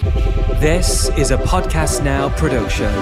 This 0.00 1.10
is 1.22 1.30
a 1.30 1.36
Podcast 1.36 2.02
Now 2.02 2.30
production. 2.40 2.92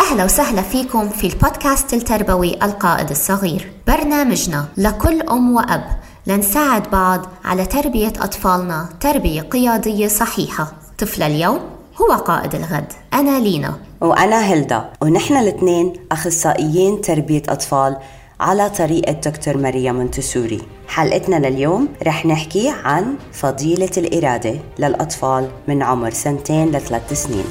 أهلا 0.00 0.24
وسهلا 0.24 0.62
فيكم 0.62 1.08
في 1.08 1.26
البودكاست 1.26 1.94
التربوي 1.94 2.54
القائد 2.62 3.10
الصغير. 3.10 3.72
برنامجنا 3.86 4.68
لكل 4.76 5.22
أم 5.22 5.56
وأب. 5.56 5.84
لنساعد 6.26 6.90
بعض 6.90 7.26
على 7.44 7.66
تربية 7.66 8.12
أطفالنا 8.18 8.88
تربية 9.00 9.40
قيادية 9.40 10.08
صحيحة. 10.08 10.72
طفل 10.98 11.22
اليوم 11.22 11.60
هو 12.02 12.12
قائد 12.12 12.54
الغد. 12.54 12.92
أنا 13.12 13.38
لينا. 13.40 13.74
وأنا 14.00 14.46
هيلدا. 14.46 14.90
ونحن 15.02 15.36
الاثنين 15.36 15.92
أخصائيين 16.12 17.00
تربية 17.00 17.42
أطفال 17.48 17.96
على 18.44 18.70
طريقة 18.70 19.12
دكتور 19.12 19.56
ماريا 19.56 19.92
مونتسوري 19.92 20.62
حلقتنا 20.88 21.48
لليوم 21.48 21.88
رح 22.06 22.26
نحكي 22.26 22.72
عن 22.84 23.16
فضيلة 23.32 23.90
الإرادة 23.96 24.54
للأطفال 24.78 25.50
من 25.68 25.82
عمر 25.82 26.10
سنتين 26.10 26.70
لثلاث 26.70 27.12
سنين. 27.12 27.44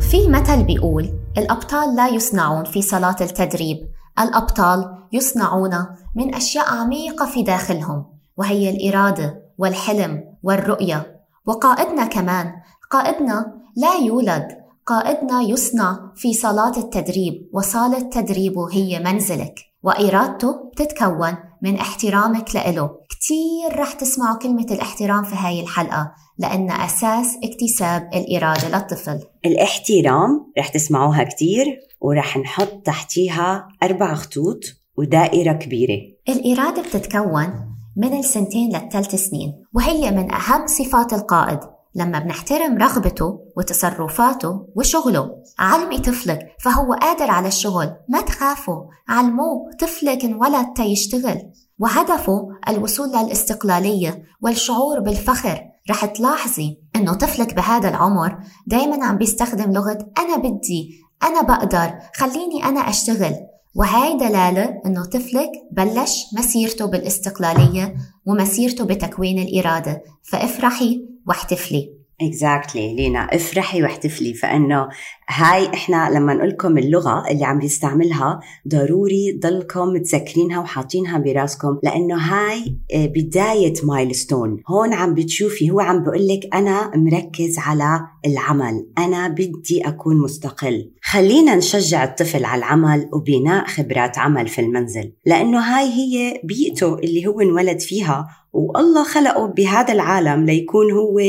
في 0.00 0.28
مثل 0.28 0.62
بيقول 0.62 1.10
الأبطال 1.38 1.96
لا 1.96 2.08
يصنعون 2.08 2.64
في 2.64 2.82
صلاة 2.82 3.16
التدريب 3.20 3.88
الأبطال 4.18 4.98
يصنعون 5.12 5.86
من 6.14 6.34
أشياء 6.34 6.74
عميقة 6.74 7.26
في 7.26 7.42
داخلهم 7.42 8.06
وهي 8.36 8.70
الإرادة 8.70 9.42
والحلم 9.58 10.24
والرؤية. 10.42 11.13
وقائدنا 11.46 12.06
كمان 12.06 12.52
قائدنا 12.90 13.54
لا 13.76 13.94
يولد 14.06 14.48
قائدنا 14.86 15.42
يصنع 15.42 16.12
في 16.16 16.34
صالات 16.34 16.78
التدريب 16.78 17.48
وصالة 17.52 18.00
تدريبه 18.00 18.72
هي 18.72 18.98
منزلك. 18.98 19.54
وإرادته 19.82 20.70
بتتكون 20.72 21.36
من 21.62 21.76
احترامك 21.76 22.54
لإله. 22.54 22.90
كتير 23.10 23.80
رح 23.80 23.92
تسمعوا 23.92 24.38
كلمة 24.38 24.66
الاحترام 24.70 25.24
في 25.24 25.34
هاي 25.36 25.60
الحلقة 25.60 26.12
لأن 26.38 26.70
أساس 26.70 27.38
اكتساب 27.44 28.10
الإرادة 28.14 28.68
للطفل. 28.68 29.20
الاحترام 29.46 30.52
رح 30.58 30.68
تسمعوها 30.68 31.24
كتير 31.24 31.66
ورح 32.00 32.36
نحط 32.36 32.72
تحتيها 32.84 33.68
أربع 33.82 34.14
خطوط 34.14 34.60
ودائرة 34.96 35.52
كبيرة. 35.52 35.98
الإرادة 36.28 36.82
بتتكون 36.82 37.63
من 37.96 38.18
السنتين 38.18 38.76
للثلاث 38.76 39.14
سنين 39.14 39.64
وهي 39.72 40.10
من 40.10 40.32
أهم 40.32 40.66
صفات 40.66 41.12
القائد. 41.12 41.60
لما 41.94 42.18
بنحترم 42.18 42.78
رغبته 42.78 43.40
وتصرفاته 43.56 44.66
وشغله 44.76 45.30
علمي 45.58 45.98
طفلك 45.98 46.38
فهو 46.60 46.92
قادر 46.94 47.30
على 47.30 47.48
الشغل. 47.48 47.92
ما 48.08 48.20
تخافوا 48.20 48.84
علموه 49.08 49.70
طفلك 49.80 50.24
انولد 50.24 50.66
تيشتغل. 50.76 51.42
وهدفه 51.78 52.48
الوصول 52.68 53.08
للاستقلالية 53.08 54.22
والشعور 54.42 55.00
بالفخر. 55.00 55.60
رح 55.90 56.04
تلاحظي 56.04 56.78
إنه 56.96 57.14
طفلك 57.14 57.54
بهذا 57.54 57.88
العمر 57.88 58.38
دايما 58.66 59.04
عم 59.04 59.18
بيستخدم 59.18 59.72
لغة 59.72 59.98
أنا 60.18 60.36
بدي 60.36 61.00
أنا 61.22 61.42
بقدر 61.42 61.98
خليني 62.14 62.64
أنا 62.64 62.80
أشتغل. 62.80 63.34
وهاي 63.74 64.16
دلالة 64.16 64.80
إنه 64.86 65.04
طفلك 65.04 65.50
بلش 65.72 66.24
مسيرته 66.38 66.86
بالاستقلالية 66.86 67.94
ومسيرته 68.26 68.84
بتكوين 68.84 69.38
الإرادة. 69.38 70.02
فافرحي 70.22 71.04
واحتفلي. 71.26 71.90
exactly 72.20 72.92
exactly. 72.92 72.96
لينا 72.96 73.18
افرحي 73.18 73.82
واحتفلي. 73.82 74.34
فإنه 74.34 74.88
هاي 75.28 75.74
إحنا 75.74 76.10
لما 76.10 76.34
نقول 76.34 76.48
لكم 76.48 76.78
اللغة 76.78 77.30
اللي 77.30 77.44
عم 77.44 77.58
بيستعملها 77.58 78.40
ضروري 78.68 79.38
ضلكم 79.42 79.88
متذكرينها 79.88 80.60
وحاطينها 80.60 81.18
براسكم 81.18 81.78
لإنه 81.82 82.16
هاي 82.16 82.76
بداية 82.94 83.74
milestone 83.84 84.62
هون 84.68 84.94
عم 84.94 85.14
بتشوفي 85.14 85.70
هو 85.70 85.80
عم 85.80 86.02
بقول 86.02 86.28
لك 86.28 86.54
أنا 86.54 86.90
مركز 86.96 87.58
على 87.58 88.00
العمل. 88.26 88.86
أنا 88.98 89.28
بدي 89.28 89.80
أكون 89.84 90.20
مستقل. 90.20 90.90
خلينا 91.14 91.54
نشجع 91.54 92.04
الطفل 92.04 92.44
على 92.44 92.58
العمل 92.58 93.08
وبناء 93.12 93.66
خبرات 93.66 94.18
عمل 94.18 94.48
في 94.48 94.60
المنزل 94.60 95.12
لأنه 95.26 95.58
هاي 95.58 95.86
هي 95.86 96.40
بيئته 96.44 96.94
اللي 96.94 97.26
هو 97.26 97.40
انولد 97.40 97.80
فيها 97.80 98.28
والله 98.52 99.04
خلقه 99.04 99.46
بهذا 99.46 99.92
العالم 99.92 100.44
ليكون 100.44 100.92
هو 100.92 101.20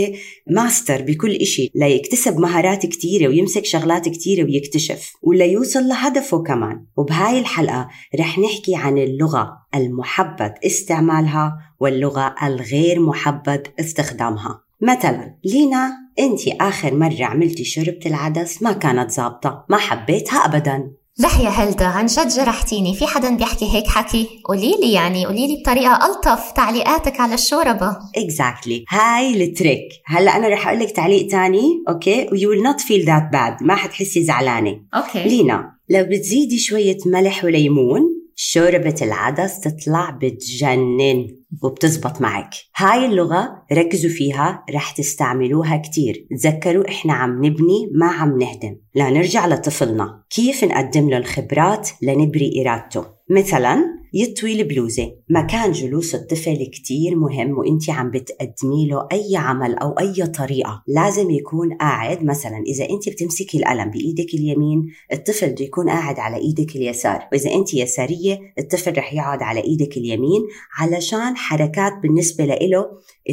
ماستر 0.48 1.02
بكل 1.02 1.32
إشي 1.32 1.72
ليكتسب 1.76 2.40
مهارات 2.40 2.86
كتيرة 2.86 3.28
ويمسك 3.28 3.66
شغلات 3.66 4.10
كتيرة 4.10 4.44
ويكتشف 4.44 5.14
وليوصل 5.24 5.88
لهدفه 5.88 6.44
كمان. 6.44 6.86
وبهاي 6.98 7.40
الحلقة 7.40 7.88
رح 8.20 8.40
نحكي 8.40 8.76
عن 8.76 8.98
اللغة 8.98 9.58
المحبب 9.76 10.54
استعمالها 10.66 11.58
واللغة 11.80 12.36
الغير 12.44 13.00
محبب 13.00 13.62
استخدامها. 13.80 14.65
مثلا 14.86 15.36
لينا 15.46 15.92
انت 16.20 16.40
آخر 16.62 16.94
مرة 16.94 17.24
عملتي 17.24 17.64
شربة 17.64 18.00
العدس 18.06 18.64
ما 18.64 18.72
كانت 18.72 19.12
زابطة 19.12 19.66
ما 19.70 19.78
حبيتها 19.78 20.46
أبدا. 20.46 20.92
لا 21.18 21.30
يا 21.44 21.50
هلدا 21.50 21.86
عن 21.86 22.06
جد 22.06 22.28
جرحتيني 22.28 22.96
في 22.96 23.06
حدا 23.08 23.36
بيحكي 23.36 23.66
هيك 23.66 23.88
حكي؟ 23.88 24.28
قولي 24.46 24.76
لي 24.82 24.94
يعني 24.94 25.26
قولي 25.26 25.48
لي 25.48 25.62
بطريقة 25.62 26.06
ألطف 26.06 26.52
تعليقاتك 26.52 27.20
على 27.20 27.34
الشوربة. 27.34 27.98
exactly. 28.16 28.94
هاي 28.96 29.44
ال 29.44 29.49
trick. 29.49 29.82
هلأ 30.06 30.36
أنا 30.36 30.48
رح 30.48 30.68
أقول 30.68 30.80
لك 30.80 30.92
تعليق 30.92 31.28
تاني 31.28 31.84
okay؟ 31.90 32.28
و 32.32 32.50
you 32.50 32.56
will 32.56 32.64
not 32.64 32.82
feel 32.82 33.06
that 33.06 33.30
bad 33.32 33.64
ما 33.64 33.76
حتحسي 33.76 34.24
زعلانة. 34.24 34.82
okay. 34.96 35.24
لينا 35.24 35.72
لو 35.90 36.04
بتزيدي 36.04 36.58
شوية 36.58 36.98
ملح 37.06 37.44
وليمون 37.46 38.02
شوربة 38.36 38.96
العدس 39.02 39.60
تطلع 39.60 40.10
بتجنن. 40.10 41.28
وبتزبط 41.64 42.22
معك. 42.22 42.50
هاي 42.76 43.06
اللغة 43.06 43.64
ركزوا 43.72 44.10
فيها 44.10 44.66
رح 44.72 44.92
تستعملوها 44.92 45.78
كتير. 45.78 46.28
تذكروا 46.32 46.90
إحنا 46.90 47.14
عم 47.14 47.46
نبني 47.46 47.90
ما 47.94 48.08
عم 48.08 48.38
نهدم. 48.38 48.78
لا 48.96 49.10
نرجع 49.10 49.48
لطفلنا. 49.48 50.24
كيف 50.30 50.64
نقدم 50.64 51.10
له 51.10 51.18
الخبرات 51.18 51.90
لنبني 52.02 52.62
إرادته؟ 52.62 53.16
مثلا 53.30 53.86
يطوي 54.14 54.62
البلوزة. 54.62 55.12
مكان 55.30 55.72
جلوس 55.72 56.16
الطفل 56.16 56.66
كتير 56.66 57.16
مهم 57.16 57.58
وإنت 57.58 57.90
عم 57.90 58.12
بتقدمي 58.12 58.88
له 58.88 59.08
أي 59.12 59.36
عمل 59.36 59.76
أو 59.76 59.92
أي 59.92 60.28
طريقة. 60.28 60.84
لازم 60.88 61.32
يكون 61.32 61.74
قاعد 61.74 62.24
مثلا 62.24 62.64
إذا 62.68 62.90
إنت 62.90 63.10
بتمسكي 63.10 63.58
القلم 63.58 63.90
بإيدك 63.90 64.34
اليمين 64.34 64.86
الطفل 65.14 65.50
بده 65.50 65.66
يكون 65.66 65.90
قاعد 65.90 66.20
على 66.20 66.38
إيدك 66.38 66.76
اليسار. 66.76 67.28
وإذا 67.32 67.54
إنت 67.54 67.74
يسارية 67.74 68.40
الطفل 68.60 68.98
رح 68.98 69.14
يقعد 69.14 69.44
على 69.44 69.64
إيدك 69.64 69.98
اليمين 69.98 70.42
علشان 70.78 71.35
حركات 71.36 71.94
بالنسبة 72.04 72.46
له 72.46 72.86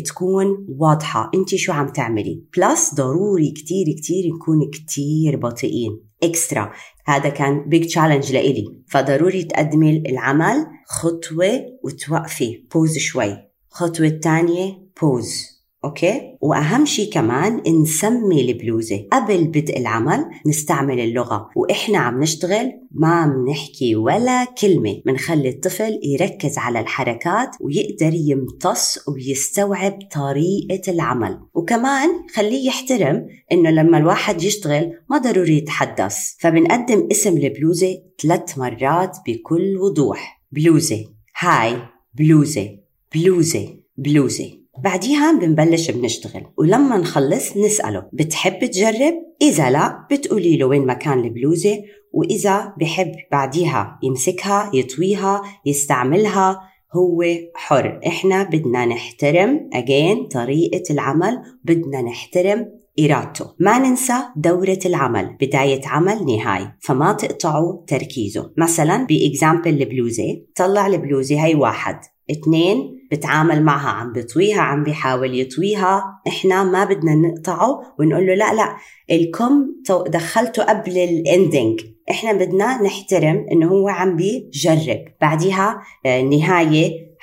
تكون 0.05 0.67
واضحة. 0.79 1.31
انت 1.35 1.55
شو 1.55 1.73
عم 1.73 1.89
تعملي؟ 1.89 2.45
plus 2.57 2.95
ضروري 2.95 3.51
كتير 3.51 3.87
كتير 3.99 4.35
نكون 4.35 4.71
كتير 4.71 5.37
بطيئين. 5.37 6.01
extra 6.23 6.73
هذا 7.07 7.29
كان 7.29 7.69
big 7.69 7.87
challenge 7.87 8.33
لإلي. 8.33 8.65
فضروري 8.89 9.43
تقدمي 9.43 10.03
العمل 10.09 10.67
خطوة 10.87 11.61
وتوقفي. 11.85 12.67
pause 12.75 12.99
شوي. 12.99 13.37
خطوة 13.71 14.07
الثانية 14.07 14.79
pause 15.03 15.52
okay؟ 15.85 16.37
وأهم 16.41 16.87
شيء 16.87 17.13
كمان 17.13 17.63
نسمي 17.83 18.41
البلوزة. 18.41 19.07
قبل 19.13 19.45
بدء 19.45 19.79
العمل 19.79 20.25
نستعمل 20.47 21.01
اللغة 21.01 21.51
وإحنا 21.57 21.99
عم 21.99 22.21
نشتغل 22.23 22.73
ما 22.91 23.09
عم 23.09 23.49
نحكي 23.49 23.97
ولا 23.97 24.45
كلمة. 24.45 25.03
بنخلي 25.07 25.49
الطفل 25.49 26.01
يركز 26.03 26.59
على 26.59 26.81
الحركات 26.81 27.57
ويقدر 27.61 28.15
يمتص 28.15 29.09
ويستوعب 29.09 29.99
طريقة 30.15 30.93
العمل. 30.93 31.41
وكمان 31.55 32.09
خليه 32.35 32.67
يحترم 32.67 33.27
إنه 33.53 33.71
لما 33.71 33.99
الواحد 33.99 34.43
يشتغل 34.43 34.93
ما 35.11 35.19
ضروري 35.19 35.57
يتحدث. 35.57 36.17
فبنقدم 36.39 37.09
اسم 37.13 37.37
البلوزة 37.37 37.99
ثلاث 38.23 38.59
مرات 38.59 39.17
بكل 39.27 39.77
وضوح. 39.77 40.43
بلوزة. 40.53 41.05
هاي 41.39 41.77
بلوزة. 42.15 42.79
بلوزة. 43.15 43.69
بلوزة. 43.97 44.62
بعديها 44.79 45.33
بنبلش 45.33 45.91
بنشتغل. 45.91 46.43
ولما 46.59 46.97
نخلص 46.99 47.57
نسأله 47.57 48.09
بتحب 48.13 48.65
تجرب؟ 48.65 49.15
إذا 49.43 49.71
لا 49.71 50.07
بتقولي 50.11 50.57
له 50.57 50.67
وين 50.67 50.87
مكان 50.87 51.19
البلوزة؟ 51.19 51.83
وإذا 52.13 52.75
بحب 52.81 53.13
بعديها 53.33 53.99
يمسكها 54.03 54.71
يطويها 54.75 55.43
يستعملها 55.67 56.61
هو 56.97 57.25
حر. 57.55 58.01
إحنا 58.07 58.43
بدنا 58.43 58.87
نحترم 58.87 59.71
again 59.73 60.27
طريقة 60.27 60.83
العمل 60.93 61.43
بدنا 61.65 62.03
نحترم 62.03 62.67
إرادته. 63.01 63.47
ما 63.59 63.79
ننسى 63.79 64.15
دورة 64.37 64.79
العمل 64.87 65.37
بداية 65.41 65.81
عمل 65.87 66.25
نهاية. 66.27 66.77
فما 66.81 67.13
تقطعوا 67.13 67.85
تركيزه. 67.87 68.53
مثلا 68.59 69.07
ب 69.07 69.16
example 69.16 69.83
البلوزة 69.83 70.43
طلع 70.57 70.87
البلوزة 70.87 71.45
هي 71.45 71.55
واحد. 71.55 72.01
اثنين 72.31 73.02
بتعامل 73.13 73.63
معها 73.63 73.89
عم 73.89 74.13
بطويها 74.13 74.61
عم 74.61 74.85
بيحاول 74.85 75.41
يطويها 75.41 76.21
إحنا 76.29 76.65
ما 76.65 76.85
بدنا 76.85 77.15
نقطعه 77.15 77.95
ونقول 77.99 78.27
له 78.27 78.35
لا 78.35 78.55
لا 78.55 78.77
الكم 79.11 79.67
دخلته 80.07 80.63
قبل 80.63 80.99
ال 80.99 81.10
ending 81.10 81.81
إحنا 82.11 82.33
بدنا 82.33 82.83
نحترم 82.83 83.47
إنه 83.53 83.69
هو 83.69 83.89
عم 83.89 84.17
بيجرب. 84.17 85.05
بعديها 85.21 85.83
آه، 86.07 86.21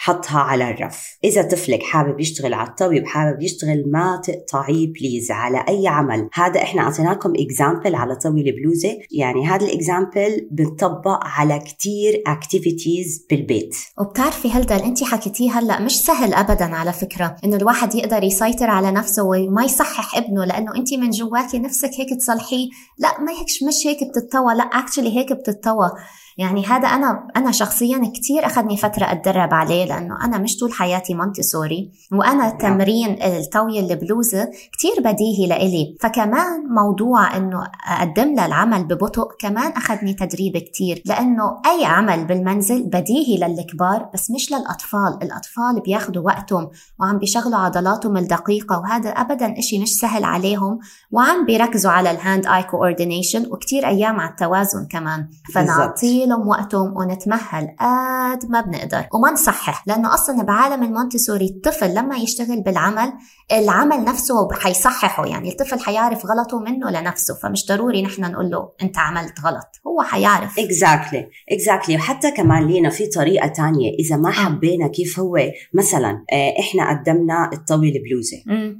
حطها 0.02 0.40
على 0.40 0.70
الرف. 0.70 1.18
إذا 1.24 1.42
طفلك 1.42 1.84
حابب 1.84 2.20
يشتغل 2.20 2.54
على 2.54 2.70
الطبيب 2.70 3.08
حابب 3.08 3.42
يشتغل 3.42 3.84
ما 3.88 4.22
تقطعيه 4.24 4.94
please 4.94 5.32
على 5.32 5.66
أي 5.70 5.88
عمل. 5.88 6.30
هذا 6.34 6.62
إحنا 6.62 6.82
أعطيناكم 6.82 7.34
example 7.38 7.96
على 7.96 8.16
طوي 8.16 8.50
البلوزة 8.50 8.98
يعني 9.12 9.48
هذا 9.48 9.66
ال 9.66 9.76
example 9.76 10.48
بنطبق 10.52 11.20
على 11.24 11.60
كتير 11.60 12.24
activities 12.28 13.26
بالبيت. 13.30 13.76
وبتعرفي 14.00 14.52
هلدا 14.52 14.86
انت 14.86 15.04
حكيتيه 15.04 15.52
هلأ 15.52 15.82
مش 15.82 16.02
سهل 16.02 16.34
ابدا 16.34 16.76
على 16.76 16.94
فكرة 16.94 17.36
إنه 17.44 17.58
الواحد 17.58 17.96
يقدر 17.96 18.24
يسيطر 18.24 18.70
على 18.70 18.92
نفسه 18.92 19.24
وما 19.24 19.64
يصحح 19.64 20.18
ابنه 20.18 20.46
لأنه 20.46 20.76
انت 20.76 20.94
من 20.94 21.10
جواكي 21.10 21.60
نفسك 21.60 21.92
هيك 22.00 22.20
تصلحيه. 22.20 22.70
لأ 22.98 23.22
ما 23.22 23.32
هيك 23.32 23.48
مش 23.68 23.88
هيك 23.88 23.98
بتتطوى. 24.10 24.56
لأ 24.56 24.64
actually 24.64 25.18
هيك 25.18 25.34
بتتطوى. 25.34 25.90
يعني 26.40 26.66
هذا 26.66 26.88
أنا 26.88 27.28
أنا 27.36 27.52
شخصيا 27.52 28.12
كثير 28.16 28.46
أخذني 28.46 28.78
فترة 28.78 29.12
أتدرب 29.12 29.54
عليه 29.54 29.86
لأنه 29.86 30.26
أنا 30.26 30.38
مش 30.38 30.58
طول 30.58 30.74
حياتي 30.74 31.14
مونتيسوري 31.14 31.92
وأنا 32.12 32.48
نعم. 32.48 32.58
تمرين 32.58 33.24
الطوي 33.24 33.80
البلوزه 33.80 34.48
كثير 34.78 34.94
بديهي 35.00 35.48
لإلي. 35.48 35.98
فكمان 36.02 36.68
موضوع 36.70 37.38
إنه 37.38 37.64
أقدم 37.88 38.36
له 38.36 38.46
العمل 38.46 38.84
ببطء 38.84 39.28
كمان 39.40 39.72
أخذني 39.72 40.14
تدريب 40.14 40.58
كثير 40.58 41.02
لأنه 41.06 41.62
أي 41.66 41.86
عمل 41.86 42.26
بالمنزل 42.26 42.84
بديهي 42.84 43.38
للكبار 43.38 44.10
بس 44.14 44.32
مش 44.32 44.52
للأطفال. 44.52 45.20
الأطفال 45.24 45.82
بياخذوا 45.86 46.24
وقتهم 46.26 46.70
وعم 47.00 47.18
بيشغلوا 47.18 47.58
عضلاتهم 47.58 48.18
الدقيقة 48.18 48.80
وهذا 48.80 49.10
ابدا 49.10 49.60
إشي 49.60 49.80
مش 49.80 49.90
سهل 49.90 50.24
عليهم 50.24 50.80
وعم 51.12 51.46
بيركزوا 51.46 51.92
على 51.92 52.12
ال 52.12 52.19
hand 52.19 52.48
eye 52.48 52.64
coordination 52.64 53.46
وكثير 53.52 53.88
أيام 53.88 54.20
على 54.20 54.30
التوازن 54.30 54.86
كمان. 54.86 55.28
فنعطيه 55.54 56.29
لهم 56.30 56.48
وقتهم 56.48 56.98
ونتمهل. 56.98 57.68
قد 57.80 58.46
ما 58.50 58.62
بنقدر. 58.62 59.08
وما 59.14 59.32
نصحح 59.32 59.88
لأنه 59.88 60.14
أصلا 60.14 60.44
بعالم 60.44 60.84
المونتسوري 60.84 61.46
الطفل 61.46 61.96
لما 61.96 62.18
يشتغل 62.18 62.62
بالعمل 62.62 63.14
العمل 63.52 64.04
نفسه 64.04 64.48
حيصححه. 64.52 65.26
يعني 65.26 65.50
الطفل 65.50 65.80
حيعرف 65.80 66.26
غلطه 66.26 66.60
منه 66.60 66.90
لنفسه 66.90 67.36
فمش 67.44 67.66
ضروري 67.68 68.02
نحن 68.02 68.22
نقول 68.22 68.50
له 68.50 68.70
أنت 68.82 68.98
عملت 68.98 69.40
غلط. 69.46 69.68
هو 69.88 70.02
حيعرف. 70.02 70.60
exactly. 70.60 71.98
exactly. 71.98 72.00
وحتى 72.00 72.32
كمان 72.32 72.68
لينا 72.68 72.90
في 72.90 73.08
طريقة 73.08 73.48
تانية. 73.48 73.92
إذا 74.00 74.16
ما 74.16 74.30
آه. 74.30 74.32
حبينا 74.32 74.88
كيف 74.88 75.20
هو 75.20 75.38
مثلا 75.74 76.26
آه، 76.34 76.54
إحنا 76.60 76.90
قدمنا 76.90 77.50
الطوي 77.54 77.90
البلوزة. 77.98 78.38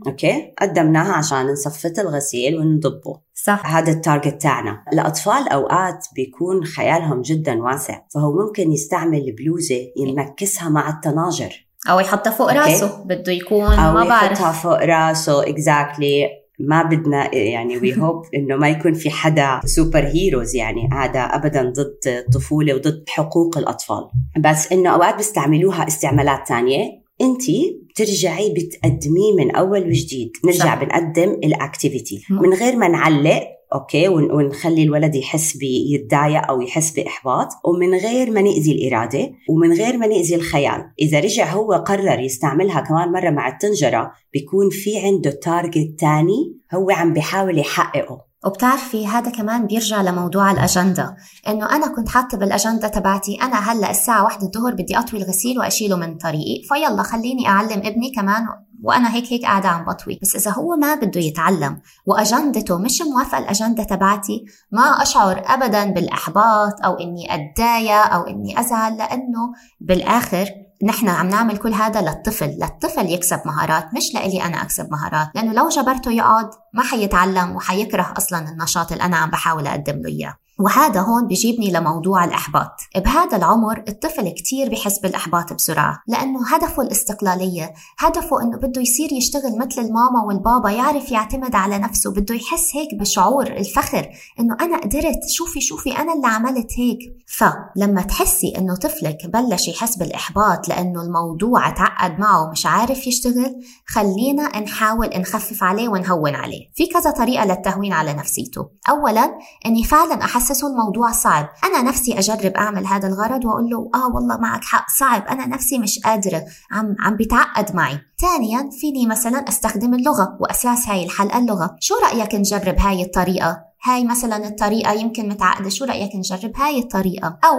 okay؟ 0.08 0.54
قدمناها 0.62 1.14
عشان 1.14 1.48
نصفت 1.52 2.00
الغسيل 2.00 2.58
ونضبه. 2.58 3.29
صح. 3.44 3.76
هذا 3.76 3.92
ال 3.92 3.99
target 3.99 4.42
تاعنا. 4.42 4.84
الأطفال 4.94 5.50
أوقات 5.50 6.08
بيكون 6.16 6.64
خيالهم 6.64 7.22
جدا 7.22 7.64
واسع 7.64 8.02
فهو 8.14 8.32
ممكن 8.32 8.72
يستعمل 8.72 9.18
البلوزة 9.18 9.88
يمكسها 9.98 10.70
مع 10.70 10.90
الطناجر 10.90 11.70
أو 11.90 12.00
يحطها 12.00 12.32
فوق 12.32 12.54
راسه 12.54 13.04
بده 13.06 13.32
يكون 13.32 13.74
أو 13.74 13.94
ما 13.94 14.04
بعرف. 14.04 14.32
يحطها 14.32 14.52
فوق 14.52 14.84
راسه 14.84 15.50
exactly. 15.50 16.40
ما 16.60 16.84
بدنا 16.84 17.36
يعني 17.36 17.78
we 17.78 18.02
hope 18.02 18.26
إنه 18.36 18.56
ما 18.56 18.70
يكون 18.70 18.94
في 18.94 19.10
حدا 19.10 19.60
super 19.66 20.06
heroes 20.08 20.56
يعني 20.56 20.90
هذا 20.94 21.20
ابدا 21.20 21.64
ضد 21.64 22.00
الطفوله 22.08 22.76
وضد 22.76 23.04
حقوق 23.10 23.58
الأطفال. 23.58 24.10
بس 24.40 24.72
إنه 24.72 24.90
أوقات 24.90 25.16
بيستعملوها 25.16 25.88
استعمالات 25.88 26.48
تانية. 26.48 27.09
انت 27.22 27.44
بترجعي 27.90 28.54
بتقدميه 28.54 29.34
من 29.38 29.56
أول 29.56 29.88
وجديد. 29.88 30.32
نرجع 30.46 30.66
صح. 30.66 30.84
بنقدم 30.84 31.32
ال 31.32 31.42
activity 31.42 32.22
من 32.30 32.54
غير 32.54 32.76
ما 32.76 32.88
نعلق 32.88 33.44
okay 33.74 34.08
ونخلي 34.08 34.84
الولد 34.84 35.16
يحس 35.16 35.58
بيتضايق 35.58 36.50
أو 36.50 36.62
يحس 36.62 36.92
بإحباط. 36.92 37.48
ومن 37.66 37.94
غير 37.94 38.32
ما 38.32 38.42
نأذي 38.42 38.72
الإرادة 38.72 39.32
ومن 39.50 39.74
غير 39.74 39.98
ما 39.98 40.08
نأذي 40.08 40.36
الخيال. 40.36 40.92
إذا 41.02 41.20
رجع 41.20 41.52
هو 41.52 41.74
قرر 41.74 42.20
يستعملها 42.20 42.82
كمان 42.82 43.12
مرة 43.12 43.30
مع 43.30 43.48
الطنجرة 43.48 44.12
بيكون 44.34 44.70
في 44.70 45.00
عنده 45.00 45.32
target 45.32 46.00
تاني 46.00 46.58
هو 46.74 46.90
عم 46.90 47.14
بيحاول 47.14 47.58
يحققه. 47.58 48.29
وبتعرفي 48.46 49.08
هذا 49.08 49.32
كمان 49.32 49.68
بيرجع 49.68 50.02
لموضوع 50.02 50.52
الأجندة 50.52 51.16
إنه 51.48 51.76
أنا 51.76 51.88
كنت 51.88 52.10
حاطة 52.10 52.38
بالأجندة 52.38 52.88
تبعتي 52.88 53.42
أنا 53.42 53.72
هلأ 53.72 53.92
الساعة 53.92 54.24
واحدة 54.24 54.48
الظهر 54.48 54.74
بدي 54.74 55.00
أطوي 55.00 55.24
الغسيل 55.24 55.60
وأشيله 55.60 55.96
من 55.96 56.18
طريقي 56.18 56.64
فيلا 56.64 57.04
خليني 57.04 57.48
أعلم 57.48 57.82
ابني 57.86 58.12
كمان 58.16 58.48
وأنا 58.84 59.14
هيك 59.14 59.34
هيك 59.34 59.42
قاعدة 59.42 59.70
عم 59.70 59.86
بطوي. 59.86 60.20
بس 60.22 60.36
إذا 60.36 60.52
هو 60.52 60.76
ما 60.76 60.96
بده 60.96 61.22
يتعلم 61.22 61.82
وأجندته 62.06 62.78
مش 62.78 63.02
موافقة 63.02 63.38
الأجندة 63.38 63.84
تبعتي 63.84 64.46
ما 64.72 64.82
أشعر 64.82 65.44
ابدا 65.46 65.86
بالإحباط 65.86 66.86
أو 66.86 66.94
إني 66.94 67.36
أتضايق 67.36 68.14
أو 68.14 68.22
إني 68.22 68.60
أزعل 68.60 68.98
لأنه 68.98 69.54
بالآخر 69.82 70.69
نحن 70.84 71.10
عم 71.10 71.30
نعمل 71.30 71.58
كل 71.58 71.74
هذا 71.74 72.02
للطفل 72.02 72.46
للطفل 72.46 73.06
يكسب 73.06 73.42
مهارات 73.46 73.94
مش 73.94 74.14
لإلي 74.14 74.44
أنا 74.44 74.62
أكسب 74.62 74.92
مهارات 74.92 75.28
لأنه 75.36 75.54
لو 75.54 75.70
جبرته 75.70 76.12
يقعد 76.12 76.50
ما 76.74 76.84
حيتعلم 76.84 77.56
وحيكره 77.56 78.14
أصلا 78.18 78.50
النشاط 78.50 78.92
اللي 78.92 79.04
أنا 79.04 79.18
عم 79.18 79.30
بحاول 79.30 79.68
أقدم 79.68 80.02
له 80.02 80.10
إياه. 80.10 80.36
وهذا 80.60 81.02
هون 81.02 81.28
بيجيبني 81.28 81.72
لموضوع 81.72 82.26
الإحباط. 82.26 82.72
بهذا 82.96 83.38
العمر 83.38 83.84
الطفل 83.88 84.30
كتير 84.30 84.70
بحس 84.70 85.00
بالإحباط 85.00 85.54
بسرعة 85.54 86.04
لأنه 86.08 86.48
هدفه 86.48 86.82
الاستقلالية 86.84 87.74
هدفه 88.00 88.42
أنه 88.42 88.58
بده 88.58 88.82
يصير 88.82 89.14
يشتغل 89.14 89.58
مثل 89.58 89.82
الماما 89.82 90.24
والبابا 90.28 90.70
يعرف 90.70 91.12
يعتمد 91.12 91.56
على 91.56 91.78
نفسه 91.78 92.12
بده 92.12 92.36
يحس 92.36 92.76
هيك 92.76 92.96
بشعور 93.00 93.48
الفخر 93.48 94.10
أنه 94.40 94.58
أنا 94.62 94.78
قدرت 94.78 95.20
شوفي 95.30 95.62
شوفي 95.62 95.98
أنا 95.98 96.14
اللي 96.14 96.28
عملت 96.28 96.72
هيك. 96.78 97.00
فلما 97.38 98.02
تحسي 98.02 98.54
أنه 98.58 98.76
طفلك 98.76 99.18
بلش 99.34 99.68
يحس 99.68 99.98
بالإحباط 99.98 100.68
لأنه 100.70 101.02
الموضوع 101.02 101.70
تعقد 101.70 102.20
معه 102.20 102.48
ومش 102.48 102.66
عارف 102.66 103.08
يشتغل 103.08 103.56
خلينا 103.88 104.60
نحاول 104.60 105.10
نخفف 105.16 105.64
عليه 105.64 105.90
ونهون 105.90 106.36
عليه. 106.36 106.70
في 106.76 106.88
كذا 106.88 107.12
طريقة 107.12 107.46
للتهوين 107.46 107.94
على 107.94 108.14
نفسيته. 108.14 108.70
أولا 108.90 109.38
أني 109.66 109.84
فعلا 109.84 110.24
أحس 110.24 110.49
يحسسوا 110.50 110.70
الموضوع 110.70 111.12
صعب. 111.12 111.50
أنا 111.64 111.82
نفسي 111.82 112.20
أجرب 112.20 112.52
أعمل 112.52 112.88
هذا 112.88 113.08
الغرض 113.08 113.46
وأقول 113.46 113.70
له 113.70 113.90
آه 113.96 114.16
والله 114.16 114.38
معك 114.38 114.64
حق 114.64 114.86
صعب. 115.00 115.28
أنا 115.28 115.48
نفسي 115.48 115.78
مش 115.78 116.00
قادرة. 116.06 116.44
عم 116.72 116.96
عم 117.00 117.16
بيتعقد 117.16 117.76
معي. 117.76 118.00
ثانيا 118.20 118.70
فيني 118.82 119.08
مثلا 119.08 119.38
أستخدم 119.50 119.94
اللغة 119.94 120.38
وأساس 120.40 120.90
هاي 120.90 121.06
الحلقة 121.06 121.38
اللغة. 121.38 121.76
شو 121.80 121.96
رأيك 121.96 122.36
نجرب 122.36 122.80
هاي 122.80 123.04
الطريقة؟ 123.04 123.70
هاي 123.84 124.06
مثلا 124.06 124.48
الطريقة 124.48 124.94
يمكن 124.94 125.30
متعقدة. 125.30 125.70
شو 125.70 125.86
رأيك 125.86 126.16
نجرب 126.16 126.52
هاي 126.56 126.80
الطريقة؟ 126.80 127.28
أو 127.28 127.56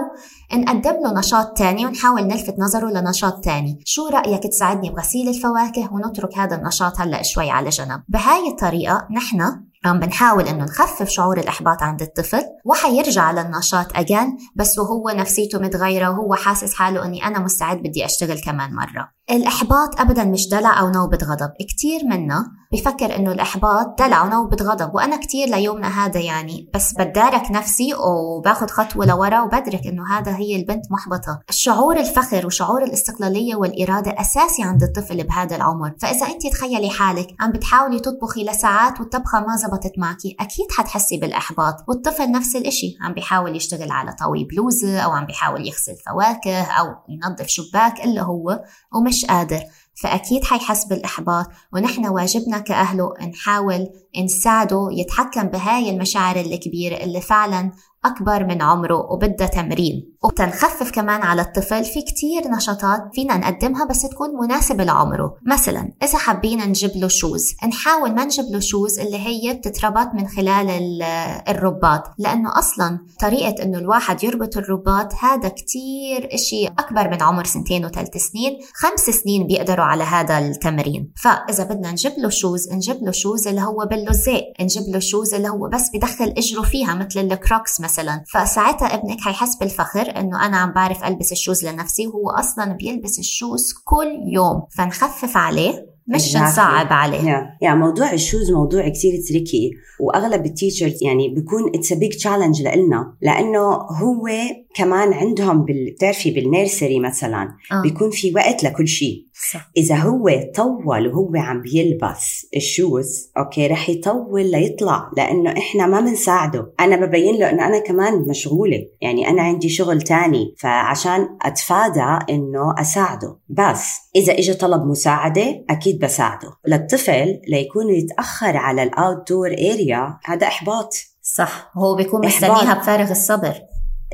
نقدم 0.59 1.03
له 1.03 1.19
نشاط 1.19 1.57
تاني 1.57 1.85
ونحاول 1.85 2.27
نلفت 2.27 2.55
نظره 2.59 2.89
لنشاط 2.89 3.43
تاني 3.43 3.79
شو 3.85 4.07
رأيك 4.07 4.43
تساعدني 4.43 4.89
بغسيل 4.89 5.29
الفواكه 5.29 5.93
ونترك 5.93 6.37
هذا 6.37 6.55
النشاط 6.55 7.01
هلأ 7.01 7.23
شوي 7.23 7.49
على 7.49 7.69
جنب؟ 7.69 8.03
بهاي 8.09 8.47
الطريقة 8.47 9.07
نحن 9.11 9.70
عم 9.85 9.99
بنحاول 9.99 10.47
إنه 10.47 10.63
نخفف 10.63 11.09
شعور 11.09 11.39
الإحباط 11.39 11.83
عند 11.83 12.01
الطفل 12.01 12.43
وحيرجع 12.65 13.31
للنشاط 13.31 13.97
اجان 13.97 14.37
بس 14.55 14.79
وهو 14.79 15.09
نفسيته 15.09 15.59
متغيرة 15.59 16.09
وهو 16.09 16.35
حاسس 16.35 16.73
حاله 16.73 17.05
إني 17.05 17.25
أنا 17.25 17.39
مستعد 17.39 17.77
بدي 17.77 18.05
أشتغل 18.05 18.41
كمان 18.41 18.75
مرة. 18.75 19.11
الإحباط 19.29 19.99
أبدا 19.99 20.23
مش 20.23 20.49
دلع 20.49 20.79
أو 20.79 20.89
نوبة 20.89 21.17
غضب. 21.17 21.51
كتير 21.59 22.01
منا 22.05 22.45
بفكر 22.73 23.15
إنه 23.15 23.31
الإحباط 23.31 24.01
دلع 24.01 24.23
ونوبة 24.23 24.57
غضب 24.61 24.95
وأنا 24.95 25.17
كتير 25.17 25.47
ليومنا 25.47 26.05
هذا 26.05 26.19
يعني. 26.19 26.69
بس 26.73 26.93
بدارك 26.93 27.51
نفسي 27.51 27.93
وباخد 27.93 28.71
خطوة 28.71 29.05
لورا 29.05 29.41
وبدرك 29.41 29.87
إنه 29.87 30.17
هذا 30.17 30.35
هي 30.35 30.55
البنت 30.55 30.91
محبطة. 30.91 31.39
شعور 31.49 31.99
الفخر 31.99 32.45
وشعور 32.45 32.83
الاستقلالية 32.83 33.55
والإرادة 33.55 34.11
أساسي 34.21 34.63
عند 34.63 34.83
الطفل 34.83 35.23
بهذا 35.23 35.55
العمر. 35.55 35.93
فإذا 36.01 36.27
أنت 36.27 36.47
تخيلي 36.47 36.89
حالك 36.89 37.27
عم 37.39 37.51
بتحاولي 37.51 37.99
تطبخي 37.99 38.43
لساعات 38.43 38.99
والطبخة 38.99 39.39
ما 39.39 39.55
زبطت 39.55 39.93
معكي 39.97 40.35
أكيد 40.39 40.65
حتحسي 40.77 41.17
بالإحباط. 41.17 41.75
والطفل 41.87 42.31
نفس 42.31 42.55
الإشي 42.55 42.97
عم 43.01 43.13
بيحاول 43.13 43.55
يشتغل 43.55 43.91
على 43.91 44.15
طوي 44.19 44.43
بلوزة 44.43 44.99
أو 44.99 45.11
عم 45.11 45.25
بيحاول 45.25 45.67
يغسل 45.67 45.95
فواكه 46.05 46.61
أو 46.63 46.85
ينظف 47.09 47.47
شباك 47.47 48.03
إلا 48.03 48.21
هو. 48.21 48.59
ومش 48.95 49.10
مش 49.11 49.25
قادر 49.25 49.59
فأكيد 50.01 50.43
حيحس 50.43 50.85
بالإحباط 50.85 51.45
ونحن 51.73 52.07
واجبنا 52.07 52.59
كأهله 52.59 53.13
نحاول 53.33 53.87
نساعده 54.23 54.87
يتحكم 54.91 55.43
بهاي 55.43 55.89
المشاعر 55.89 56.35
الكبيرة 56.35 56.95
اللي 56.95 57.21
فعلا 57.21 57.71
أكبر 58.05 58.45
من 58.45 58.61
عمره 58.61 59.11
وبدها 59.11 59.47
تمرين. 59.47 60.11
وتنخفف 60.23 60.91
كمان 60.91 61.21
على 61.21 61.41
الطفل 61.41 61.83
في 61.83 62.01
كتير 62.01 62.47
نشاطات 62.47 63.09
فينا 63.13 63.37
نقدمها 63.37 63.85
بس 63.85 64.01
تكون 64.01 64.29
مناسبة 64.41 64.83
لعمره. 64.83 65.37
مثلا 65.45 65.91
إذا 66.03 66.17
حابين 66.17 66.59
نجيب 66.59 66.91
له 66.95 67.07
shoes 67.07 67.55
نحاول 67.67 68.15
ما 68.15 68.25
نجيب 68.25 68.45
له 68.51 68.59
shoes 68.59 68.99
اللي 68.99 69.17
هي 69.17 69.53
بتتربط 69.53 70.07
من 70.13 70.27
خلال 70.27 71.01
الرباط 71.49 72.03
لأنه 72.17 72.59
أصلا 72.59 72.99
طريقة 73.19 73.63
إنه 73.63 73.77
الواحد 73.77 74.23
يربط 74.23 74.57
الرباط 74.57 75.13
هذا 75.13 75.49
كتير 75.49 76.29
إشي 76.33 76.67
أكبر 76.67 77.09
من 77.09 77.21
عمر 77.21 77.43
سنتين 77.45 77.85
وثلاث 77.85 78.17
سنين 78.17 78.59
خمس 78.73 78.99
سنين 78.99 79.47
بيقدروا 79.47 79.85
على 79.85 80.03
هذا 80.03 80.39
التمرين. 80.39 81.11
فإذا 81.23 81.63
بدنا 81.63 81.91
نجيب 81.91 82.13
له 82.17 82.29
shoes 82.29 82.73
نجيب 82.73 83.03
له 83.03 83.11
shoes 83.11 83.47
اللي 83.47 83.61
هو 83.61 83.85
باللزاق 83.85 84.43
نجيب 84.61 84.83
له 84.93 84.99
shoes 84.99 85.33
اللي 85.33 85.49
هو 85.49 85.69
بس 85.69 85.89
بدخل 85.93 86.33
إجره 86.37 86.61
فيها 86.61 86.93
مثل 86.93 87.19
الكروكس 87.19 87.81
مثلا. 87.81 87.90
فساعتها 88.33 88.85
ابنك 88.85 89.21
حيحس 89.21 89.55
بالفخر 89.55 90.19
إنه 90.19 90.45
أنا 90.45 90.57
عم 90.57 90.73
بعرف 90.73 91.03
ألبس 91.03 91.31
ال 91.31 91.37
shoes 91.37 91.65
لنفسي 91.65 92.07
وهو 92.07 92.29
أصلا 92.29 92.73
بيلبس 92.73 93.19
ال 93.19 93.28
shoes 93.28 93.73
كل 93.85 94.33
يوم 94.33 94.63
فنخفف 94.77 95.37
عليه 95.37 95.91
مش 96.07 96.35
نصعب 96.35 96.87
عليه 96.93 97.17
yeah. 97.17 97.69
yeah. 97.69 97.75
موضوع 97.75 98.13
ال 98.13 98.19
shoes 98.19 98.51
موضوع 98.51 98.89
كثير 98.89 99.13
tricky 99.29 99.71
وأغلب 99.99 100.45
ال 100.45 100.51
teachers 100.51 101.03
يعني 101.03 101.29
بيكون 101.29 101.71
it's 101.75 101.93
big 101.93 102.11
challenge 102.11 102.61
لنا 102.61 103.13
لأنه 103.21 103.63
هو 103.73 104.27
كمان 104.75 105.13
عندهم 105.13 105.65
بتعرفي 105.65 106.31
بال 106.31 106.46
nursery 106.46 106.99
مثلا 106.99 107.47
آه. 107.71 107.81
بيكون 107.81 108.09
في 108.09 108.33
وقت 108.35 108.63
لكل 108.63 108.87
شيء 108.87 109.25
صح. 109.53 109.71
إذا 109.77 109.95
هو 109.95 110.29
طول 110.55 111.07
وهو 111.07 111.31
عم 111.35 111.61
بيلبس 111.61 112.47
ال 112.55 112.68
shoes 112.68 113.31
okay 113.37 113.67
رح 113.67 113.89
يطول 113.89 114.51
ليطلع 114.51 115.11
لأنه 115.17 115.51
إحنا 115.57 115.87
ما 115.87 115.99
بنساعده 115.99 116.73
أنا 116.79 117.05
ببين 117.05 117.35
له 117.35 117.49
إنه 117.49 117.67
أنا 117.67 117.79
كمان 117.79 118.13
مشغولة. 118.29 118.85
يعني 119.01 119.27
أنا 119.27 119.41
عندي 119.41 119.69
شغل 119.69 120.01
تاني 120.01 120.55
فعشان 120.57 121.37
أتفادى 121.41 122.19
إنه 122.29 122.75
أساعده. 122.77 123.37
بس 123.49 123.99
إذا 124.15 124.33
اجى 124.33 124.53
طلب 124.53 124.85
مساعدة 124.85 125.65
أكيد 125.69 125.99
بساعده. 125.99 126.49
للطفل 126.67 127.41
ليكون 127.47 127.89
يتأخر 127.89 128.57
على 128.57 128.83
ال 128.83 129.29
outdoor 129.29 129.51
area 129.51 130.17
هذا 130.25 130.47
إحباط. 130.47 130.93
صح. 131.21 131.71
هو 131.77 131.95
بيكون 131.95 132.25
مستنيها 132.25 132.73
بفارغ 132.73 133.11
الصبر. 133.11 133.53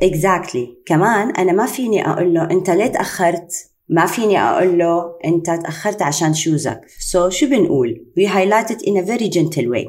exactly. 0.01 0.83
كمان 0.85 1.31
أنا 1.31 1.51
ما 1.51 1.65
فيني 1.65 2.09
أقول 2.09 2.33
له 2.33 2.43
أنت 2.43 2.69
ليه 2.69 2.87
تأخرت؟ 2.87 3.76
ما 3.89 4.05
فيني 4.05 4.39
أقول 4.39 4.77
له 4.77 5.17
أنت 5.25 5.45
تأخرت 5.45 6.01
عشان 6.01 6.33
shoes 6.33 6.81
ك 6.99 7.29
so, 7.29 7.33
شو 7.33 7.47
بنقول؟ 7.47 8.05
We 8.19 8.23
highlight 8.23 8.71
it 8.71 8.81
in 8.81 8.97
a 8.97 9.07
very 9.07 9.29
gentle 9.29 9.67
way. 9.67 9.87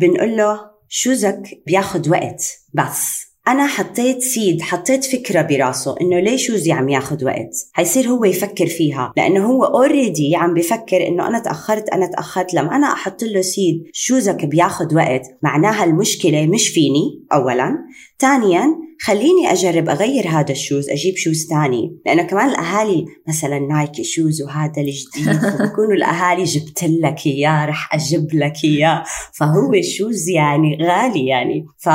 بنقول 0.00 0.36
له 0.36 0.60
shoes 0.88 1.50
ك 1.50 1.62
بياخد 1.66 2.08
وقت. 2.08 2.42
بس. 2.74 3.19
أنا 3.48 3.66
حطيت 3.66 4.22
seed 4.22 4.62
حطيت 4.62 5.04
فكرة 5.04 5.42
براسه 5.42 5.94
إنه 6.00 6.20
ليش 6.20 6.46
shoes 6.46 6.68
ي 6.68 6.72
عم 6.72 6.88
ياخذ 6.88 7.24
وقت؟ 7.24 7.68
حيصير 7.72 8.08
هو 8.08 8.24
يفكر 8.24 8.66
فيها 8.66 9.12
لأنه 9.16 9.46
هو 9.46 9.64
already 9.64 10.36
عم 10.36 10.54
بفكر 10.54 11.06
إنه 11.08 11.26
أنا 11.26 11.38
تأخرت 11.38 11.88
أنا 11.88 12.06
تأخرت 12.06 12.54
لما 12.54 12.76
أنا 12.76 12.86
أحط 12.86 13.22
له 13.22 13.40
seed 13.40 13.82
shoes 13.92 14.35
ك 14.35 14.44
بياخذ 14.44 14.94
وقت؟ 14.94 15.22
معناها 15.42 15.84
المشكلة 15.84 16.46
مش 16.46 16.68
فيني 16.68 17.24
اولا. 17.32 17.78
ثانيا 18.18 18.66
خليني 19.02 19.52
أجرب 19.52 19.88
أغير 19.88 20.28
هذا 20.28 20.52
ال 20.52 20.58
shoes 20.58 20.90
أجيب 20.90 21.16
shoes 21.16 21.46
ثاني 21.50 21.96
لأنه 22.06 22.22
كمان 22.22 22.48
الأهالي 22.48 23.04
مثلا 23.28 23.58
Nike 23.58 24.04
shoes 24.04 24.42
وهذا 24.42 24.82
الجديد 24.82 25.40
بيكونوا 25.62 25.94
الأهالي 25.94 26.44
جبت 26.44 26.84
لك 26.84 27.26
إياه 27.26 27.66
رح 27.66 27.94
أجيب 27.94 28.34
لك 28.34 28.64
إياه. 28.64 29.04
فهو 29.32 29.74
ال 29.74 29.83
shoes 29.83 30.28
يعني 30.28 30.78
غالي 30.82 31.26
يعني. 31.26 31.66
ف 31.78 31.88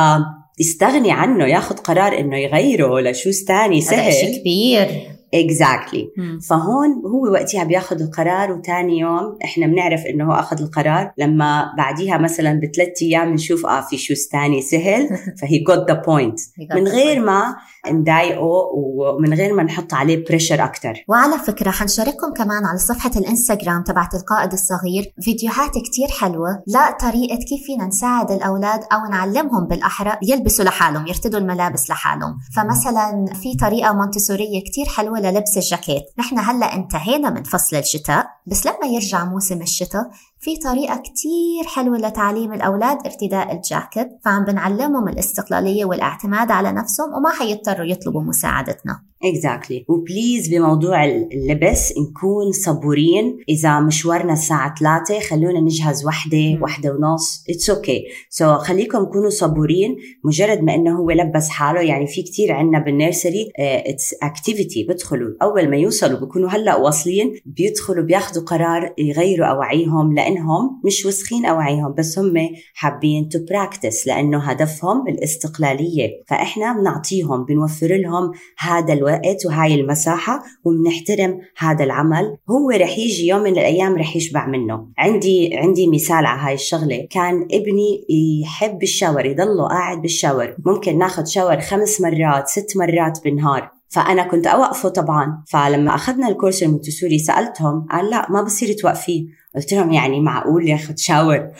يستغني 0.59 1.11
عنه 1.11 1.45
ياخذ 1.45 1.75
قرار 1.75 2.19
إنه 2.19 2.37
يغيره 2.37 2.99
ل 2.99 3.07
shoes 3.07 3.43
ثاني 3.43 3.81
سهل 3.81 3.99
هذا 3.99 4.09
شيء 4.09 4.39
كبير. 4.39 5.15
exactly. 5.33 6.47
فهون 6.49 6.89
هو 7.05 7.31
وقتها 7.31 7.63
بياخذ 7.63 8.01
القرار 8.01 8.51
وثاني 8.51 8.99
يوم 8.99 9.37
إحنا 9.43 9.67
بنعرف 9.67 10.05
إنه 10.05 10.25
هو 10.25 10.31
أخذ 10.31 10.61
القرار. 10.61 11.11
لما 11.17 11.73
بعديها 11.77 12.17
مثلا 12.17 12.59
بثلاث 12.63 13.01
أيام 13.01 13.33
نشوف 13.33 13.65
آه 13.65 13.81
في 13.81 13.97
shoes 13.97 14.29
ثاني 14.31 14.61
سهل. 14.61 15.09
فهي 15.41 15.59
got 15.59 15.87
the 15.87 15.93
point 15.93 16.39
من 16.75 16.87
غير 16.87 17.19
ما 17.19 17.55
نضايقه 17.91 18.71
ومن 18.75 19.33
غير 19.33 19.53
ما 19.53 19.63
نحط 19.63 19.93
عليه 19.93 20.25
pressure 20.25 20.63
أكثر 20.63 21.03
وعلى 21.07 21.39
فكرة 21.39 21.71
حنشارككم 21.71 22.33
كمان 22.33 22.65
على 22.65 22.77
صفحة 22.77 23.11
الإنستغرام 23.15 23.83
تبعت 23.83 24.15
القائد 24.15 24.51
الصغير 24.53 25.13
فيديوهات 25.21 25.71
كتير 25.71 26.07
حلوة 26.19 26.63
لطريقه 26.67 27.35
كيف 27.35 27.65
فينا 27.65 27.85
نساعد 27.85 28.31
الأولاد 28.31 28.79
أو 28.93 29.11
نعلمهم 29.11 29.67
بالأحرى 29.67 30.17
يلبسوا 30.23 30.65
لحالهم 30.65 31.07
يرتدوا 31.07 31.39
الملابس 31.39 31.89
لحالهم. 31.89 32.37
فمثلا 32.55 33.25
في 33.33 33.55
طريقة 33.55 33.93
مونتسورية 33.93 34.63
كتير 34.63 34.85
حلوة 34.85 35.19
للبس 35.19 35.57
الجاكيت. 35.57 36.03
نحن 36.19 36.39
هلأ 36.39 36.75
انتهينا 36.75 37.29
من 37.29 37.43
فصل 37.43 37.75
الشتاء 37.75 38.27
بس 38.47 38.65
لما 38.65 38.87
يرجع 38.93 39.25
موسم 39.25 39.61
الشتاء 39.61 40.09
في 40.45 40.57
طريقة 40.57 40.95
كتير 40.95 41.63
حلوة 41.75 41.97
لتعليم 41.97 42.53
الأولاد 42.53 42.97
ارتداء 43.05 43.55
الجاكيت 43.55 44.07
فعم 44.25 44.45
بنعلمهم 44.45 45.07
الاستقلالية 45.07 45.85
والاعتماد 45.85 46.51
على 46.51 46.71
نفسهم 46.71 47.13
وما 47.13 47.29
حيضطروا 47.29 47.85
يطلبوا 47.85 48.23
مساعدتنا. 48.23 49.03
exactly. 49.25 49.89
و 49.89 49.98
please 49.98 50.47
بموضوع 50.47 51.05
اللبس 51.05 51.93
نكون 51.97 52.51
صبورين. 52.51 53.37
إذا 53.49 53.79
مشوارنا 53.79 54.33
الساعة 54.33 54.75
3 54.79 55.19
خلونا 55.19 55.59
نجهز 55.59 56.05
وحدة 56.05 56.59
وحدة 56.61 56.91
ونص. 56.93 57.43
it's 57.49 57.69
okay 57.69 58.03
so 58.29 58.57
خليكم 58.57 59.05
كونوا 59.05 59.29
صبورين. 59.29 59.95
مجرد 60.23 60.63
ما 60.63 60.75
إنه 60.75 60.99
هو 60.99 61.11
لبس 61.11 61.49
حاله 61.49 61.81
يعني 61.81 62.07
في 62.07 62.21
كتير 62.21 62.51
عندنا 62.51 62.79
بال 62.79 62.95
nursery 62.95 63.51
it's 63.59 64.15
activity 64.23 64.83
بدخلوا 64.83 65.33
أول 65.41 65.69
ما 65.69 65.77
يوصلوا 65.77 66.19
بيكونوا 66.19 66.49
هلأ 66.49 66.75
واصلين. 66.75 67.35
بيدخلوا 67.45 68.03
بياخذوا 68.03 68.43
قرار 68.43 68.93
يغيروا 68.97 69.47
اواعيهم 69.47 70.15
لأنهم 70.15 70.81
مش 70.85 71.05
وسخين 71.05 71.45
اواعيهم 71.45 71.93
بس 71.97 72.19
هم 72.19 72.33
حابين 72.73 73.29
to 73.29 73.39
practice 73.49 74.07
لأنه 74.07 74.39
هدفهم 74.39 75.07
الاستقلالية. 75.07 76.09
فإحنا 76.27 76.73
بنعطيهم 76.73 77.45
بنوفر 77.45 77.95
لهم 77.95 78.31
هذا 78.59 78.93
الوقت. 78.93 79.14
وهاي 79.45 79.75
المساحة 79.75 80.43
وبنحترم 80.63 81.39
هذا 81.57 81.83
العمل. 81.83 82.37
هو 82.49 82.69
رح 82.69 82.97
يجي 82.97 83.27
يوم 83.27 83.41
من 83.41 83.51
الأيام 83.51 83.97
رح 83.97 84.15
يشبع 84.15 84.47
منه. 84.47 84.87
عندي 84.97 85.57
عندي 85.57 85.87
مثال 85.87 86.25
على 86.25 86.41
هاي 86.41 86.53
الشغلة. 86.53 87.07
كان 87.09 87.47
ابني 87.51 88.05
يحب 88.43 88.83
ال 88.83 88.89
shower 88.89 89.25
يضله 89.25 89.67
قاعد 89.67 90.01
بال 90.01 90.13
shower. 90.13 90.55
ممكن 90.65 90.97
ناخذ 90.97 91.25
shower 91.25 91.59
خمس 91.59 92.01
مرات 92.01 92.47
ست 92.47 92.77
مرات 92.77 93.23
بالنهار. 93.23 93.71
فأنا 93.89 94.23
كنت 94.23 94.47
أوقفه 94.47 94.89
طبعا. 94.89 95.43
فلما 95.47 95.95
أخذنا 95.95 96.27
ال 96.27 96.32
course 96.32 96.63
المونتسوري 96.63 97.19
سألتهم 97.19 97.87
قال 97.91 98.09
لا 98.09 98.31
ما 98.31 98.41
بصير 98.41 98.73
توقفيه. 98.73 99.25
قلت 99.55 99.73
لهم 99.73 99.91
يعني 99.91 100.19
معقول 100.19 100.69
ياخذ 100.69 100.93
shower 100.97 101.51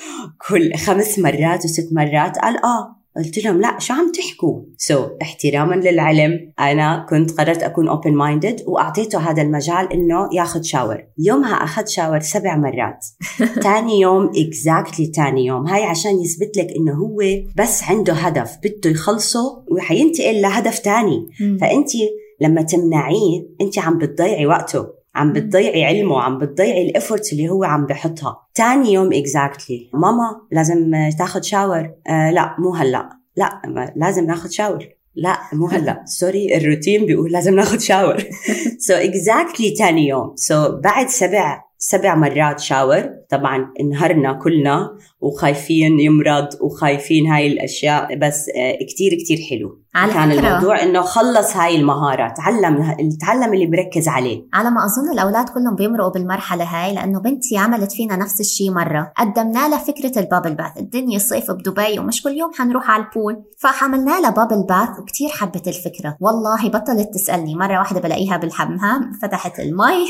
كل 0.50 0.76
خمس 0.76 1.20
مرات 1.20 1.66
وست 1.66 1.90
مرات؟ 1.94 2.38
قال 2.38 2.58
آه. 2.66 2.95
قلت 3.18 3.46
لهم 3.46 3.62
لا 3.62 3.80
شو 3.80 3.94
عم 3.94 4.12
تحكوا؟ 4.12 4.62
so, 4.78 5.10
احتراما 5.22 5.76
للعلم 5.76 6.54
أنا 6.60 7.06
كنت 7.10 7.32
قررت 7.32 7.64
أكون 7.64 7.88
open 7.88 8.14
minded 8.14 8.64
وأعطيته 8.68 9.20
هذا 9.20 9.42
المجال 9.42 9.94
إنه 9.94 10.30
ياخذ 10.34 10.62
shower 10.62 11.04
يومها 11.18 11.54
أخذ 11.54 11.86
shower 11.86 12.20
سبع 12.20 12.58
مرات. 12.58 13.06
ثاني 13.64 14.00
يوم 14.00 14.32
exactly 14.36 15.06
ثاني 15.06 15.46
يوم. 15.46 15.68
هاي 15.68 15.84
عشان 15.84 16.20
يثبت 16.22 16.58
لك 16.58 16.68
إنه 16.78 16.94
هو 16.94 17.18
بس 17.56 17.84
عنده 17.84 18.14
هدف 18.14 18.58
بده 18.64 18.90
يخلصه 18.90 19.64
وحينتقل 19.72 20.42
لهدف 20.42 20.76
ثاني 20.76 21.28
فانت 21.40 21.90
لما 22.42 22.62
تمنعيه 22.62 23.48
انت 23.62 23.80
عم 23.80 23.98
بتضيعي 23.98 24.46
وقته. 24.46 24.86
عم 25.16 25.34
بتضيعي 25.34 25.86
علمه 25.86 26.22
عم 26.22 26.38
بتضيعي 26.38 26.90
ال 26.90 26.96
effort 26.96 27.34
اللي 27.34 27.50
هو 27.50 27.64
عم 27.64 27.86
بحطها. 27.86 28.48
تاني 28.56 28.94
يوم 28.94 29.14
exactly. 29.14 30.00
ماما 30.00 30.42
لازم 30.52 30.92
تاخذ 31.18 31.42
shower 31.42 31.92
آه 32.08 32.32
لا 32.32 32.56
مو 32.60 32.76
هلا. 32.76 33.10
لا 33.38 33.62
لازم 33.96 34.26
ناخذ 34.26 34.50
shower 34.50 34.86
لا 35.16 35.38
مو 35.54 35.68
هلا. 35.68 36.04
sorry 36.20 36.58
الروتين 36.58 37.06
بيقول 37.06 37.32
لازم 37.32 37.56
ناخذ 37.56 37.80
shower 37.80 38.18
so 38.80 38.94
exactly 38.94 39.70
تاني 39.72 40.08
يوم. 40.08 40.34
so, 40.36 40.72
بعد 40.72 41.08
سبع 41.08 41.66
سبع 41.78 42.16
مرات 42.16 42.60
shower 42.60 43.10
طبعا 43.30 43.74
انهرنا 43.80 44.34
كلنا. 44.34 44.98
وخايفين 45.26 46.00
يمرض 46.00 46.48
وخايفين 46.62 47.28
هاي 47.28 47.48
الأشياء 47.48 48.16
بس 48.16 48.50
آه، 48.58 48.78
كتير 48.86 49.12
كتير 49.24 49.38
حلو. 49.50 49.82
على 49.96 50.14
كان 50.14 50.32
فكرة. 50.32 50.48
الموضوع 50.48 50.84
إنه 50.84 51.02
خلص 51.02 51.58
هاي 51.58 51.76
المهارة 51.76 52.34
تعلم 52.38 52.96
تعلم 53.22 53.54
اللي 53.54 53.66
بركز 53.66 54.08
عليه. 54.08 54.48
على 54.54 54.70
ما 54.70 54.86
أظن 54.86 55.14
الأولاد 55.14 55.50
كلهم 55.50 55.76
بيمرقوا 55.76 56.12
بالمرحلة 56.12 56.64
هاي 56.64 56.94
لأنه 56.94 57.20
بنتي 57.20 57.58
عملت 57.58 57.92
فينا 57.92 58.16
نفس 58.16 58.40
الشيء 58.40 58.72
مرة. 58.72 59.12
قدمنا 59.18 59.70
لها 59.70 59.78
فكرة 59.78 60.20
ال 60.20 60.25
bubble 60.25 60.56
bath 60.56 60.78
الدنيا 60.78 61.20
صيف 61.20 61.52
بدبي 61.52 62.00
ومش 62.00 62.22
كل 62.24 62.32
يوم 62.32 62.52
حنروح 62.54 62.92
على 62.92 63.04
ال 63.04 63.10
pool. 63.10 63.44
فحملنا 63.60 64.20
لها 64.20 64.30
bubble 64.30 64.64
bath 64.70 65.00
وكتير 65.00 65.30
حبت 65.30 65.68
الفكرة. 65.68 66.18
والله 66.22 66.70
بطلت 66.70 67.14
تسألني. 67.14 67.56
مرة 67.56 67.80
واحدة 67.80 68.00
بلاقيها 68.00 68.38
بالحمام 68.38 69.12
فتحت 69.22 69.60
المي 69.60 70.06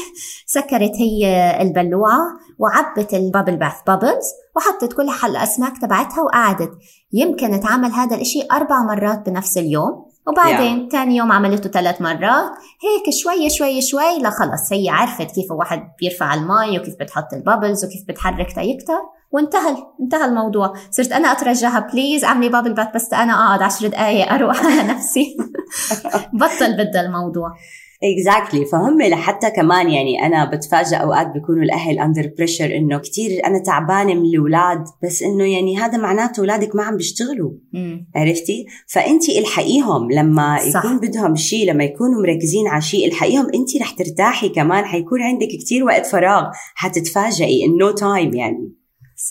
سكرت 0.45 0.95
هي 0.95 1.57
البلوعة 1.61 2.19
وعبت 2.59 3.13
ال 3.13 3.19
bubble 3.19 3.57
bath 3.57 3.73
bubbles 3.87 4.25
وحطت 4.55 4.93
كل 4.93 5.09
الأسماك 5.09 5.77
تبعتها 5.77 6.21
وقعدت. 6.21 6.71
يمكن 7.13 7.59
تعمل 7.59 7.91
هذا 7.91 8.15
الإشي 8.15 8.47
أربع 8.51 8.83
مرات 8.83 9.29
بنفس 9.29 9.57
اليوم 9.57 10.05
وبعدين 10.27 10.87
yeah. 10.87 10.91
تاني 10.91 11.15
يوم 11.15 11.31
عملته 11.31 11.69
ثلاث 11.69 12.01
مرات. 12.01 12.51
هيك 12.83 13.13
شوي 13.13 13.49
شوي 13.49 13.81
شوي 13.81 14.17
لخلص 14.21 14.73
هي 14.73 14.89
عرفت 14.89 15.31
كيف 15.35 15.51
واحد 15.51 15.81
بيرفع 15.99 16.33
المي 16.33 16.79
وكيف 16.79 16.95
بتحط 16.99 17.33
ال 17.33 17.40
bubbles 17.40 17.85
وكيف 17.85 18.01
بتحرك 18.07 18.55
texture 18.55 18.99
وانتهى 19.31 19.75
انتهى 20.01 20.25
الموضوع. 20.25 20.73
صرت 20.91 21.11
أنا 21.11 21.31
أترجاها 21.31 21.79
please 21.79 22.23
أعملي 22.23 22.49
bubble 22.49 22.73
bath 22.73 22.95
بس 22.95 23.13
أنا 23.13 23.33
أقعد 23.33 23.61
عشر 23.61 23.87
دقائق 23.87 24.33
أروح 24.33 24.65
على 24.65 24.83
نفسي. 24.83 25.37
بطل 26.39 26.77
بدها 26.77 27.01
الموضوع. 27.01 27.51
exactly. 28.13 28.71
فهم 28.71 29.01
لحتى 29.01 29.51
كمان 29.51 29.89
يعني 29.89 30.25
أنا 30.25 30.51
بتفاجئ 30.55 30.95
أوقات 30.95 31.27
بيكونوا 31.27 31.63
الأهل 31.63 31.99
under 31.99 32.31
pressure 32.37 32.75
إنه 32.75 32.97
كثير 32.97 33.45
أنا 33.45 33.59
تعبانة 33.59 34.13
من 34.13 34.25
الأولاد 34.25 34.83
بس 35.03 35.23
إنه 35.23 35.43
يعني 35.43 35.77
هذا 35.77 35.97
معناته 35.97 36.39
أولادك 36.39 36.75
ما 36.75 36.83
عم 36.83 36.97
بيشتغلوا. 36.97 37.51
عرفتي 38.15 38.65
فانت 38.87 39.29
إلحقيهم 39.29 40.11
لما 40.11 40.57
صح. 40.73 40.85
يكون 40.85 40.99
بدهم 40.99 41.35
شيء 41.35 41.71
لما 41.71 41.83
يكونوا 41.83 42.21
مركزين 42.21 42.67
على 42.67 42.81
شيء 42.81 43.07
إلحقيهم 43.07 43.45
انت 43.45 43.81
رح 43.81 43.91
ترتاحي 43.91 44.49
كمان 44.49 44.85
حيكون 44.85 45.21
عندك 45.21 45.47
كثير 45.65 45.83
وقت 45.83 46.05
فراغ 46.05 46.43
حتتفاجئي 46.75 47.65
إنه 47.65 47.91
time 47.91 48.33
يعني 48.33 48.71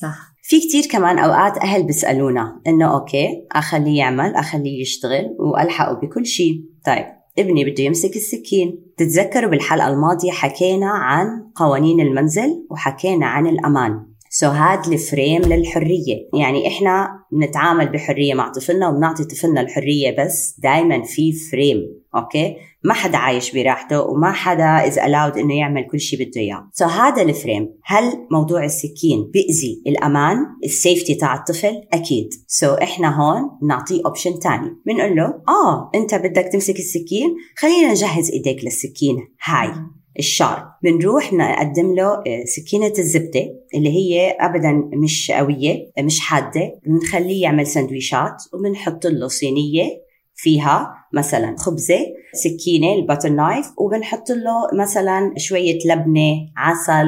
صح 0.01 0.35
في 0.43 0.61
كتير 0.61 0.87
كمان 0.91 1.19
أوقات 1.19 1.59
أهل 1.59 1.83
بيسألونا 1.83 2.61
إنه 2.67 2.95
okay 2.95 3.29
أخليه 3.53 3.99
يعمل 3.99 4.35
أخليه 4.35 4.81
يشتغل 4.81 5.37
وألحقه 5.39 6.01
بكل 6.01 6.27
شيء 6.27 6.65
طيب 6.87 7.07
ابني 7.39 7.65
بده 7.65 7.85
يمسك 7.85 8.17
السكين. 8.17 8.81
تتذكروا 8.97 9.51
بالحلقة 9.51 9.89
الماضية 9.89 10.31
حكينا 10.31 10.91
عن 10.91 11.51
قوانين 11.55 12.01
المنزل 12.01 12.67
وحكينا 12.71 13.27
عن 13.27 13.47
الأمان. 13.47 14.14
so 14.37 14.51
هاد 14.51 14.93
ال 14.93 15.01
frame 15.01 15.43
للحرية. 15.43 16.29
يعني 16.35 16.69
إحنا 16.69 17.09
بنتعامل 17.33 17.89
بحرية 17.89 18.35
مع 18.35 18.53
طفلنا 18.53 18.89
وبنعطي 18.89 19.25
طفلنا 19.25 19.61
الحرية 19.61 20.17
بس 20.19 20.57
دايما 20.59 21.03
في 21.03 21.33
frame 21.33 21.79
okay؟ 22.17 22.57
ما 22.85 22.95
حدا 22.95 23.17
عايش 23.19 23.53
براحته 23.53 24.01
وما 24.01 24.33
حدا 24.33 24.87
is 24.87 24.99
allowed 24.99 25.39
إنه 25.39 25.55
يعمل 25.55 25.87
كل 25.91 26.01
شيء 26.01 26.19
بده 26.19 26.41
إياه. 26.41 26.71
so 26.73 26.85
هذا 26.85 27.23
ال 27.23 27.29
frame. 27.29 27.69
هل 27.85 28.05
موضوع 28.31 28.65
السكين 28.65 29.31
بيأذي 29.33 29.83
الأمان؟ 29.87 30.37
ال 30.65 30.72
safety 30.72 31.15
تاع 31.15 31.35
الطفل؟ 31.35 31.83
أكيد. 31.93 32.29
so 32.47 32.83
إحنا 32.83 33.21
هون 33.21 33.59
بنعطيه 33.63 34.03
option 34.07 34.33
ثاني 34.33 34.77
بنقول 34.87 35.17
له 35.17 35.25
آه 35.49 35.91
أنت 35.95 36.15
بدك 36.15 36.49
تمسك 36.53 36.79
السكين 36.79 37.37
خلينا 37.59 37.91
نجهز 37.91 38.31
إيديك 38.31 38.65
للسكين. 38.65 39.17
هاي. 39.45 39.71
الـ 40.19 40.26
sharp 40.26 40.65
بنروح 40.83 41.33
نقدم 41.33 41.95
له 41.95 42.13
آه، 42.13 42.45
سكينة 42.45 42.93
الزبدة 42.99 43.55
اللي 43.75 43.89
هي 43.91 44.31
أبدا 44.31 44.73
مش 44.95 45.31
قوية 45.31 45.93
مش 45.99 46.21
حادة. 46.21 46.81
بنخليه 46.87 47.43
يعمل 47.43 47.67
سندويشات 47.67 48.43
وبنحط 48.53 49.07
له 49.07 49.29
صينية 49.29 50.05
فيها 50.35 50.95
مثلا 51.13 51.57
خبزة 51.59 51.99
سكينة 52.33 52.95
الـ 52.95 52.99
butter 52.99 53.29
knife 53.29 53.67
وبنحط 53.79 54.31
له 54.31 54.81
مثلا 54.83 55.35
شوية 55.37 55.79
لبنة 55.87 56.49
عسل 56.57 57.07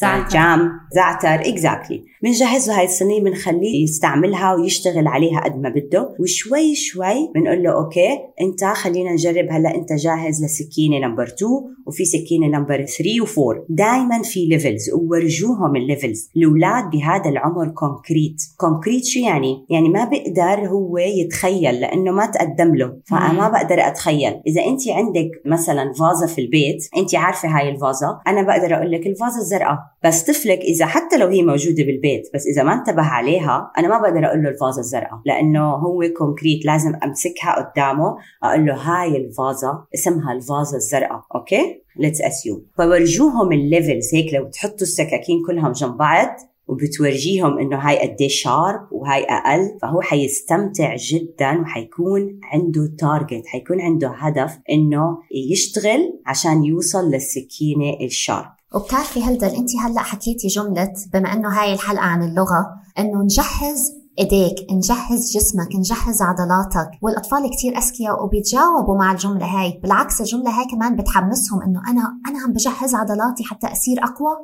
زعتر 0.00 0.28
jam 0.28 0.70
زعتر 0.94 1.48
exactly 1.48 2.04
بنجهز 2.22 2.68
له 2.68 2.78
هاي 2.78 2.84
الصينية 2.84 3.22
بنخليه 3.22 3.84
يستعملها 3.84 4.54
ويشتغل 4.54 5.08
عليها 5.08 5.40
قد 5.40 5.56
ما 5.60 5.68
بده. 5.68 6.14
وشوي 6.20 6.74
شوي 6.74 7.32
بنقول 7.34 7.62
له 7.62 7.72
okay 7.72 8.08
أنت 8.40 8.64
خلينا 8.64 9.12
نجرب 9.12 9.46
هلأ 9.50 9.74
أنت 9.74 9.92
جاهز 9.92 10.44
لسكينة 10.44 11.06
number 11.06 11.22
2 11.22 11.50
وفي 11.86 12.04
سكينة 12.04 12.46
number 12.46 12.84
3 12.84 13.24
و4 13.24 13.64
دائما 13.68 14.22
في 14.22 14.46
levels 14.46 14.90
وورجوهم 14.90 15.76
الـ 15.76 15.84
levels 15.84 16.30
الأولاد 16.36 16.90
بهذا 16.90 17.30
العمر 17.30 17.68
concrete 17.68 18.42
concrete 18.56 19.04
شو 19.04 19.20
يعني؟ 19.20 19.66
يعني 19.70 19.88
ما 19.88 20.04
بيقدر 20.04 20.68
هو 20.68 20.98
يتخيل 20.98 21.80
لأنه 21.80 22.12
ما 22.12 22.26
تقدم 22.26 22.74
له. 22.74 22.96
فأنا 23.04 23.32
ما 23.32 23.48
بقدر 23.48 23.86
أتخيل. 23.86 24.40
إذا 24.46 24.64
أنت 24.66 24.88
عندك 24.88 25.30
مثلا 25.46 25.92
فازة 25.92 26.34
في 26.34 26.40
البيت 26.40 26.88
أنت 26.96 27.14
عارفة 27.14 27.48
هاي 27.48 27.68
الفازة. 27.68 28.18
أنا 28.26 28.42
بقدر 28.42 28.74
أقول 28.74 28.90
لك 28.92 29.06
الفازة 29.06 29.38
الزرقاء. 29.38 29.85
بس 30.04 30.22
طفلك 30.22 30.58
إذا 30.58 30.86
حتى 30.86 31.16
لو 31.16 31.26
هي 31.26 31.42
موجودة 31.42 31.84
بالبيت 31.84 32.30
بس 32.34 32.46
إذا 32.46 32.62
ما 32.62 32.74
انتبه 32.74 33.02
عليها 33.02 33.72
أنا 33.78 33.88
ما 33.88 33.98
بقدر 33.98 34.26
أقول 34.26 34.42
له 34.42 34.48
الفازة 34.48 34.80
الزرقاء 34.80 35.20
لأنه 35.26 35.74
هو 35.74 36.02
concrete 36.18 36.66
لازم 36.66 36.92
أمسكها 37.04 37.52
قدامه 37.52 38.16
أقول 38.42 38.66
له 38.66 38.74
هاي 38.74 39.16
الفازة 39.16 39.84
اسمها 39.94 40.32
الفازة 40.32 40.76
الزرقاء 40.76 41.22
okay? 41.34 41.82
Let's 41.96 42.20
assume 42.20 42.66
فورجوهم 42.76 43.52
الـ 43.52 43.61
levels 43.61 44.14
هيك 44.14 44.34
لو 44.34 44.50
تحطوا 44.50 44.82
السكاكين 44.82 45.42
كلهم 45.46 45.72
جنب 45.72 45.96
بعض 45.96 46.36
وبتورجيهم 46.68 47.58
إنه 47.58 47.76
هاي 47.76 47.98
قد 47.98 48.26
sharp 48.26 48.88
وهاي 48.92 49.24
أقل 49.24 49.78
فهو 49.82 50.00
حيستمتع 50.00 50.96
جدا 50.96 51.60
وحيكون 51.60 52.40
عنده 52.42 52.92
target 52.98 53.46
حيكون 53.46 53.80
عنده 53.80 54.08
هدف 54.08 54.58
إنه 54.70 55.18
يشتغل 55.52 56.20
عشان 56.26 56.64
يوصل 56.64 57.10
للسكينة 57.10 57.96
الـ 58.02 58.11
sharp 58.11 58.55
وبتعرفي 58.76 59.22
هلدل 59.22 59.48
انت 59.48 59.76
هلأ 59.76 60.00
حكيتي 60.00 60.48
جملة 60.48 60.92
بما 61.12 61.32
إنه 61.32 61.48
هاي 61.48 61.72
الحلقة 61.72 62.04
عن 62.04 62.22
اللغة 62.22 62.66
إنه 62.98 63.22
نجهز 63.22 63.92
إيديك 64.18 64.72
نجهز 64.72 65.32
جسمك 65.36 65.68
نجهز 65.76 66.22
عضلاتك. 66.22 66.90
والأطفال 67.02 67.50
كتير 67.50 67.78
أذكياء 67.78 68.24
وبيتجاوبوا 68.24 68.98
مع 68.98 69.12
الجملة 69.12 69.46
هاي. 69.46 69.80
بالعكس 69.82 70.20
الجملة 70.20 70.50
هاي 70.50 70.64
كمان 70.70 70.96
بتحمسهم 70.96 71.62
إنه 71.62 71.80
أنا 71.90 72.20
أنا 72.28 72.38
عم 72.44 72.52
بجهز 72.52 72.94
عضلاتي 72.94 73.44
حتى 73.44 73.66
أصير 73.66 74.04
أقوى. 74.04 74.36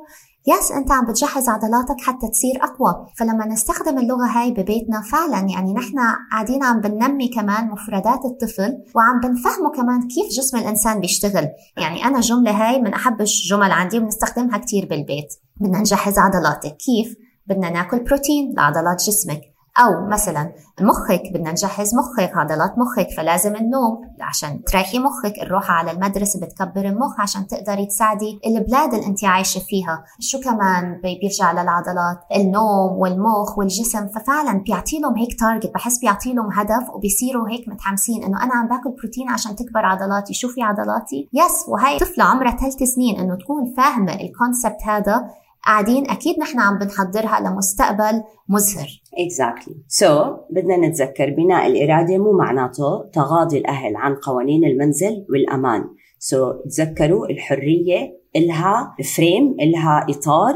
يس 0.47 0.71
أنت 0.71 0.91
عم 0.91 1.05
بتجهز 1.05 1.49
عضلاتك 1.49 2.01
حتى 2.01 2.27
تصير 2.27 2.63
أقوى. 2.63 3.05
فلما 3.17 3.47
نستخدم 3.47 3.97
اللغة 3.97 4.25
هاي 4.25 4.51
ببيتنا 4.51 5.01
فعلا 5.01 5.49
يعني 5.49 5.73
نحن 5.73 5.99
قاعدين 6.31 6.63
عم 6.63 6.81
بننمي 6.81 7.27
كمان 7.27 7.71
مفردات 7.71 8.25
الطفل 8.25 8.77
وعم 8.95 9.19
بنفهمه 9.19 9.69
كمان 9.69 10.07
كيف 10.07 10.29
جسم 10.37 10.57
الإنسان 10.57 10.99
بيشتغل. 10.99 11.47
يعني 11.77 12.05
أنا 12.05 12.19
جملة 12.19 12.51
هاي 12.51 12.81
من 12.81 12.93
احب 12.93 13.21
الجمل 13.21 13.71
عندي 13.71 13.97
وبنستخدمها 13.97 14.57
كتير 14.57 14.85
بالبيت. 14.85 15.33
بدنا 15.57 15.79
نجهز 15.79 16.17
عضلاتك. 16.19 16.77
كيف؟ 16.77 17.15
بدنا 17.47 17.69
ناكل 17.69 18.03
بروتين 18.03 18.53
لعضلات 18.57 19.03
جسمك. 19.03 19.52
أو 19.77 20.07
مثلا 20.07 20.51
مخك 20.81 21.21
بدنا 21.33 21.51
نجهز 21.51 21.95
مخك 21.95 22.31
عضلات 22.35 22.73
مخك 22.77 23.07
فلازم 23.17 23.55
النوم 23.55 24.01
عشان 24.21 24.63
تريحي 24.63 24.99
مخك 24.99 25.33
الروحة 25.41 25.73
على 25.73 25.91
المدرسة 25.91 26.39
بتكبر 26.39 26.85
المخ 26.85 27.19
عشان 27.19 27.47
تقدري 27.47 27.85
تساعدي 27.85 28.39
البلاد 28.45 28.93
اللي 28.93 29.05
انت 29.05 29.25
عايشة 29.25 29.59
فيها. 29.59 30.03
شو 30.19 30.39
كمان 30.39 31.01
بيرجع 31.01 31.51
للعضلات؟ 31.51 32.17
النوم 32.35 32.91
والمخ 32.97 33.57
والجسم 33.57 34.07
ففعلا 34.07 34.63
بيعطي 34.65 34.99
لهم 34.99 35.17
هيك 35.17 35.39
target 35.39 35.71
بحس 35.73 35.99
بيعطي 35.99 36.33
لهم 36.33 36.51
هدف 36.53 36.89
وبيصيروا 36.89 37.49
هيك 37.49 37.69
متحمسين 37.69 38.23
إنه 38.23 38.43
أنا 38.43 38.53
عم 38.53 38.67
باكل 38.67 38.89
بروتين 39.01 39.29
عشان 39.29 39.55
تكبر 39.55 39.85
عضلاتي. 39.85 40.33
شوفي 40.33 40.61
عضلاتي؟ 40.61 41.29
yes 41.33 41.65
وهي 41.67 41.99
طفلة 41.99 42.23
عمرها 42.23 42.57
ثلاث 42.57 42.83
سنين 42.83 43.19
إنه 43.19 43.35
تكون 43.35 43.73
فاهمة 43.77 44.13
الـ 44.13 44.22
concept 44.22 44.83
هذا. 44.85 45.42
قاعدين 45.65 46.09
أكيد 46.09 46.39
نحن 46.39 46.59
عم 46.59 46.79
بنحضرها 46.79 47.39
لمستقبل 47.39 48.23
مزهر. 48.49 48.87
Exactly. 49.13 49.73
So 49.99 50.09
بدنا 50.49 50.87
نتذكر 50.87 51.29
بناء 51.29 51.67
الإرادة 51.67 52.17
مو 52.17 52.31
معناته 52.31 53.09
تغاضي 53.13 53.57
الأهل 53.57 53.95
عن 53.95 54.15
قوانين 54.15 54.63
المنزل 54.65 55.25
والأمان. 55.29 55.83
So 56.19 56.67
تذكروا 56.69 57.27
الحرية 57.27 58.19
إلها 58.35 58.95
فريم 59.15 59.55
إلها 59.61 60.05
إطار. 60.09 60.55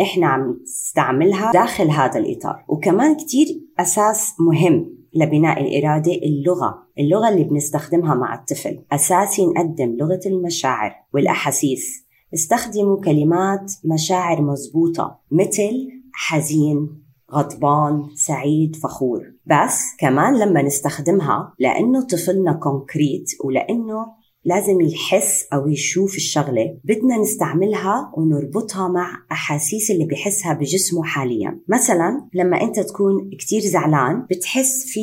إحنا 0.00 0.26
عم 0.26 0.56
نستعملها 0.62 1.52
داخل 1.52 1.90
هذا 1.90 2.18
الإطار. 2.18 2.64
وكمان 2.68 3.16
كتير 3.16 3.46
أساس 3.80 4.34
مهم 4.40 4.96
لبناء 5.14 5.60
الإرادة 5.60 6.12
اللغة. 6.12 6.86
اللغة 6.98 7.28
اللي 7.28 7.44
بنستخدمها 7.44 8.14
مع 8.14 8.34
الطفل. 8.34 8.84
أساسي 8.92 9.46
نقدم 9.46 9.96
لغة 9.96 10.20
المشاعر 10.26 10.94
والأحاسيس. 11.14 12.05
استخدموا 12.34 13.00
كلمات 13.00 13.72
مشاعر 13.84 14.42
مزبوطة 14.42 15.18
مثل 15.30 15.88
حزين 16.12 17.06
غضبان 17.32 18.02
سعيد 18.14 18.76
فخور. 18.76 19.20
بس 19.46 19.82
كمان 19.98 20.38
لما 20.38 20.62
نستخدمها 20.62 21.52
لأنه 21.58 22.06
طفلنا 22.06 22.52
concrete 22.52 23.30
ولأنه 23.44 24.06
لازم 24.44 24.80
يحس 24.80 25.46
أو 25.52 25.68
يشوف 25.68 26.16
الشغلة 26.16 26.78
بدنا 26.84 27.18
نستعملها 27.18 28.12
ونربطها 28.16 28.88
مع 28.88 29.26
أحاسيس 29.32 29.90
اللي 29.90 30.04
بحسها 30.04 30.52
بجسمه 30.52 31.02
حاليا. 31.02 31.60
مثلا 31.68 32.28
لما 32.34 32.62
أنت 32.62 32.80
تكون 32.80 33.30
كتير 33.38 33.60
زعلان 33.60 34.26
بتحس 34.30 34.86
في 34.86 35.00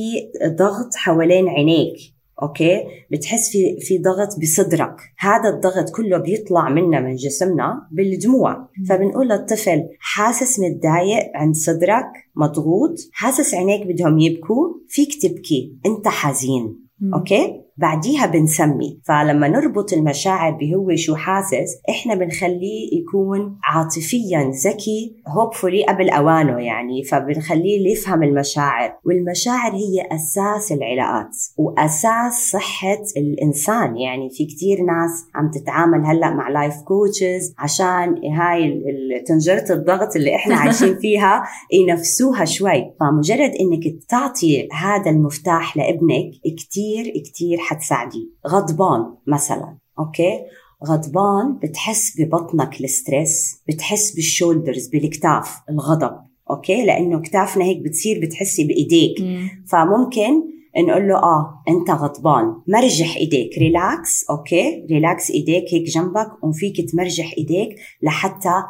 ضغط 0.47 0.95
حوالين 0.95 1.47
عينيك. 1.47 2.12
okay? 2.41 2.83
بتحس 3.11 3.49
في 3.51 3.77
في 3.79 3.97
ضغط 3.97 4.39
بصدرك. 4.41 4.95
هذا 5.19 5.49
الضغط 5.49 5.89
كله 5.89 6.17
بيطلع 6.17 6.69
منا 6.69 6.99
من 6.99 7.15
جسمنا 7.15 7.87
بالدموع. 7.91 8.69
فبنقول 8.89 9.27
للطفل 9.27 9.83
حاسس 9.99 10.59
متضايق 10.59 11.31
عند 11.35 11.55
صدرك؟ 11.55 12.05
مضغوط؟ 12.35 12.95
حاسس 13.11 13.53
عينيك 13.53 13.87
بدهم 13.87 14.19
يبكوا؟ 14.19 14.73
فيك 14.87 15.09
تبكي. 15.21 15.77
أنت 15.85 16.07
حزين. 16.07 16.79
okay? 17.13 17.62
بعديها 17.77 18.25
بنسمي. 18.25 18.99
فلما 19.07 19.47
نربط 19.47 19.93
المشاعر 19.93 20.51
بهو 20.51 20.95
شو 20.95 21.15
حاسس 21.15 21.77
إحنا 21.89 22.15
بنخليه 22.15 22.99
يكون 22.99 23.57
عاطفيا 23.63 24.51
ذكي 24.65 25.15
hopefully 25.27 25.83
قبل 25.83 26.09
أوانه 26.09 26.59
يعني. 26.59 27.03
فبنخليه 27.03 27.91
يفهم 27.91 28.23
المشاعر. 28.23 28.93
والمشاعر 29.05 29.71
هي 29.71 30.07
أساس 30.11 30.71
العلاقات 30.71 31.35
وأساس 31.57 32.49
صحة 32.51 33.03
الإنسان 33.17 33.97
يعني. 33.97 34.29
في 34.29 34.45
كتير 34.45 34.77
ناس 34.77 35.25
عم 35.35 35.51
تتعامل 35.51 36.05
هلأ 36.05 36.29
مع 36.33 36.49
life 36.49 36.75
coaches 36.87 37.53
عشان 37.57 38.25
هاي 38.25 38.83
طنجرة 39.27 39.73
الضغط 39.73 40.15
اللي 40.15 40.35
إحنا 40.35 40.55
عايشين 40.61 40.95
فيها 40.99 41.43
ينفسوها 41.73 42.45
شوي. 42.45 42.93
فمجرد 42.99 43.51
إنك 43.59 44.03
تعطي 44.09 44.67
هذا 44.73 45.11
المفتاح 45.11 45.77
لابنك 45.77 46.31
كتير 46.57 47.13
كتير 47.25 47.57
حتساعديه 47.63 48.25
غضبان 48.47 49.15
مثلا 49.27 49.77
okay? 49.99 50.39
غضبان 50.87 51.59
بتحس 51.63 52.13
ببطنك 52.19 52.81
الـ 52.81 52.93
stress 52.93 53.61
بتحس 53.67 54.11
بالـ 54.15 54.28
shoulders 54.28 54.87
بالكتاف 54.87 55.55
الغضب 55.69 56.15
okay? 56.49 56.85
لأنه 56.85 57.21
كتافنا 57.21 57.65
هيك 57.65 57.81
بتصير 57.81 58.19
بتحسي 58.21 58.63
بإيديك. 58.63 59.19
فممكن 59.67 60.53
نقول 60.77 61.07
له 61.07 61.15
آه 61.15 61.63
أنت 61.67 61.91
غضبان. 61.91 62.55
مرجح 62.67 63.15
إيديك 63.15 63.57
relax 63.57 64.25
okay? 64.29 64.85
relax 64.91 65.31
إيديك 65.31 65.63
هيك 65.73 65.83
جنبك 65.83 66.43
وفيك 66.43 66.91
تمرجح 66.91 67.33
إيديك 67.37 67.69
لحتى 68.01 68.63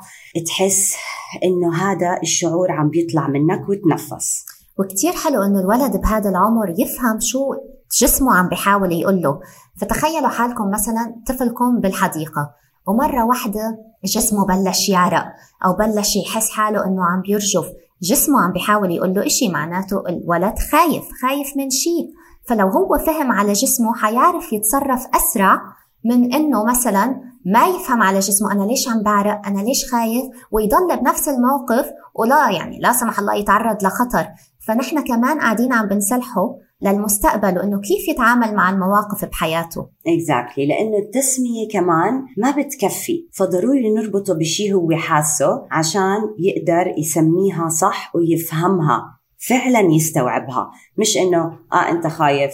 تحس 0.46 0.96
إنه 1.44 1.76
هذا 1.76 2.20
الشعور 2.24 2.72
عم 2.72 2.90
بيطلع 2.90 3.28
منك 3.28 3.70
وتنفس. 3.70 4.46
وكتير 4.80 5.12
حلو 5.12 5.42
إنه 5.42 5.60
الولد 5.60 6.02
بهذا 6.02 6.30
العمر 6.30 6.70
يفهم 6.78 7.20
شو 7.20 7.54
جسمه 8.02 8.36
عم 8.36 8.50
بيحاول 8.50 8.92
يقول 8.92 9.22
له 9.22 9.40
فتخيلوا 9.78 10.30
حالكم 10.30 10.72
مثلا 10.72 11.16
طفلكم 11.28 11.80
بالحديقة 11.80 12.52
ومرة 12.88 13.26
واحدة 13.26 13.78
جسمه 14.06 14.46
بلش 14.46 14.90
يعرق 14.90 15.26
أو 15.66 15.74
بلش 15.74 16.16
يحس 16.16 16.50
حاله 16.50 16.86
إنه 16.86 17.06
عم 17.06 17.22
بيرجف. 17.22 17.66
جسمه 18.02 18.42
عم 18.42 18.52
بيحاول 18.52 18.92
يقول 18.92 19.14
له 19.14 19.26
إشي 19.26 19.50
معناته 19.50 20.04
الولد 20.10 20.54
خايف 20.72 21.04
خايف 21.22 21.58
من 21.58 21.70
شيء 21.70 22.14
فلو 22.46 22.68
هو 22.68 22.98
فهم 22.98 23.32
على 23.32 23.54
جسمه 23.54 23.96
حيعرف 23.96 24.54
يتصرف 24.54 25.08
أسرع 25.16 25.62
من 26.06 26.34
إنه 26.34 26.66
مثلا 26.66 27.22
ما 27.46 27.66
يفهم 27.68 28.04
على 28.04 28.20
جسمه 28.20 28.52
أنا 28.52 28.64
ليش 28.64 28.90
عم 28.90 29.04
بعرق 29.04 29.48
أنا 29.48 29.62
ليش 29.62 29.92
خايف 29.92 30.26
ويضل 30.52 30.98
بنفس 30.98 31.30
الموقف 31.30 31.86
ولا 32.16 32.50
يعني 32.50 32.80
لا 32.80 32.94
سمح 32.94 33.20
الله 33.20 33.36
يتعرض 33.36 33.84
لخطر. 33.84 34.28
فنحن 34.68 35.04
كمان 35.04 35.40
قاعدين 35.40 35.74
عم 35.74 35.88
بنسلحه 35.88 36.56
للمستقبل 36.84 37.58
وإنه 37.58 37.80
كيف 37.82 38.08
يتعامل 38.08 38.56
مع 38.56 38.70
المواقف 38.70 39.26
بحياته. 39.26 39.90
اكزاكتلي 40.08 40.66
exactly. 40.66 40.70
لأنه 40.70 40.98
التسمية 40.98 41.68
كمان 41.72 42.26
ما 42.38 42.52
بتكفي. 42.52 43.28
فضروري 43.34 43.94
نربطه 43.94 44.34
بشيء 44.34 44.74
هو 44.74 44.92
حاسه 44.92 45.68
عشان 45.72 46.20
يقدر 46.40 46.94
يسميها 46.98 47.70
صح 47.70 48.16
ويفهمها. 48.16 49.20
فعلا 49.38 49.80
يستوعبها. 49.80 50.72
مش 50.98 51.18
إنه 51.18 51.60
آه 51.74 51.90
أنت 51.92 52.08
خايف. 52.08 52.54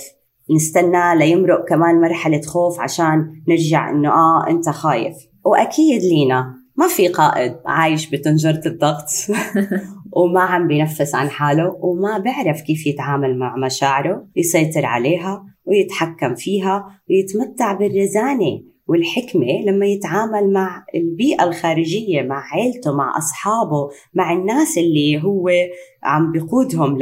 نستنى 0.55 1.15
ليمرق 1.15 1.65
كمان 1.69 2.01
مرحلة 2.01 2.41
خوف 2.41 2.79
عشان 2.79 3.43
نرجع 3.47 3.89
إنه 3.89 4.09
آه 4.09 4.49
أنت 4.49 4.69
خايف. 4.69 5.15
وأكيد 5.45 6.01
لينا. 6.01 6.58
ما 6.79 6.87
في 6.87 7.07
قائد 7.07 7.55
عايش 7.65 8.15
بطنجرة 8.15 8.61
الضغط 8.65 9.05
وما 10.17 10.41
عم 10.41 10.67
بينفس 10.67 11.15
عن 11.15 11.29
حاله 11.29 11.77
وما 11.79 12.17
بيعرف 12.17 12.61
كيف 12.61 12.87
يتعامل 12.87 13.39
مع 13.39 13.55
مشاعره 13.65 14.27
يسيطر 14.35 14.85
عليها 14.85 15.43
ويتحكم 15.65 16.35
فيها 16.35 17.01
ويتمتع 17.09 17.73
بالرزانة. 17.73 18.61
والحكمة 18.89 19.45
لما 19.65 19.85
يتعامل 19.85 20.53
مع 20.53 20.85
البيئة 20.95 21.43
الخارجية 21.43 22.21
مع 22.21 22.43
عيلته 22.53 22.95
مع 22.95 23.17
أصحابه 23.17 23.89
مع 24.13 24.33
الناس 24.33 24.77
اللي 24.77 25.23
هو 25.23 25.49
عم 26.03 26.31
بقودهم 26.31 26.97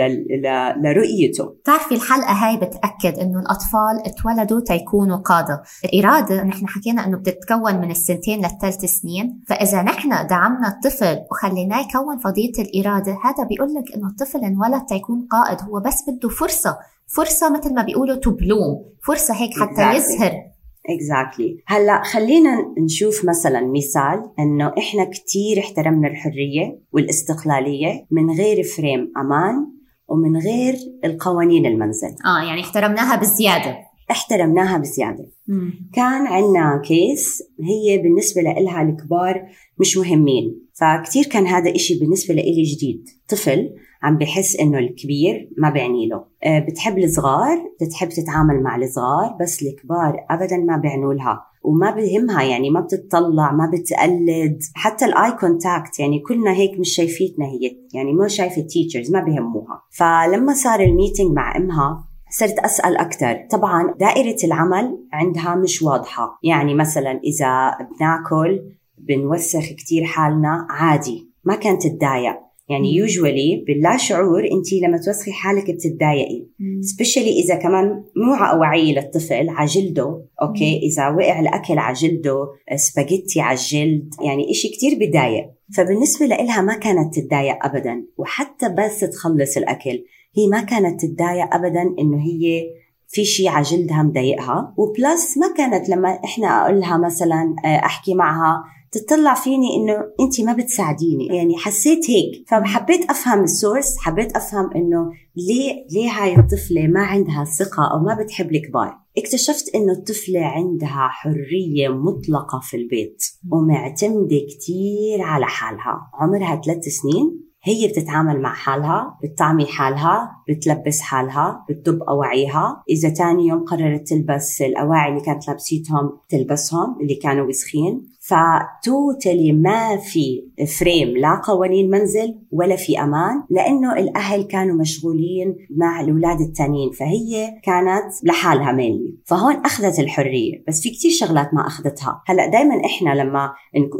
لرؤيته. 0.83 1.45
بتعرفي 1.45 1.95
الحلقة 1.95 2.31
هاي 2.31 2.57
بتأكد 2.57 3.19
إنه 3.19 3.39
الأطفال 3.39 4.01
اتولدوا 4.05 4.59
تيكونوا 4.59 5.17
قادة. 5.17 5.63
الإرادة 5.85 6.43
نحن 6.43 6.67
حكينا 6.67 7.05
إنه 7.05 7.17
بتتكون 7.17 7.75
من 7.81 7.91
السنتين 7.91 8.37
للثلاث 8.39 8.85
سنين. 8.85 9.43
فإذا 9.47 9.81
نحن 9.81 10.09
دعمنا 10.09 10.67
الطفل 10.67 11.17
وخليناه 11.31 11.79
يكون 11.79 12.17
فضيلة 12.17 12.53
الإرادة 12.59 13.11
هذا 13.11 13.47
بيقول 13.49 13.73
لك 13.73 13.95
إنه 13.95 14.07
الطفل 14.07 14.39
انولد 14.39 14.85
تيكون 14.85 15.27
قائد 15.31 15.61
هو 15.61 15.79
بس 15.79 16.09
بده 16.09 16.29
فرصة. 16.29 16.77
فرصة 17.15 17.57
مثل 17.57 17.73
ما 17.73 17.81
بيقولوا 17.81 18.15
to 18.15 18.31
bloom 18.31 18.85
فرصة 19.03 19.33
هيك 19.33 19.51
حتى 19.59 19.95
يزهر. 19.95 20.56
exactly 20.89 21.57
exactly. 21.57 21.63
هلا 21.65 22.03
خلينا 22.03 22.73
نشوف 22.77 23.25
مثلا 23.25 23.61
مثال 23.67 24.31
إنه 24.39 24.73
إحنا 24.77 25.03
كثير 25.03 25.59
احترمنا 25.59 26.07
الحرية 26.07 26.79
والاستقلالية 26.91 28.05
من 28.11 28.31
غير 28.31 28.63
frame 28.63 29.11
أمان 29.17 29.67
ومن 30.07 30.37
غير 30.37 30.75
القوانين 31.05 31.65
المنزل 31.65 32.15
آه 32.25 32.43
يعني 32.47 32.61
احترمناها 32.61 33.15
بزيادة 33.15 33.77
احترمناها 34.11 34.77
بزيادة 34.77 35.31
مم. 35.47 35.89
كان 35.93 36.27
عندنا 36.27 36.81
case 36.85 37.43
هي 37.63 37.97
بالنسبة 37.97 38.41
لها 38.41 38.81
الكبار 38.81 39.49
مش 39.79 39.97
مهمين 39.97 40.61
فكتير 40.73 41.23
كان 41.23 41.47
هذا 41.47 41.75
إشي 41.75 41.99
بالنسبة 41.99 42.33
لإلي 42.33 42.63
جديد 42.63 43.09
طفل 43.29 43.69
عم 44.03 44.17
بحس 44.17 44.55
إنه 44.55 44.79
الكبير 44.79 45.49
ما 45.57 45.69
بيعني 45.69 46.07
له. 46.07 46.23
آه، 46.43 46.59
بتحب 46.59 46.97
الصغار 46.97 47.57
بتحب 47.81 48.09
تتعامل 48.09 48.63
مع 48.63 48.75
الصغار 48.75 49.37
بس 49.41 49.63
الكبار 49.63 50.25
ابدا 50.29 50.57
ما 50.57 50.77
بيعنوا 50.77 51.13
لها. 51.13 51.43
وما 51.63 51.91
بهمها 51.91 52.43
يعني 52.43 52.69
ما 52.69 52.79
بتطلع 52.79 53.51
ما 53.51 53.71
بتقلد. 53.73 54.59
حتى 54.75 55.05
الـ 55.05 55.31
eye 55.31 55.52
contact 55.52 55.99
يعني 55.99 56.19
كلنا 56.19 56.51
هيك 56.51 56.79
مش 56.79 56.89
شايفيتنا 56.89 57.45
هي. 57.45 57.77
يعني 57.93 58.13
مو 58.13 58.27
شايفة 58.27 58.61
الـ 58.61 58.67
teachers 58.67 59.11
ما 59.11 59.19
بهموها. 59.23 59.81
فلما 59.91 60.53
صار 60.53 60.79
الـ 60.79 60.86
meeting 60.86 61.31
مع 61.31 61.57
إمها 61.57 62.03
صرت 62.29 62.59
أسأل 62.59 62.97
أكثر 62.97 63.47
طبعا 63.51 63.93
دائرة 63.99 64.37
العمل 64.43 64.97
عندها 65.13 65.55
مش 65.55 65.81
واضحة. 65.81 66.39
يعني 66.43 66.75
مثلا 66.75 67.19
إذا 67.23 67.71
بناكل 67.99 68.61
بنوسخ 68.97 69.63
كتير 69.77 70.03
حالنا 70.03 70.67
عادي. 70.69 71.31
ما 71.43 71.55
كانت 71.55 71.83
تتضايق. 71.83 72.46
يعني 72.69 72.95
usually 72.95 73.63
باللا 73.67 73.97
شعور 73.97 74.43
انت 74.43 74.73
لما 74.73 74.97
توسخي 74.97 75.31
حالك 75.31 75.71
بتتضايقي. 75.71 76.45
especially 76.81 77.31
إذا 77.43 77.55
كمان 77.55 77.87
مو 78.15 78.59
وعي 78.59 78.93
للطفل 78.93 79.49
على 79.49 79.67
جلده 79.67 80.21
okay. 80.41 80.79
إذا 80.83 81.09
وقع 81.09 81.39
الأكل 81.39 81.77
على 81.77 81.93
جلده 81.93 82.47
سباجيتي 82.75 83.41
على 83.41 83.57
الجلد 83.57 84.13
يعني 84.21 84.51
إشي 84.51 84.69
كتير 84.69 84.97
بضايق 85.01 85.45
فبالنسبة 85.77 86.25
لإلها 86.25 86.61
ما 86.61 86.77
كانت 86.77 87.15
تتضايق 87.15 87.65
ابدا 87.65 88.05
وحتى 88.17 88.69
بس 88.69 88.99
تخلص 88.99 89.57
الأكل 89.57 90.03
هي 90.37 90.47
ما 90.51 90.61
كانت 90.61 91.01
تتضايق 91.01 91.55
ابدا 91.55 91.81
إنه 91.99 92.17
هي 92.17 92.63
في 93.07 93.25
شيء 93.25 93.49
على 93.49 93.63
جلدها 93.63 94.03
مضايقها. 94.03 94.73
وبلس 94.77 95.37
ما 95.37 95.53
كانت 95.57 95.89
لما 95.89 96.19
إحنا 96.25 96.47
أقول 96.47 96.79
لها 96.79 96.97
مثلا 96.97 97.55
آه، 97.65 97.85
أحكي 97.85 98.13
معها 98.13 98.63
تطلع 98.91 99.33
فيني 99.33 99.75
إنه 99.75 99.93
انت 100.19 100.41
ما 100.41 100.53
بتساعديني. 100.53 101.27
يعني 101.27 101.57
حسيت 101.57 102.09
هيك. 102.09 102.49
فحبيت 102.49 103.09
أفهم 103.09 103.43
السورس 103.43 103.97
حبيت 103.97 104.35
أفهم 104.35 104.69
إنه 104.75 105.11
ليه 105.35 105.85
ليه 105.91 106.09
هاي 106.09 106.39
الطفلة 106.39 106.87
ما 106.87 107.01
عندها 107.01 107.45
ثقة 107.59 107.91
أو 107.93 107.99
ما 107.99 108.23
بتحب 108.23 108.51
الكبار. 108.51 108.93
اكتشفت 109.17 109.75
إنه 109.75 109.93
الطفلة 109.93 110.39
عندها 110.45 111.07
حرية 111.09 111.89
مطلقة 111.89 112.59
في 112.63 112.77
البيت 112.77 113.23
ومعتمدة 113.51 114.37
كتير 114.49 115.21
على 115.21 115.45
حالها. 115.45 116.11
عمرها 116.13 116.61
ثلاث 116.65 116.83
سنين. 116.85 117.47
هي 117.63 117.87
بتتعامل 117.87 118.41
مع 118.41 118.53
حالها 118.53 119.17
بتطعمي 119.23 119.65
حالها 119.65 120.31
بتلبس 120.49 121.01
حالها 121.01 121.65
بتدب 121.69 122.03
أواعيها. 122.03 122.83
إذا 122.89 123.09
تاني 123.09 123.47
يوم 123.47 123.63
قررت 123.63 124.07
تلبس 124.07 124.61
الأواعي 124.61 125.09
اللي 125.11 125.21
كانت 125.21 125.47
لابسيتهم 125.47 126.19
تلبسهم 126.29 126.97
اللي 127.01 127.15
كانوا 127.15 127.47
وسخين. 127.47 128.16
فتوتلي 128.27 129.51
ما 129.51 129.97
في 129.97 130.43
frame 130.79 131.17
لا 131.17 131.41
قوانين 131.43 131.89
منزل 131.89 132.35
ولا 132.51 132.75
في 132.75 132.99
أمان 132.99 133.43
لأنه 133.49 133.93
الأهل 133.99 134.43
كانوا 134.43 134.75
مشغولين 134.75 135.55
مع 135.69 136.01
الأولاد 136.01 136.41
التانيين 136.41 136.91
فهي 136.91 137.59
كانت 137.63 138.13
لحالها 138.23 138.71
mainly 138.71 139.17
فهون 139.25 139.55
أخذت 139.55 139.99
الحرية. 139.99 140.63
بس 140.67 140.81
في 140.81 140.89
كتير 140.89 141.11
شغلات 141.11 141.53
ما 141.53 141.67
أخذتها. 141.67 142.21
هلأ 142.27 142.47
دائما 142.47 142.85
إحنا 142.85 143.09
لما 143.09 143.53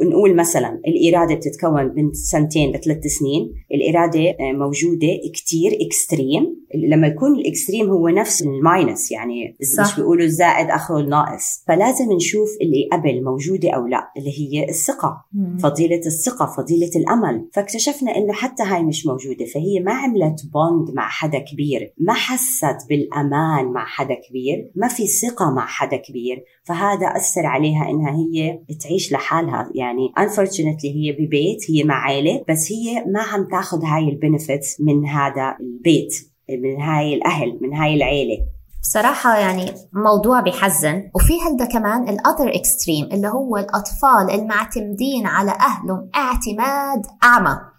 نقول 0.03 0.35
مثلا 0.35 0.81
الإرادة 0.87 1.35
بتتكون 1.35 1.93
من 1.95 2.13
سنتين 2.13 2.71
لثلاث 2.71 3.07
سنين. 3.07 3.53
الإرادة 3.73 4.35
موجودة 4.39 5.07
كتير 5.33 5.71
extreme 5.81 6.57
لما 6.75 7.07
يكون 7.07 7.35
الـ 7.35 7.42
extreme 7.42 7.89
هو 7.89 8.07
نفس 8.07 8.41
الـ 8.41 8.53
minus 8.53 9.11
يعني 9.11 9.57
صح. 9.77 9.83
مش 9.83 9.95
بيقولوا 9.95 10.23
الزائد 10.23 10.69
اخو 10.69 10.97
الناقص 10.99 11.63
فلازم 11.67 12.11
نشوف 12.11 12.49
اللي 12.61 12.89
قبل 12.91 13.23
موجودة 13.23 13.69
أو 13.69 13.87
لا. 13.87 14.11
اللي 14.17 14.39
هي 14.39 14.69
الثقة 14.69 15.25
مم. 15.33 15.57
فضيلة 15.57 16.01
الثقة 16.05 16.45
فضيلة 16.45 16.91
الأمل. 16.95 17.49
فاكتشفنا 17.53 18.15
إنه 18.17 18.33
حتى 18.33 18.63
هاي 18.63 18.83
مش 18.83 19.05
موجودة 19.05 19.45
فهي 19.45 19.79
ما 19.79 19.93
عملت 19.93 20.45
bond 20.53 20.95
مع 20.95 21.09
حدا 21.09 21.39
كبير 21.39 21.93
ما 21.97 22.13
حست 22.13 22.89
بالأمان 22.89 23.65
مع 23.65 23.85
حدا 23.85 24.15
كبير 24.29 24.71
ما 24.75 24.87
في 24.87 25.07
ثقة 25.07 25.51
مع 25.51 25.65
حدا 25.65 25.97
كبير. 25.97 26.43
فهذا 26.63 27.07
أثر 27.07 27.45
عليها 27.45 27.89
إنها 27.89 28.15
هي 28.15 28.59
تعيش 28.83 29.11
لحالها. 29.11 29.71
يعني 29.75 30.11
unfortunately 30.19 30.85
هي 30.85 31.11
ببيت 31.11 31.71
هي 31.71 31.83
مع 31.83 31.95
عائلة 31.95 32.43
بس 32.49 32.71
هي 32.71 33.05
ما 33.05 33.21
عم 33.21 33.47
تاخذ 33.51 33.85
هاي 33.85 34.09
ال 34.09 34.17
benefits 34.17 34.81
من 34.81 35.05
هذا 35.05 35.57
البيت 35.59 36.13
من 36.49 36.81
هاي 36.81 37.13
الأهل 37.13 37.57
من 37.61 37.73
هاي 37.73 37.93
العيلة. 37.93 38.56
بصراحة 38.87 39.37
يعني 39.37 39.73
موضوع 39.93 40.39
بيحزن. 40.39 41.03
وفي 41.15 41.33
هلدا 41.41 41.65
كمان 41.65 42.09
ال 42.09 42.17
other 42.17 42.55
extreme 42.55 43.09
اللي 43.11 43.27
هو 43.27 43.57
الأطفال 43.57 44.31
المعتمدين 44.31 45.27
على 45.27 45.51
أهلهم 45.51 46.09
اعتماد 46.15 47.05
أعمى. 47.23 47.76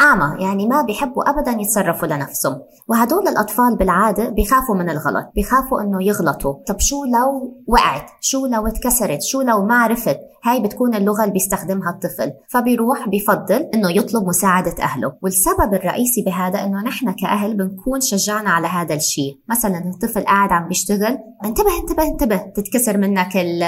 أعمى 0.00 0.42
يعني 0.42 0.66
ما 0.66 0.82
بيحبوا 0.82 1.30
أبدا 1.30 1.50
يتصرفوا 1.50 2.08
لنفسهم 2.08 2.60
وهدول 2.88 3.28
الأطفال 3.28 3.76
بالعادة 3.76 4.28
بيخافوا 4.28 4.74
من 4.74 4.90
الغلط 4.90 5.26
بيخافوا 5.34 5.80
إنه 5.80 6.02
يغلطوا. 6.02 6.54
طب 6.66 6.76
شو 6.80 7.04
لو 7.04 7.56
وقعت؟ 7.66 8.10
شو 8.20 8.46
لو 8.46 8.66
اتكسرت؟ 8.66 9.22
شو 9.22 9.42
لو 9.42 9.64
ما 9.64 9.74
عرفت؟ 9.78 10.18
هاي 10.44 10.60
بتكون 10.62 10.94
اللغة 10.94 11.20
اللي 11.22 11.32
بيستخدمها 11.32 11.90
الطفل. 11.90 12.32
فبيروح 12.48 13.08
بيفضل 13.08 13.68
إنه 13.74 13.90
يطلب 13.90 14.28
مساعدة 14.28 14.74
أهله. 14.82 15.12
والسبب 15.22 15.74
الرئيسي 15.74 16.22
بهذا 16.22 16.64
إنه 16.64 16.82
نحن 16.82 17.12
كأهل 17.12 17.56
بنكون 17.56 18.00
شجعنا 18.00 18.50
على 18.50 18.66
هذا 18.66 18.94
الشيء. 18.94 19.40
مثلا 19.48 19.78
الطفل 19.78 20.24
قاعد 20.24 20.52
عم 20.52 20.68
بيشتغل 20.68 21.18
انتبه 21.44 21.78
انتبه 21.82 22.02
انتبه 22.02 22.36
تتكسر 22.36 22.96
منك 22.96 23.36
ال- 23.36 23.62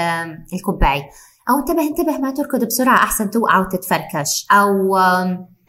الكوباية. 0.53 1.01
أو 1.49 1.59
انتبه 1.59 1.81
انتبه 1.81 2.17
ما 2.17 2.31
تركض 2.31 2.65
بسرعة 2.65 2.95
أحسن 2.95 3.29
توقع 3.29 3.59
وتتفركش. 3.59 4.45
أو 4.51 4.97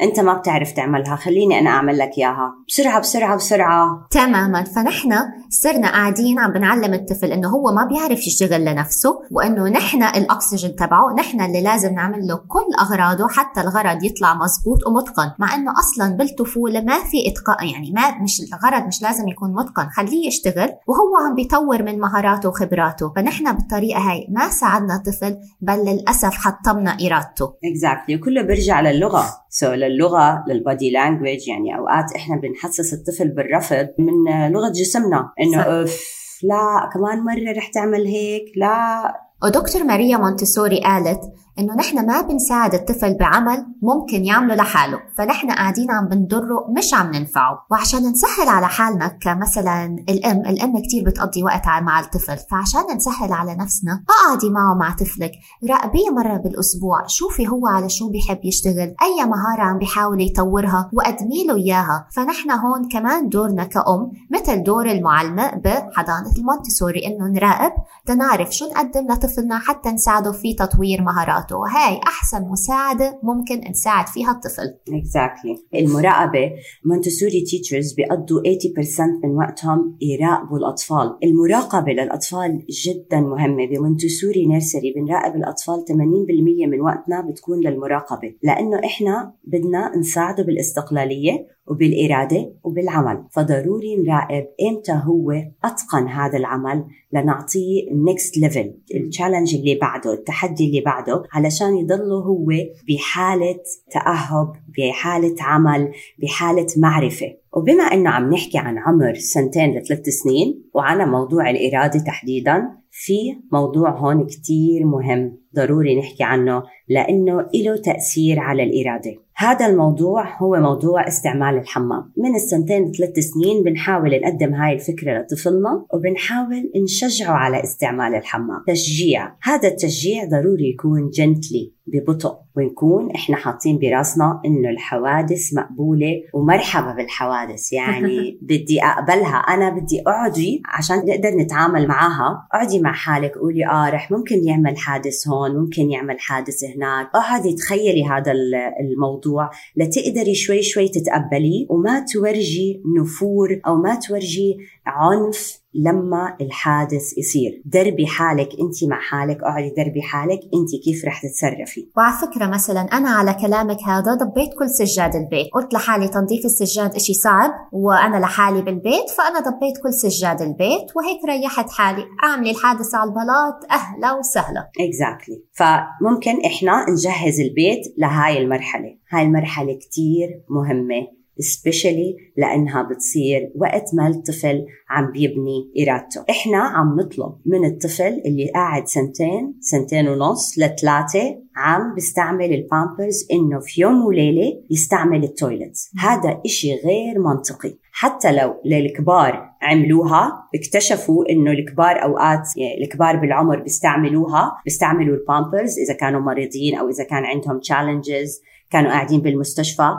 أنت 0.02 0.20
ما 0.20 0.34
بتعرف 0.34 0.72
تعملها. 0.72 1.16
خليني 1.16 1.58
أنا 1.58 1.70
أعمل 1.70 1.98
لك 1.98 2.10
إياها. 2.18 2.54
بسرعة 2.68 3.00
بسرعة 3.00 3.36
بسرعة. 3.36 4.06
تماما. 4.10 4.64
فنحن 4.64 5.14
صرنا 5.50 5.90
قاعدين 5.90 6.38
عم 6.38 6.52
بنعلم 6.52 6.94
الطفل 6.94 7.32
إنه 7.32 7.48
هو 7.48 7.72
ما 7.72 7.84
بيعرف 7.84 8.26
يشتغل 8.26 8.64
لنفسه 8.64 9.20
وإنه 9.30 9.68
نحن 9.68 10.02
الأكسجين 10.02 10.76
تبعه 10.76 11.14
نحن 11.18 11.40
اللي 11.40 11.62
لازم 11.62 11.94
نعمل 11.94 12.26
له 12.26 12.36
كل 12.36 12.74
أغراضه 12.80 13.28
حتى 13.28 13.60
الغرض 13.60 14.04
يطلع 14.04 14.34
مزبوط 14.34 14.86
ومتقن. 14.86 15.30
مع 15.38 15.54
إنه 15.54 15.72
أصلا 15.78 16.16
بالطفولة 16.16 16.80
ما 16.80 17.04
في 17.04 17.28
اتقان 17.28 17.68
يعني 17.68 17.92
ما 17.92 18.18
مش 18.22 18.40
الغرض 18.40 18.86
مش 18.86 19.02
لازم 19.02 19.28
يكون 19.28 19.54
متقن. 19.54 19.88
خليه 19.88 20.26
يشتغل 20.26 20.68
وهو 20.86 21.16
عم 21.26 21.34
بيطور 21.34 21.82
من 21.82 21.98
مهاراته 21.98 22.48
وخبراته. 22.48 23.12
فنحن 23.16 23.52
بالطريقة 23.52 24.00
هاي 24.00 24.26
ما 24.30 24.48
ساعدنا 24.48 24.94
الطفل 24.94 25.36
بل 25.60 25.78
للأسف 25.84 26.34
حطمنا 26.34 26.96
إرادته. 27.06 27.54
exactly 27.64 28.16
وكله 28.16 28.42
بيرجع 28.42 28.80
للغة. 28.80 29.24
so, 29.48 29.70
للغه 29.96 30.44
لل 30.48 30.62
body 30.62 30.90
language 30.90 31.48
يعني 31.48 31.76
أوقات 31.78 32.12
إحنا 32.16 32.36
بنحسس 32.36 32.94
الطفل 32.94 33.28
بالرفض 33.28 33.88
من 33.98 34.50
لغة 34.52 34.68
جسمنا. 34.68 35.32
إنه 35.40 35.82
أف 35.82 36.22
لا 36.42 36.90
كمان 36.94 37.24
مرة 37.24 37.52
رح 37.58 37.68
تعمل 37.68 38.06
هيك 38.06 38.44
لا 38.56 39.14
ودكتور 39.44 39.84
ماريا 39.84 40.16
مونتسوري 40.16 40.80
قالت 40.80 41.20
إنه 41.62 41.74
نحن 41.74 42.06
ما 42.06 42.20
بنساعد 42.20 42.74
الطفل 42.74 43.14
بعمل 43.14 43.66
ممكن 43.82 44.24
يعمله 44.24 44.54
لحاله 44.54 45.00
فنحن 45.18 45.50
قاعدين 45.50 45.90
عم 45.90 46.08
بنضره 46.08 46.66
مش 46.78 46.94
عم 46.94 47.06
ننفعه. 47.06 47.66
وعشان 47.70 48.10
نسهل 48.10 48.48
على 48.48 48.66
حالنا 48.68 49.08
كمثلا 49.08 50.04
الأم 50.08 50.40
الأم 50.40 50.82
كتير 50.82 51.04
بتقضي 51.06 51.42
وقت 51.44 51.66
مع 51.66 52.00
الطفل 52.00 52.36
فعشان 52.50 52.96
نسهل 52.96 53.32
على 53.32 53.54
نفسنا 53.54 54.04
اقعدي 54.10 54.50
معه 54.50 54.74
مع 54.74 54.94
طفلك 54.94 55.32
راقبيه 55.70 56.10
مرة 56.10 56.36
بالأسبوع 56.36 57.06
شوفي 57.06 57.48
هو 57.48 57.66
على 57.66 57.88
شو 57.88 58.10
بيحب 58.10 58.44
يشتغل 58.44 58.94
أي 59.02 59.24
مهارة 59.26 59.62
عم 59.62 59.78
بيحاول 59.78 60.20
يطورها 60.20 60.90
وقدمي 60.92 61.46
له 61.46 61.56
إياها. 61.56 62.06
فنحن 62.12 62.50
هون 62.50 62.88
كمان 62.88 63.28
دورنا 63.28 63.64
كأم 63.64 64.10
مثل 64.30 64.62
دور 64.62 64.86
المعلمة 64.86 65.48
بحضانة 65.48 66.32
المونتسوري 66.38 67.06
إنه 67.06 67.26
نراقب 67.28 67.72
تنعرف 68.06 68.50
شو 68.54 68.70
نقدم 68.70 69.12
لطفلنا 69.12 69.58
حتى 69.58 69.90
نساعده 69.90 70.32
في 70.32 70.54
تطوير 70.54 71.02
مهاراته. 71.02 71.51
وهي 71.54 72.00
أحسن 72.06 72.42
مساعدة 72.48 73.20
ممكن 73.22 73.70
نساعد 73.70 74.06
فيها 74.06 74.30
الطفل. 74.30 74.74
exactly 74.88 75.56
المراقبة 75.74 76.52
مونتسوري 76.84 77.40
teachers 77.40 77.92
بيقضوا 77.92 78.40
80% 78.40 79.20
من 79.24 79.36
وقتهم 79.36 79.96
يراقبوا 80.00 80.58
الأطفال. 80.58 81.18
المراقبة 81.24 81.92
للأطفال 81.92 82.66
جدا 82.84 83.20
مهمة. 83.20 83.66
بمونتسوري 83.66 84.46
nursery 84.46 84.92
بنراقب 84.96 85.36
الأطفال 85.36 85.84
80% 85.88 86.66
من 86.66 86.80
وقتنا 86.80 87.20
بتكون 87.30 87.60
للمراقبة. 87.60 88.34
لأنه 88.42 88.80
إحنا 88.84 89.34
بدنا 89.44 89.96
نساعده 89.98 90.42
بالاستقلالية 90.44 91.46
وبالإرادة 91.66 92.52
وبالعمل. 92.64 93.24
فضروري 93.30 93.96
نراقب 93.96 94.46
إمتى 94.70 94.92
هو 94.92 95.30
أتقن 95.64 96.08
هذا 96.08 96.38
العمل 96.38 96.84
لنعطيه 97.12 97.90
ال 97.90 98.00
next 98.00 98.38
level 98.38 98.74
ال 98.94 99.00
challenge 99.00 99.54
اللي 99.54 99.74
بعده 99.74 100.12
التحدي 100.12 100.66
اللي 100.66 100.80
بعده 100.80 101.22
علشان 101.32 101.76
يضله 101.76 102.16
هو 102.16 102.46
بحالة 102.88 103.60
تأهب 103.90 104.52
بحالة 104.78 105.36
عمل 105.40 105.92
بحالة 106.22 106.66
معرفة. 106.76 107.26
وبما 107.52 107.84
إنه 107.84 108.10
عم 108.10 108.34
نحكي 108.34 108.58
عن 108.58 108.78
عمر 108.78 109.14
سنتين 109.14 109.78
لثلاث 109.78 110.08
سنين 110.08 110.62
وعن 110.74 111.08
موضوع 111.08 111.50
الإرادة 111.50 112.00
تحديدا 112.00 112.81
في 112.94 113.36
موضوع 113.52 113.90
هون 113.90 114.26
كتير 114.26 114.86
مهم 114.86 115.38
ضروري 115.56 115.98
نحكي 115.98 116.24
عنه 116.24 116.62
لأنه 116.88 117.46
له 117.54 117.76
تأثير 117.76 118.40
على 118.40 118.62
الإرادة. 118.62 119.14
هذا 119.36 119.66
الموضوع 119.66 120.36
هو 120.42 120.56
موضوع 120.56 121.08
استعمال 121.08 121.58
الحمام. 121.58 122.12
من 122.16 122.34
السنتين 122.34 122.92
ثلاث 122.92 123.18
سنين 123.18 123.64
بنحاول 123.64 124.20
نقدم 124.20 124.54
هاي 124.54 124.74
الفكرة 124.74 125.18
لطفلنا 125.18 125.86
وبنحاول 125.94 126.72
نشجعه 126.82 127.32
على 127.32 127.62
استعمال 127.62 128.14
الحمام. 128.14 128.64
تشجيع. 128.66 129.32
هذا 129.42 129.68
التشجيع 129.68 130.24
ضروري 130.24 130.70
يكون 130.70 131.10
gently 131.10 131.72
ببطء 131.86 132.36
ونكون 132.56 133.10
إحنا 133.10 133.36
حاطين 133.36 133.78
براسنا 133.78 134.40
إنه 134.46 134.70
الحوادث 134.70 135.54
مقبولة 135.54 136.22
ومرحبا 136.34 136.94
بالحوادث. 136.94 137.72
يعني 137.72 138.38
بدي 138.48 138.82
أقبلها. 138.82 139.36
أنا 139.36 139.70
بدي 139.70 140.00
أقعدي 140.00 140.62
عشان 140.66 140.96
نقدر 140.96 141.30
نتعامل 141.30 141.88
معها 141.88 142.46
أقعدي 142.52 142.80
مع 142.82 142.92
حالك 142.92 143.38
قولي 143.38 143.66
آه 143.66 143.90
رح 143.90 144.10
ممكن 144.10 144.44
يعمل 144.44 144.76
حادث 144.78 145.28
هون 145.28 145.56
ممكن 145.56 145.90
يعمل 145.90 146.20
حادث 146.20 146.64
هناك. 146.64 147.10
اقعدي 147.14 147.54
تخيلي 147.54 148.04
هذا 148.04 148.32
الموضوع. 148.80 149.50
لتقدري 149.76 150.34
شوي 150.34 150.62
شوي 150.62 150.88
تتقبليه 150.88 151.66
وما 151.70 152.04
تورجي 152.12 152.82
نفور 153.00 153.60
أو 153.66 153.76
ما 153.76 153.94
تورجي 153.94 154.58
عنف 154.86 155.61
لما 155.74 156.36
الحادث 156.40 157.18
يصير. 157.18 157.62
دربي 157.64 158.06
حالك 158.06 158.48
انت 158.60 158.90
مع 158.90 159.00
حالك 159.00 159.38
اقعدي 159.42 159.70
دربي 159.76 160.02
حالك 160.02 160.40
انت 160.54 160.84
كيف 160.84 161.04
رح 161.04 161.22
تتصرفي؟ 161.22 161.88
وعلى 161.96 162.14
فكرة 162.22 162.46
مثلا 162.46 162.80
أنا 162.80 163.10
على 163.10 163.34
كلامك 163.34 163.78
هذا 163.86 164.14
ضبيت 164.14 164.50
كل 164.58 164.70
سجاد 164.70 165.14
البيت. 165.14 165.46
قلت 165.54 165.74
لحالي 165.74 166.08
تنظيف 166.08 166.44
السجاد 166.44 166.94
إشي 166.94 167.14
صعب 167.14 167.50
وأنا 167.72 168.16
لحالي 168.16 168.62
بالبيت 168.62 169.10
فأنا 169.10 169.40
ضبيت 169.40 169.74
كل 169.82 169.92
سجاد 169.92 170.42
البيت 170.42 170.96
وهيك 170.96 171.24
ريحت 171.28 171.70
حالي. 171.70 172.04
أعملي 172.24 172.50
الحادثة 172.50 172.98
على 172.98 173.10
البلاط 173.10 173.70
أهلا 173.70 174.12
وسهلا. 174.12 174.70
exactly. 174.80 175.58
فممكن 175.58 176.44
إحنا 176.46 176.86
نجهز 176.90 177.40
البيت 177.40 177.94
لهاي 177.98 178.38
المرحلة. 178.38 178.96
هاي 179.10 179.22
المرحلة 179.22 179.78
كتير 179.78 180.28
مهمة. 180.50 181.21
Especially 181.42 182.32
لأنها 182.36 182.82
بتصير 182.82 183.52
وقت 183.56 183.84
ما 183.94 184.08
الطفل 184.08 184.64
عم 184.90 185.12
بيبني 185.12 185.72
إرادته. 185.82 186.24
إحنا 186.30 186.58
عم 186.58 187.00
نطلب 187.00 187.34
من 187.46 187.64
الطفل 187.64 188.22
اللي 188.26 188.50
قاعد 188.54 188.86
سنتين 188.86 189.54
سنتين 189.60 190.08
ونص 190.08 190.58
لثلاثة 190.58 191.38
عم 191.56 191.94
بيستعمل 191.94 192.52
البامبرز 192.54 193.26
إنه 193.32 193.60
في 193.60 193.80
يوم 193.80 194.06
وليلة 194.06 194.62
يستعمل 194.70 195.24
ال 195.24 195.32
toilet 195.32 195.76
هذا 195.98 196.40
إشي 196.46 196.74
غير 196.74 197.18
منطقي. 197.18 197.74
حتى 197.92 198.32
لو 198.32 198.54
للكبار 198.64 199.50
عملوها 199.62 200.48
اكتشفوا 200.54 201.30
إنه 201.30 201.50
الكبار 201.50 202.02
أوقات 202.02 202.56
يعني 202.56 202.84
الكبار 202.84 203.16
بالعمر 203.16 203.60
بيستعملوها 203.60 204.52
بيستعملوا 204.64 205.16
البامبرز 205.16 205.78
إذا 205.78 205.94
كانوا 205.94 206.20
مريضين 206.20 206.76
أو 206.76 206.88
إذا 206.88 207.04
كان 207.04 207.24
عندهم 207.24 207.58
challenges 207.58 208.40
كانوا 208.70 208.90
قاعدين 208.90 209.20
بالمستشفى. 209.20 209.94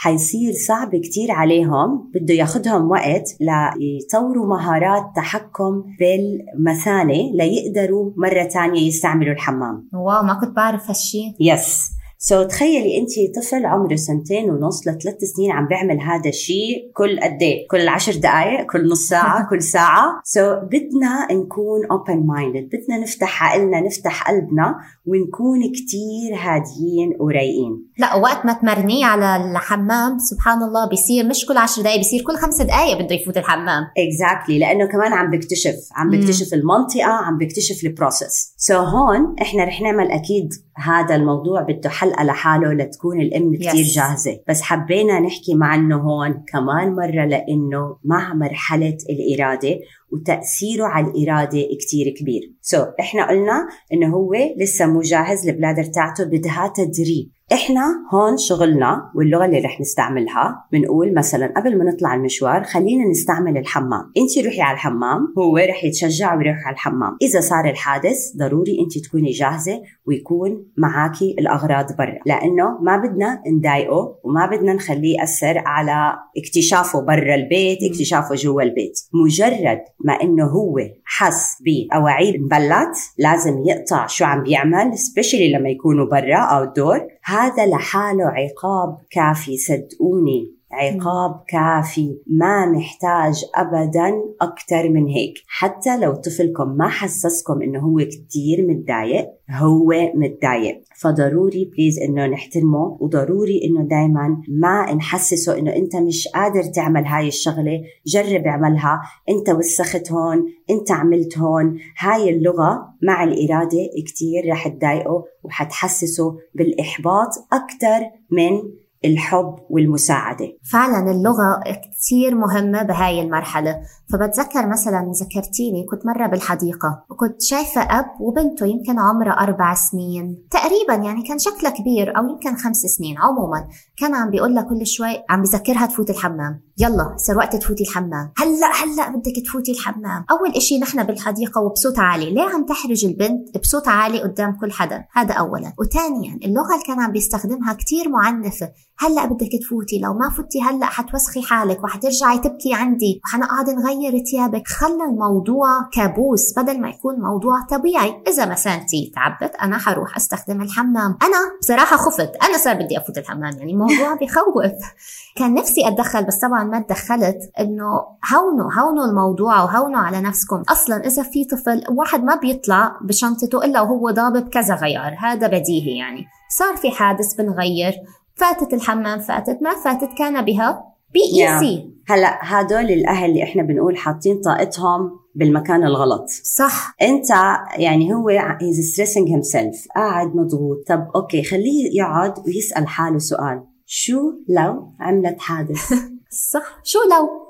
حيصير 0.00 0.52
صعب 0.52 0.96
كتير 0.96 1.30
عليهم. 1.30 2.10
بده 2.14 2.34
ياخدهم 2.34 2.90
وقت 2.90 3.36
ليطوروا 3.40 4.46
مهارات 4.46 5.02
تحكم 5.16 5.84
بالمثانة 6.00 7.32
ليقدروا 7.34 8.10
مرة 8.16 8.44
تانية 8.44 8.88
يستعملوا 8.88 9.32
الحمام. 9.32 9.88
wow 9.92 10.22
ما 10.22 10.34
كنت 10.34 10.56
بعرف 10.56 10.88
هالشي. 10.88 11.34
yes 11.40 12.44
so, 12.44 12.46
تخيلي 12.46 12.98
انت 12.98 13.36
طفل 13.36 13.66
عمره 13.66 13.94
سنتين 13.94 14.50
ونص 14.50 14.88
لثلاث 14.88 15.24
سنين 15.24 15.52
عم 15.52 15.66
بيعمل 15.66 16.00
هذا 16.00 16.28
الشيء 16.28 16.90
كل 16.94 17.20
قد 17.20 17.42
إيه؟ 17.42 17.68
كل 17.68 17.88
عشر 17.88 18.12
دقائق، 18.14 18.66
كل 18.66 18.88
نص 18.88 19.08
ساعة، 19.08 19.46
كل 19.50 19.62
ساعة، 19.62 20.20
so, 20.24 20.64
بدنا 20.64 21.32
نكون 21.32 21.80
open 21.84 22.18
minded، 22.18 22.64
بدنا 22.72 22.98
نفتح 23.02 23.44
عقلنا، 23.44 23.80
نفتح 23.80 24.30
قلبنا 24.30 24.74
ونكون 25.08 25.60
كتير 25.60 26.30
هاديين 26.34 27.16
ورايقين. 27.20 27.86
لا 27.98 28.14
وقت 28.14 28.46
ما 28.46 28.52
تمرنيه 28.52 29.06
على 29.06 29.50
الحمام 29.50 30.18
سبحان 30.18 30.62
الله 30.62 30.88
بيصير 30.88 31.26
مش 31.26 31.46
كل 31.46 31.56
عشر 31.56 31.82
دقائق 31.82 31.96
بيصير 31.96 32.22
كل 32.22 32.36
خمس 32.36 32.62
دقائق 32.62 33.02
بده 33.02 33.14
يفوت 33.14 33.36
الحمام. 33.36 33.82
exactly. 33.98 34.60
لأنه 34.60 34.86
كمان 34.86 35.12
عم 35.12 35.30
بيكتشف، 35.30 35.76
عم 35.96 36.10
بيكتشف 36.10 36.54
المنطقة، 36.54 37.12
عم 37.26 37.38
بيكتشف 37.38 37.84
ال 37.84 37.92
process. 37.92 38.54
so, 38.56 38.76
هون 38.76 39.34
إحنا 39.42 39.64
رح 39.64 39.80
نعمل 39.82 40.10
أكيد 40.10 40.48
هذا 40.76 41.14
الموضوع 41.14 41.62
بده 41.62 41.90
حلقة 41.90 42.24
لحاله 42.24 42.72
لتكون 42.72 43.20
الأم 43.20 43.54
كتير 43.54 43.84
yes. 43.84 43.94
جاهزة 43.94 44.40
بس 44.48 44.62
حبينا 44.62 45.20
نحكي 45.20 45.58
عنه 45.60 45.96
هون 45.96 46.44
كمان 46.52 46.92
مرة 46.92 47.24
لأنه 47.24 47.96
مع 48.04 48.34
مرحلة 48.34 48.98
الإرادة 49.10 49.78
وتأثيره 50.12 50.84
على 50.84 51.06
الإرادة 51.06 51.68
كتير 51.80 52.14
كبير. 52.20 52.52
سو 52.60 52.76
so, 52.76 52.86
إحنا 53.00 53.28
قلنا 53.28 53.68
إنه 53.92 54.16
هو 54.16 54.34
لسه 54.56 54.86
مو 54.86 55.00
جاهز 55.00 55.48
البلادر 55.48 55.84
تاعته 55.84 56.24
بدها 56.24 56.72
تدريب. 56.76 57.37
إحنا 57.52 58.04
هون 58.14 58.36
شغلنا 58.36 59.10
واللغة 59.14 59.44
اللي 59.44 59.58
رح 59.58 59.80
نستعملها 59.80 60.66
بنقول 60.72 61.14
مثلا 61.14 61.52
قبل 61.56 61.78
ما 61.78 61.84
نطلع 61.84 62.14
المشوار 62.14 62.64
خلينا 62.64 63.04
نستعمل 63.10 63.56
الحمام. 63.58 64.12
انت 64.16 64.46
روحي 64.46 64.60
على 64.60 64.74
الحمام 64.74 65.34
هو 65.38 65.56
رح 65.56 65.84
يتشجع 65.84 66.34
ويروح 66.34 66.66
على 66.66 66.74
الحمام. 66.74 67.16
إذا 67.22 67.40
صار 67.40 67.70
الحادث 67.70 68.16
ضروري 68.36 68.78
انت 68.80 69.04
تكوني 69.04 69.30
جاهزة 69.30 69.82
ويكون 70.06 70.66
معاكي 70.76 71.36
الأغراض 71.38 71.96
برا 71.96 72.18
لأنه 72.26 72.78
ما 72.82 72.96
بدنا 72.96 73.42
نضايقه 73.46 74.18
وما 74.24 74.46
بدنا 74.46 74.72
نخليه 74.72 75.18
يأثر 75.18 75.62
على 75.66 76.16
اكتشافه 76.36 77.00
برا 77.00 77.34
البيت 77.34 77.78
اكتشافه 77.82 78.34
جوا 78.34 78.62
البيت. 78.62 78.98
مجرد 79.24 79.80
ما 80.04 80.12
إنه 80.22 80.44
هو 80.44 80.78
حس 81.04 81.62
بأواعيه 81.62 82.40
مبللة 82.40 82.96
لازم 83.18 83.62
يقطع 83.66 84.06
شو 84.06 84.24
عم 84.24 84.42
بيعمل 84.42 84.98
especially 84.98 85.52
لما 85.52 85.68
يكونوا 85.68 86.06
برا 86.06 86.38
أو 86.38 86.64
دور 86.64 87.00
هذا 87.28 87.66
لحاله 87.66 88.24
عقاب 88.24 88.98
كافي 89.10 89.56
صدقوني. 89.56 90.57
عقاب 90.72 91.40
كافي 91.48 92.18
ما 92.26 92.66
محتاج 92.66 93.44
ابدا 93.54 94.22
أكثر 94.40 94.88
من 94.88 95.06
هيك. 95.06 95.34
حتى 95.46 95.98
لو 95.98 96.14
طفلكم 96.14 96.68
ما 96.68 96.88
حسسكم 96.88 97.62
إنه 97.62 97.78
هو 97.78 97.96
كثير 97.96 98.66
متضايق 98.68 99.26
هو 99.50 99.92
متضايق. 100.14 100.82
فضروري 100.96 101.64
please 101.64 101.98
إنه 101.98 102.26
نحترمه 102.26 102.96
وضروري 103.00 103.60
إنه 103.64 103.88
دائما 103.88 104.42
ما 104.48 104.94
نحسسه 104.94 105.58
إنه 105.58 105.76
أنت 105.76 105.96
مش 105.96 106.28
قادر 106.28 106.62
تعمل 106.62 107.04
هاي 107.04 107.28
الشغلة. 107.28 107.80
جرب 108.06 108.46
اعملها. 108.46 109.00
أنت 109.28 109.50
وسخت 109.50 110.12
هون 110.12 110.46
أنت 110.70 110.90
عملت 110.90 111.38
هون. 111.38 111.78
هاي 111.98 112.30
اللغة 112.30 112.88
مع 113.02 113.24
الإرادة 113.24 113.88
كثير 114.06 114.50
رح 114.50 114.68
تضايقه 114.68 115.24
وحتحسسه 115.44 116.36
بالإحباط 116.54 117.28
أكثر 117.52 118.10
من 118.30 118.62
الحب 119.04 119.56
والمساعدة. 119.70 120.52
فعلا 120.72 121.10
اللغة 121.10 121.60
كثير 121.98 122.34
مهمة 122.34 122.82
بهاي 122.82 123.22
المرحلة. 123.22 123.80
فبتذكر 124.12 124.66
مثلا 124.66 125.12
ذكرتيني 125.22 125.84
كنت 125.84 126.06
مرة 126.06 126.26
بالحديقة 126.26 127.04
وكنت 127.10 127.42
شايفة 127.42 127.80
أب 127.80 128.20
وبنته 128.20 128.66
يمكن 128.66 128.98
عمره 128.98 129.32
أربع 129.32 129.74
سنين. 129.74 130.46
تقريبا 130.50 131.04
يعني 131.04 131.22
كان 131.22 131.38
شكله 131.38 131.70
كبير 131.70 132.18
أو 132.18 132.28
يمكن 132.28 132.56
خمس 132.56 132.76
سنين 132.76 133.18
عموما. 133.18 133.68
كان 134.00 134.14
عم 134.14 134.30
بيقول 134.30 134.54
لها 134.54 134.62
كل 134.62 134.86
شوي 134.86 135.24
عم 135.30 135.42
بذكرها 135.42 135.86
تفوت 135.86 136.10
الحمام. 136.10 136.60
يلا 136.78 137.16
صار 137.16 137.38
وقت 137.38 137.56
تفوتي 137.56 137.82
الحمام. 137.82 138.32
هلا 138.38 138.66
هلا 138.66 139.16
بدك 139.16 139.44
تفوتي 139.46 139.72
الحمام. 139.72 140.24
أول 140.30 140.50
إشي 140.56 140.78
نحن 140.78 141.02
بالحديقة 141.02 141.60
وبصوت 141.60 141.98
عالي. 141.98 142.30
ليه 142.30 142.42
عم 142.42 142.66
تحرج 142.66 143.04
البنت 143.04 143.58
بصوت 143.58 143.88
عالي 143.88 144.22
قدام 144.22 144.58
كل 144.60 144.72
حدا؟ 144.72 145.04
هذا 145.12 145.34
أولا. 145.34 145.72
وثانيا 145.78 146.38
اللغة 146.44 146.74
اللي 146.74 146.84
كان 146.86 147.00
عم 147.00 147.12
بيستخدمها 147.12 147.72
كتير 147.72 148.08
معنفة. 148.08 148.70
هلا 148.98 149.26
بدك 149.26 149.50
تفوتي. 149.62 150.00
لو 150.00 150.14
ما 150.14 150.30
فتي 150.30 150.62
هلا 150.62 150.86
حتوسخي 150.86 151.42
حالك 151.42 151.84
وحترجعي 151.84 152.38
تبكي 152.38 152.74
عندي. 152.74 153.20
وحنقعد 153.24 153.70
نغير 153.70 154.24
ثيابك. 154.30 154.66
خلى 154.66 155.04
الموضوع 155.10 155.88
كابوس 155.92 156.58
بدل 156.58 156.80
ما 156.80 156.88
يكون 156.88 157.14
موضوع 157.14 157.66
طبيعي. 157.70 158.22
إذا 158.28 158.46
مسانتي 158.46 159.12
تعبت. 159.14 159.54
أنا 159.54 159.78
حروح 159.78 160.16
أستخدم 160.16 160.62
الحمام. 160.62 161.18
أنا 161.22 161.38
بصراحة 161.60 161.96
خفت. 161.96 162.32
أنا 162.42 162.58
صار 162.58 162.74
بدي 162.74 162.98
أفوت 162.98 163.18
الحمام. 163.18 163.58
يعني 163.58 163.74
الموضوع 163.90 164.14
بخوف. 164.14 164.92
كان 165.36 165.54
نفسي 165.54 165.88
أتدخل 165.88 166.24
بس 166.24 166.38
طبعا 166.38 166.64
ما 166.64 166.80
تدخلت 166.80 167.38
إنه 167.60 167.86
هونوا 168.34 168.72
هونوا 168.72 169.04
الموضوع 169.04 169.62
وهونوا 169.62 170.00
على 170.00 170.20
نفسكم. 170.20 170.62
أصلا 170.68 171.06
إذا 171.06 171.22
في 171.22 171.44
طفل 171.44 171.82
واحد 171.90 172.24
ما 172.24 172.34
بيطلع 172.34 172.98
بشنطته 173.00 173.64
إلا 173.64 173.80
وهو 173.80 174.10
ضابط 174.10 174.48
كذا 174.48 174.74
غيار 174.74 175.16
هذا 175.18 175.46
بديهي 175.46 175.98
يعني. 175.98 176.26
صار 176.58 176.76
في 176.76 176.90
حادث 176.90 177.34
بنغير. 177.34 177.92
فاتت 178.34 178.74
الحمام 178.74 179.18
فاتت 179.18 179.62
ما 179.62 179.74
فاتت 179.84 180.10
كان 180.18 180.44
بها 180.44 180.84
بي 181.12 181.20
اي 181.20 181.60
سي 181.60 181.90
هلا 182.08 182.38
هدول 182.42 182.90
الأهل 182.90 183.30
اللي 183.30 183.42
إحنا 183.42 183.62
بنقول 183.62 183.96
حاطين 183.96 184.40
طاقتهم 184.40 185.10
بالمكان 185.34 185.84
الغلط. 185.84 186.24
صح. 186.44 186.94
أنت 187.02 187.30
يعني 187.78 188.14
هو 188.14 188.28
هيز 188.60 188.92
ستريسنج 188.92 189.28
هيم 189.28 189.42
سيلف 189.42 189.86
قاعد 189.96 190.36
مضغوط. 190.36 190.78
طب 190.88 191.08
أوكي 191.16 191.42
خليه 191.42 191.98
يقعد 191.98 192.34
ويسأل 192.46 192.88
حاله 192.88 193.18
سؤال. 193.18 193.64
شو 193.90 194.32
لو 194.48 194.92
عملت 195.00 195.38
حادث 195.40 195.92
صح. 196.52 196.80
شو 196.84 196.98
لو؟ 197.10 197.47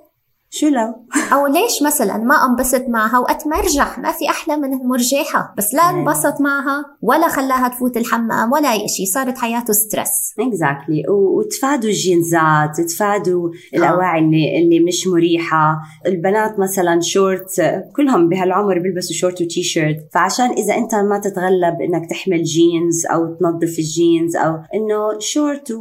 شو 0.51 0.69
لو؟ 0.69 1.05
أو 1.35 1.47
ليش 1.47 1.83
مثلا 1.83 2.17
ما 2.17 2.35
أنبسط 2.47 2.89
معها 2.89 3.19
وقت 3.19 3.47
مرجح 3.47 3.99
ما 3.99 4.13
في 4.13 4.29
أحلى 4.31 4.57
من 4.57 4.73
المرجحة 4.75 5.55
بس 5.59 5.75
لا 5.75 5.83
أنبسط 5.83 6.41
معها 6.41 6.85
ولا 7.03 7.29
خلاها 7.29 7.69
تفوت 7.69 7.97
الحمام 7.97 8.53
ولا 8.53 8.73
أي 8.73 8.89
شيء. 8.89 9.07
صارت 9.07 9.39
حياته 9.39 9.73
stress. 9.73 10.35
exactly. 10.41 11.11
وتفادوا 11.11 11.91
الجينزات 11.91 12.81
تفادوا 12.81 13.51
الأواعي 13.75 14.21
اللي, 14.21 14.59
اللي 14.59 14.81
مش 14.81 15.07
مريحة. 15.07 15.79
البنات 16.07 16.59
مثلا 16.59 17.01
شورت 17.01 17.85
كلهم 17.97 18.29
بهالعمر 18.29 18.79
بيلبسوا 18.79 19.17
شورت 19.17 19.43
وتي 19.43 19.63
شيرت 19.63 20.09
فعشان 20.13 20.51
إذا 20.51 20.75
أنت 20.75 20.95
ما 20.95 21.19
تتغلب 21.19 21.81
إنك 21.81 22.11
تحمل 22.11 22.43
جينز 22.43 23.07
أو 23.07 23.35
تنظف 23.35 23.79
الجينز 23.79 24.37
أو 24.37 24.55
إنه 24.75 25.19
شورت 25.19 25.73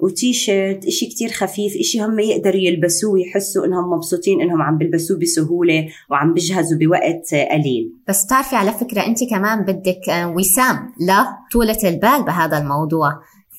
وتي 0.00 0.32
شيرت 0.32 0.86
إشي 0.86 1.06
كتير 1.06 1.28
خفيف 1.28 1.76
إشي 1.76 2.02
هم 2.04 2.18
يقدروا 2.18 2.60
يلبسوه 2.60 3.12
ويحسوا 3.12 3.66
إنهم 3.66 4.01
مبسوطين 4.02 4.40
إنهم 4.40 4.62
عم 4.62 4.78
بيلبسوه 4.78 5.18
بسهولة 5.18 5.88
وعم 6.10 6.34
بيجهزوا 6.34 6.78
بوقت 6.78 7.34
قليل. 7.34 7.92
بس 8.08 8.26
تعرفي 8.26 8.56
على 8.56 8.72
فكرة 8.72 9.06
أنت 9.06 9.18
كمان 9.30 9.62
بدك 9.62 10.08
آه، 10.08 10.28
وسام 10.28 10.92
لا 11.00 11.26
طولة 11.52 11.78
البال 11.84 12.22
بهذا 12.22 12.58
الموضوع. 12.58 13.12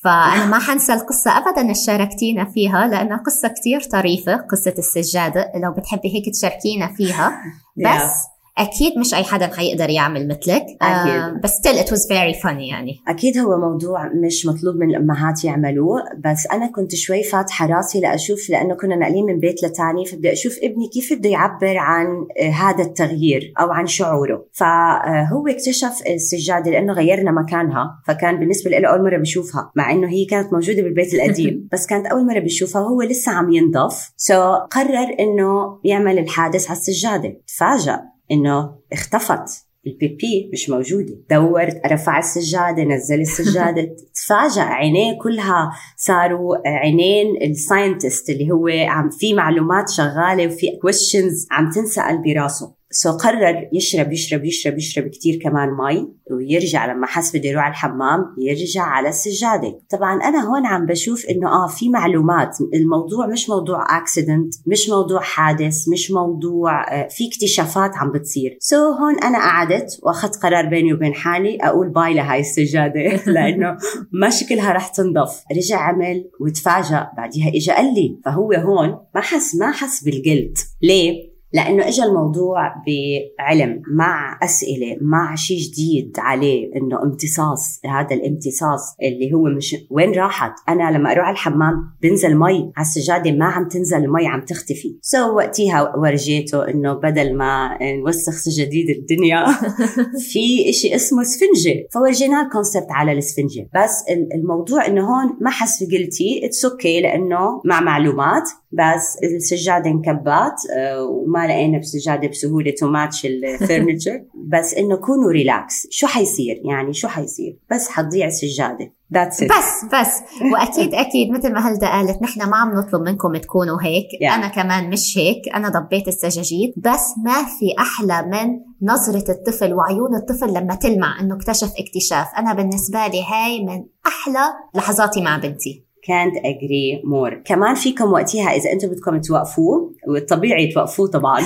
فأنا 0.04 0.46
ما 0.46 0.60
حنسى 0.60 0.94
القصة 0.94 1.38
أبدا 1.38 1.62
اللي 1.62 1.74
شاركتينا 1.88 2.46
فيها 2.46 2.88
لأنها 2.88 3.18
قصة 3.18 3.48
كتير 3.48 3.82
طريفة 3.82 4.36
قصة 4.36 4.74
السجادة 4.78 5.52
لو 5.56 5.72
بتحبي 5.72 6.16
هيك 6.16 6.36
تشاركينا 6.36 6.88
فيها. 6.88 7.32
بس 7.86 8.33
أكيد 8.58 8.98
مش 8.98 9.14
أي 9.14 9.24
حدا 9.24 9.48
حيقدر 9.48 9.90
يعمل 9.90 10.28
مثلك. 10.28 10.66
أكيد. 10.82 11.14
آه 11.14 11.40
بس 11.44 11.52
still 11.52 11.78
it 11.80 11.88
was 11.88 12.08
very 12.10 12.42
funny 12.44 12.70
يعني. 12.72 13.00
أكيد 13.08 13.38
هو 13.38 13.58
موضوع 13.58 14.12
مش 14.26 14.46
مطلوب 14.46 14.76
من 14.76 14.90
الأمهات 14.90 15.44
يعملوه 15.46 16.00
بس 16.26 16.48
أنا 16.52 16.72
كنت 16.72 16.96
شوي 16.96 17.24
فاتحة 17.24 17.66
راسي 17.66 18.00
لأشوف 18.00 18.50
لأنه 18.50 18.76
كنا 18.76 18.96
ناقلين 18.96 19.26
من 19.26 19.40
بيت 19.40 19.64
لتاني 19.64 20.06
فبدي 20.06 20.32
أشوف 20.34 20.58
ابني 20.64 20.88
كيف 20.88 21.14
بده 21.14 21.30
يعبر 21.30 21.78
عن 21.78 22.08
هذا 22.54 22.84
التغيير 22.84 23.54
أو 23.60 23.72
عن 23.72 23.88
شعوره. 23.88 24.46
فهو 24.52 25.48
اكتشف 25.48 25.94
السجادة 26.08 26.72
لأنه 26.72 26.94
غيرنا 26.94 27.32
مكانها 27.32 28.02
فكان 28.08 28.40
بالنسبة 28.40 28.72
له 28.72 28.88
أول 28.88 29.04
مرة 29.04 29.18
بشوفها 29.18 29.72
مع 29.76 29.92
إنه 29.92 30.08
هي 30.08 30.26
كانت 30.26 30.54
موجودة 30.54 30.82
بالبيت 30.82 31.14
القديم. 31.14 31.68
بس 31.74 31.86
كانت 31.86 32.06
أول 32.06 32.26
مرة 32.26 32.40
بشوفها 32.40 32.82
وهو 32.82 33.02
لسه 33.02 33.32
عم 33.32 33.52
ينضف 33.52 34.12
سو 34.18 34.34
so 34.34 34.68
قرر 34.72 35.16
إنه 35.20 35.80
يعمل 35.84 36.20
الحادث 36.20 36.70
على 36.70 36.80
السجادة. 36.80 37.42
تفاجأ. 37.48 38.13
إنه 38.34 38.76
اختفت. 38.94 39.66
البيبي 39.88 40.50
مش 40.54 40.70
موجودة. 40.70 41.14
دور 41.30 41.68
رفع 41.86 42.20
السجادة 42.20 42.84
نزل 42.84 43.22
السجادة. 43.22 43.96
تفاجأ. 44.16 44.62
عينيه 44.62 45.20
كلها 45.22 45.72
صاروا 45.98 46.68
عينين 46.68 47.26
ال 47.42 47.51
scientist 47.51 48.30
اللي 48.30 48.52
هو 48.52 48.68
عم 48.68 49.10
في 49.10 49.34
معلومات 49.34 49.90
شغالة 49.90 50.48
وفي 50.48 50.68
questions 50.82 51.48
عم 51.52 51.70
تنسأل 51.70 52.24
براسه. 52.24 52.74
so 52.94 53.12
قرر 53.12 53.70
يشرب 53.74 54.12
يشرب 54.12 54.46
يشرب 54.46 54.78
يشرب 54.78 55.08
كتير 55.08 55.40
كمان 55.44 55.70
مي 55.70 56.08
ويرجع 56.32 56.94
لما 56.94 57.08
حس 57.08 57.36
بده 57.36 57.50
يروح 57.50 57.64
على 57.64 57.72
الحمام 57.72 58.20
يرجع 58.38 58.82
على 58.82 59.10
السجادة. 59.10 59.80
طبعا 59.90 60.14
أنا 60.14 60.50
هون 60.50 60.66
عم 60.66 60.86
بشوف 60.86 61.26
إنه 61.26 61.48
آه 61.48 61.68
في 61.68 61.90
معلومات 61.90 62.58
الموضوع 62.74 63.28
مش 63.28 63.50
موضوع 63.50 63.98
accident 63.98 64.54
مش 64.68 64.90
موضوع 64.90 65.22
حادث 65.22 65.90
مش 65.90 66.12
موضوع 66.12 66.94
آه 66.94 67.08
في 67.08 67.28
اكتشافات 67.28 67.96
عم 67.96 68.12
بتصير. 68.12 68.58
so 68.60 69.00
هون 69.00 69.20
أنا 69.24 69.38
قعدت 69.38 70.00
وأخذت 70.04 70.36
قرار 70.44 70.66
بيني 70.66 70.94
وبين 70.94 71.14
حالي 71.14 71.58
أقول 71.62 71.90
bye 71.90 72.14
لهاي 72.14 72.40
السجادة 72.40 73.02
لأنه 73.34 73.78
ما 74.12 74.30
شكلها 74.30 74.72
رح 74.72 74.88
تنضف. 74.88 75.44
رجع 75.52 75.78
عمل 75.78 76.30
وتفاجأ 76.40 77.08
بعديها 77.18 77.50
اجى 77.50 77.72
قال 77.72 77.94
لي 77.94 78.20
فهو 78.26 78.52
هون 78.54 78.90
ما 79.16 79.22
حس 79.22 79.56
ما 79.56 79.72
حس 79.72 80.04
بال 80.04 80.19
guilt 80.19 80.58
ليه؟ 80.82 81.33
لأنه 81.54 81.88
اجى 81.88 82.04
الموضوع 82.04 82.76
بعلم 82.88 83.82
مع 83.98 84.40
أسئلة 84.44 84.98
مع 85.02 85.36
شيء 85.36 85.58
جديد 85.58 86.16
عليه 86.18 86.76
إنه 86.76 87.04
امتصاص 87.04 87.80
هذا 87.86 88.16
الامتصاص 88.16 88.96
اللي 89.02 89.34
هو 89.34 89.44
مش 89.44 89.76
وين 89.90 90.12
راحت؟ 90.12 90.52
أنا 90.70 90.98
لما 90.98 91.12
أروح 91.12 91.26
على 91.26 91.34
الحمام 91.34 91.74
بنزل 92.02 92.36
مي 92.36 92.72
على 92.78 92.86
السجاده 92.86 93.32
ما 93.32 93.46
عم 93.46 93.68
تنزل 93.68 93.98
المي 93.98 94.28
عم 94.28 94.42
تختفي. 94.42 94.98
so 95.02 95.36
وقتها 95.36 95.96
ورجيته 95.98 96.70
إنه 96.70 96.94
بدل 96.94 97.38
ما 97.38 97.78
نوسخ 97.82 98.34
سجاديد 98.34 98.90
الدنيا 98.90 99.46
في 100.32 100.74
شيء 100.74 100.96
اسمه 100.96 101.24
سفنجة. 101.24 101.88
فورجيناه 101.94 102.46
ال 102.46 102.51
concept 102.51 102.88
على 102.92 103.12
السفنجة. 103.12 103.70
بس 103.76 104.04
الموضوع 104.36 104.88
إنه 104.88 105.02
هون 105.02 105.38
ما 105.42 105.50
حس 105.50 105.84
ب 105.84 106.42
guilty 106.46 106.66
it's 106.66 107.00
okay 107.00 107.04
لأنه 107.04 107.62
مع 107.66 107.82
معلومات. 107.82 108.50
بس 108.74 109.18
السجادة 109.24 109.90
انكبت 109.90 110.58
آه، 110.78 111.04
وما 111.04 111.48
لقينا 111.48 111.80
بسجادة 111.80 112.28
بسهولة 112.28 112.74
too 112.80 112.88
much 112.88 113.26
ال 113.26 113.36
furniture 113.36 114.24
بس 114.36 114.74
إنه 114.74 114.96
كونوا 114.96 115.32
relax 115.32 115.88
شو 115.90 116.08
حيصير؟ 116.08 116.62
يعني 116.66 116.94
شو 116.94 117.08
حيصير؟ 117.08 117.58
بس 117.72 117.90
حتضيع 117.90 118.28
السجادة. 118.28 118.94
That's 119.14 119.38
it. 119.38 119.46
بس 119.46 119.86
بس. 119.94 120.22
وأكيد 120.54 120.94
أكيد. 120.94 121.32
مثل 121.32 121.54
ما 121.54 121.70
هلدا 121.70 121.88
قالت 121.88 122.22
نحن 122.22 122.50
ما 122.50 122.58
عم 122.58 122.72
نطلب 122.80 123.02
منكم 123.02 123.38
تكونوا 123.38 123.78
هيك. 123.82 124.06
Yeah. 124.06 124.34
أنا 124.34 124.48
كمان 124.48 124.90
مش 124.90 125.18
هيك. 125.18 125.56
أنا 125.56 125.70
ضبيت 125.70 126.08
السجاجيد. 126.08 126.74
بس 126.78 127.06
ما 127.26 127.34
في 127.34 127.76
أحلى 127.80 128.22
من 128.22 128.60
نظرة 128.90 129.32
الطفل 129.32 129.74
وعيون 129.74 130.16
الطفل 130.16 130.54
لما 130.54 130.76
تلمع 130.76 131.20
إنه 131.20 131.36
اكتشف 131.36 131.72
اكتشاف. 131.80 132.28
أنا 132.38 132.54
بالنسبة 132.54 133.08
لي 133.08 133.24
هاي 133.24 133.64
من 133.64 133.86
أحلى 134.08 134.54
لحظاتي 134.76 135.22
مع 135.22 135.38
بنتي. 135.38 135.93
Can't 136.04 136.38
agree 136.38 137.02
more. 137.06 137.34
كمان 137.46 137.76
فيكم 137.76 138.12
وقتها 138.12 138.50
إذا 138.50 138.72
أنتم 138.72 138.88
بدكم 138.88 139.22
توقفوه 139.22 139.96
والطبيعي 140.08 140.68
توقفوه 140.68 141.08
طبعا. 141.08 141.40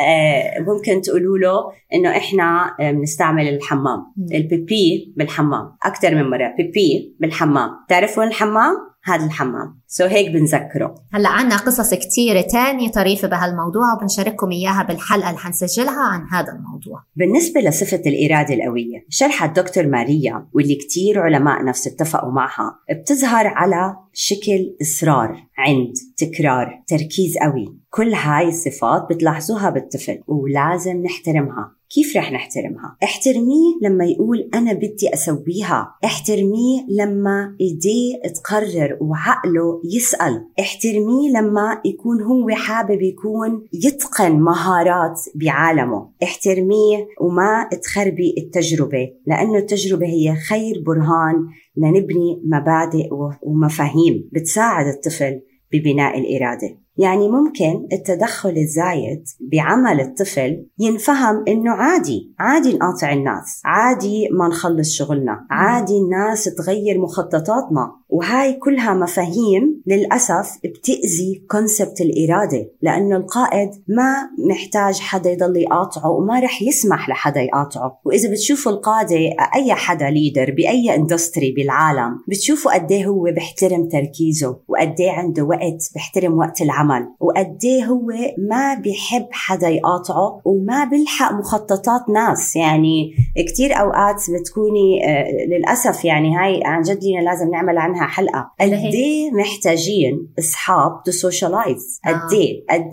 آه، 0.00 0.60
ممكن 0.60 1.00
تقولوا 1.00 1.38
له 1.38 1.72
إنه 1.94 2.16
إحنا 2.16 2.76
آه، 2.80 2.90
بنستعمل 2.90 3.48
الحمام. 3.48 4.14
البيبي 4.34 5.14
بالحمام. 5.16 5.72
أكثر 5.82 6.14
من 6.14 6.30
مرة. 6.30 6.54
بيبي 6.56 7.16
بالحمام. 7.20 7.70
تعرفوا 7.88 8.24
الحمام؟ 8.24 8.87
هذا 9.04 9.24
الحمام. 9.24 9.80
سو 9.86 10.04
so 10.04 10.10
هيك 10.10 10.30
بنذكره. 10.30 10.94
هلا 11.12 11.28
عنا 11.28 11.56
قصص 11.56 11.94
كثيرة 11.94 12.40
تانية 12.40 12.90
طريفة 12.90 13.28
بهالموضوع 13.28 13.94
وبنشارككم 13.96 14.50
إياها 14.50 14.82
بالحلقة 14.82 15.28
اللي 15.28 15.40
حنسجلها 15.40 16.00
عن 16.00 16.26
هذا 16.32 16.52
الموضوع. 16.52 17.04
بالنسبة 17.16 17.60
لصفة 17.60 18.02
الإرادة 18.06 18.54
القوية 18.54 19.04
شرحت 19.08 19.60
دكتور 19.60 19.86
ماريا 19.86 20.48
واللي 20.52 20.74
كتير 20.74 21.20
علماء 21.20 21.64
نفس 21.64 21.86
اتفقوا 21.86 22.32
معها 22.32 22.78
بتظهر 22.90 23.46
على 23.46 23.96
شكل 24.12 24.76
إصرار 24.82 25.36
عند 25.58 25.92
تكرار 26.16 26.82
تركيز 26.86 27.34
قوي. 27.42 27.78
كل 27.90 28.14
هاي 28.14 28.48
الصفات 28.48 29.06
بتلاحظوها 29.10 29.70
بالطفل 29.70 30.20
ولازم 30.26 31.02
نحترمها. 31.02 31.77
كيف 31.90 32.16
رح 32.16 32.32
نحترمها؟ 32.32 32.96
احترميه 33.04 33.78
لما 33.82 34.04
يقول 34.04 34.50
أنا 34.54 34.72
بدي 34.72 35.14
أسويها. 35.14 35.94
احترميه 36.04 36.86
لما 36.88 37.56
إيديه 37.60 38.22
تقرر 38.34 38.98
وعقله 39.00 39.82
يسأل. 39.84 40.46
احترميه 40.60 41.30
لما 41.30 41.80
يكون 41.84 42.22
هو 42.22 42.50
حابب 42.50 43.02
يكون 43.02 43.68
يتقن 43.72 44.32
مهارات 44.32 45.20
بعالمه. 45.34 46.10
احترميه 46.22 47.06
وما 47.20 47.68
تخربي 47.82 48.34
التجربة 48.38 49.10
لأنه 49.26 49.58
التجربة 49.58 50.06
هي 50.06 50.34
خير 50.34 50.82
برهان 50.86 51.46
لنبني 51.76 52.42
مبادئ 52.44 53.08
ومفاهيم 53.42 54.28
بتساعد 54.32 54.86
الطفل 54.86 55.40
ببناء 55.72 56.18
الإرادة. 56.18 56.78
يعني 56.98 57.28
ممكن 57.28 57.88
التدخل 57.92 58.56
الزايد 58.56 59.24
بعمل 59.40 60.00
الطفل 60.00 60.66
ينفهم 60.78 61.44
إنه 61.48 61.70
عادي 61.70 62.34
عادي 62.38 62.74
نقاطع 62.74 63.12
الناس 63.12 63.62
عادي 63.64 64.28
ما 64.32 64.48
نخلص 64.48 64.94
شغلنا 64.94 65.46
عادي 65.50 65.98
الناس 65.98 66.44
تغير 66.44 66.98
مخططاتنا. 67.00 67.97
وهاي 68.08 68.52
كلها 68.52 68.94
مفاهيم 68.94 69.82
للأسف 69.86 70.58
بتأذي 70.64 71.42
كونسبت 71.50 72.00
الإرادة 72.00 72.70
لأنه 72.82 73.16
القائد 73.16 73.70
ما 73.88 74.14
محتاج 74.48 75.00
حدا 75.00 75.30
يضل 75.30 75.56
يقاطعه 75.56 76.10
وما 76.10 76.40
رح 76.40 76.62
يسمح 76.62 77.08
لحدا 77.08 77.40
يقاطعه. 77.40 78.00
وإذا 78.04 78.30
بتشوفوا 78.30 78.72
القادة 78.72 79.16
أي 79.54 79.72
حدا 79.72 80.10
leader 80.10 80.54
بأي 80.56 80.94
industry 80.94 81.52
بالعالم 81.52 82.18
بتشوفوا 82.28 82.74
قد 82.74 82.92
إيه 82.92 83.06
هو 83.06 83.22
بيحترم 83.22 83.88
تركيزه 83.88 84.56
وقد 84.68 85.00
إيه 85.00 85.10
عنده 85.10 85.42
وقت 85.42 85.90
بيحترم 85.94 86.38
وقت 86.38 86.62
العمل 86.62 87.08
وقد 87.20 87.58
إيه 87.64 87.84
هو 87.84 88.06
ما 88.38 88.74
بيحب 88.74 89.26
حدا 89.30 89.68
يقاطعه 89.68 90.40
وما 90.44 90.84
بيلحق 90.84 91.32
مخططات 91.32 92.08
ناس. 92.08 92.56
يعني 92.56 93.10
كتير 93.48 93.80
أوقات 93.80 94.22
بتكوني 94.30 95.06
آه، 95.06 95.24
للأسف 95.46 96.04
يعني 96.04 96.36
هاي 96.36 96.60
عن 96.64 96.82
جد 96.82 97.04
لازم 97.24 97.50
نعمل 97.50 97.78
عنها. 97.78 97.97
عنها 97.98 98.08
حلقة. 98.08 98.50
قد 98.60 98.72
إيه 98.72 99.30
محتاجين 99.32 100.28
اصحاب 100.38 101.02
to 101.04 101.10
socialize 101.10 102.00
قد 102.06 102.32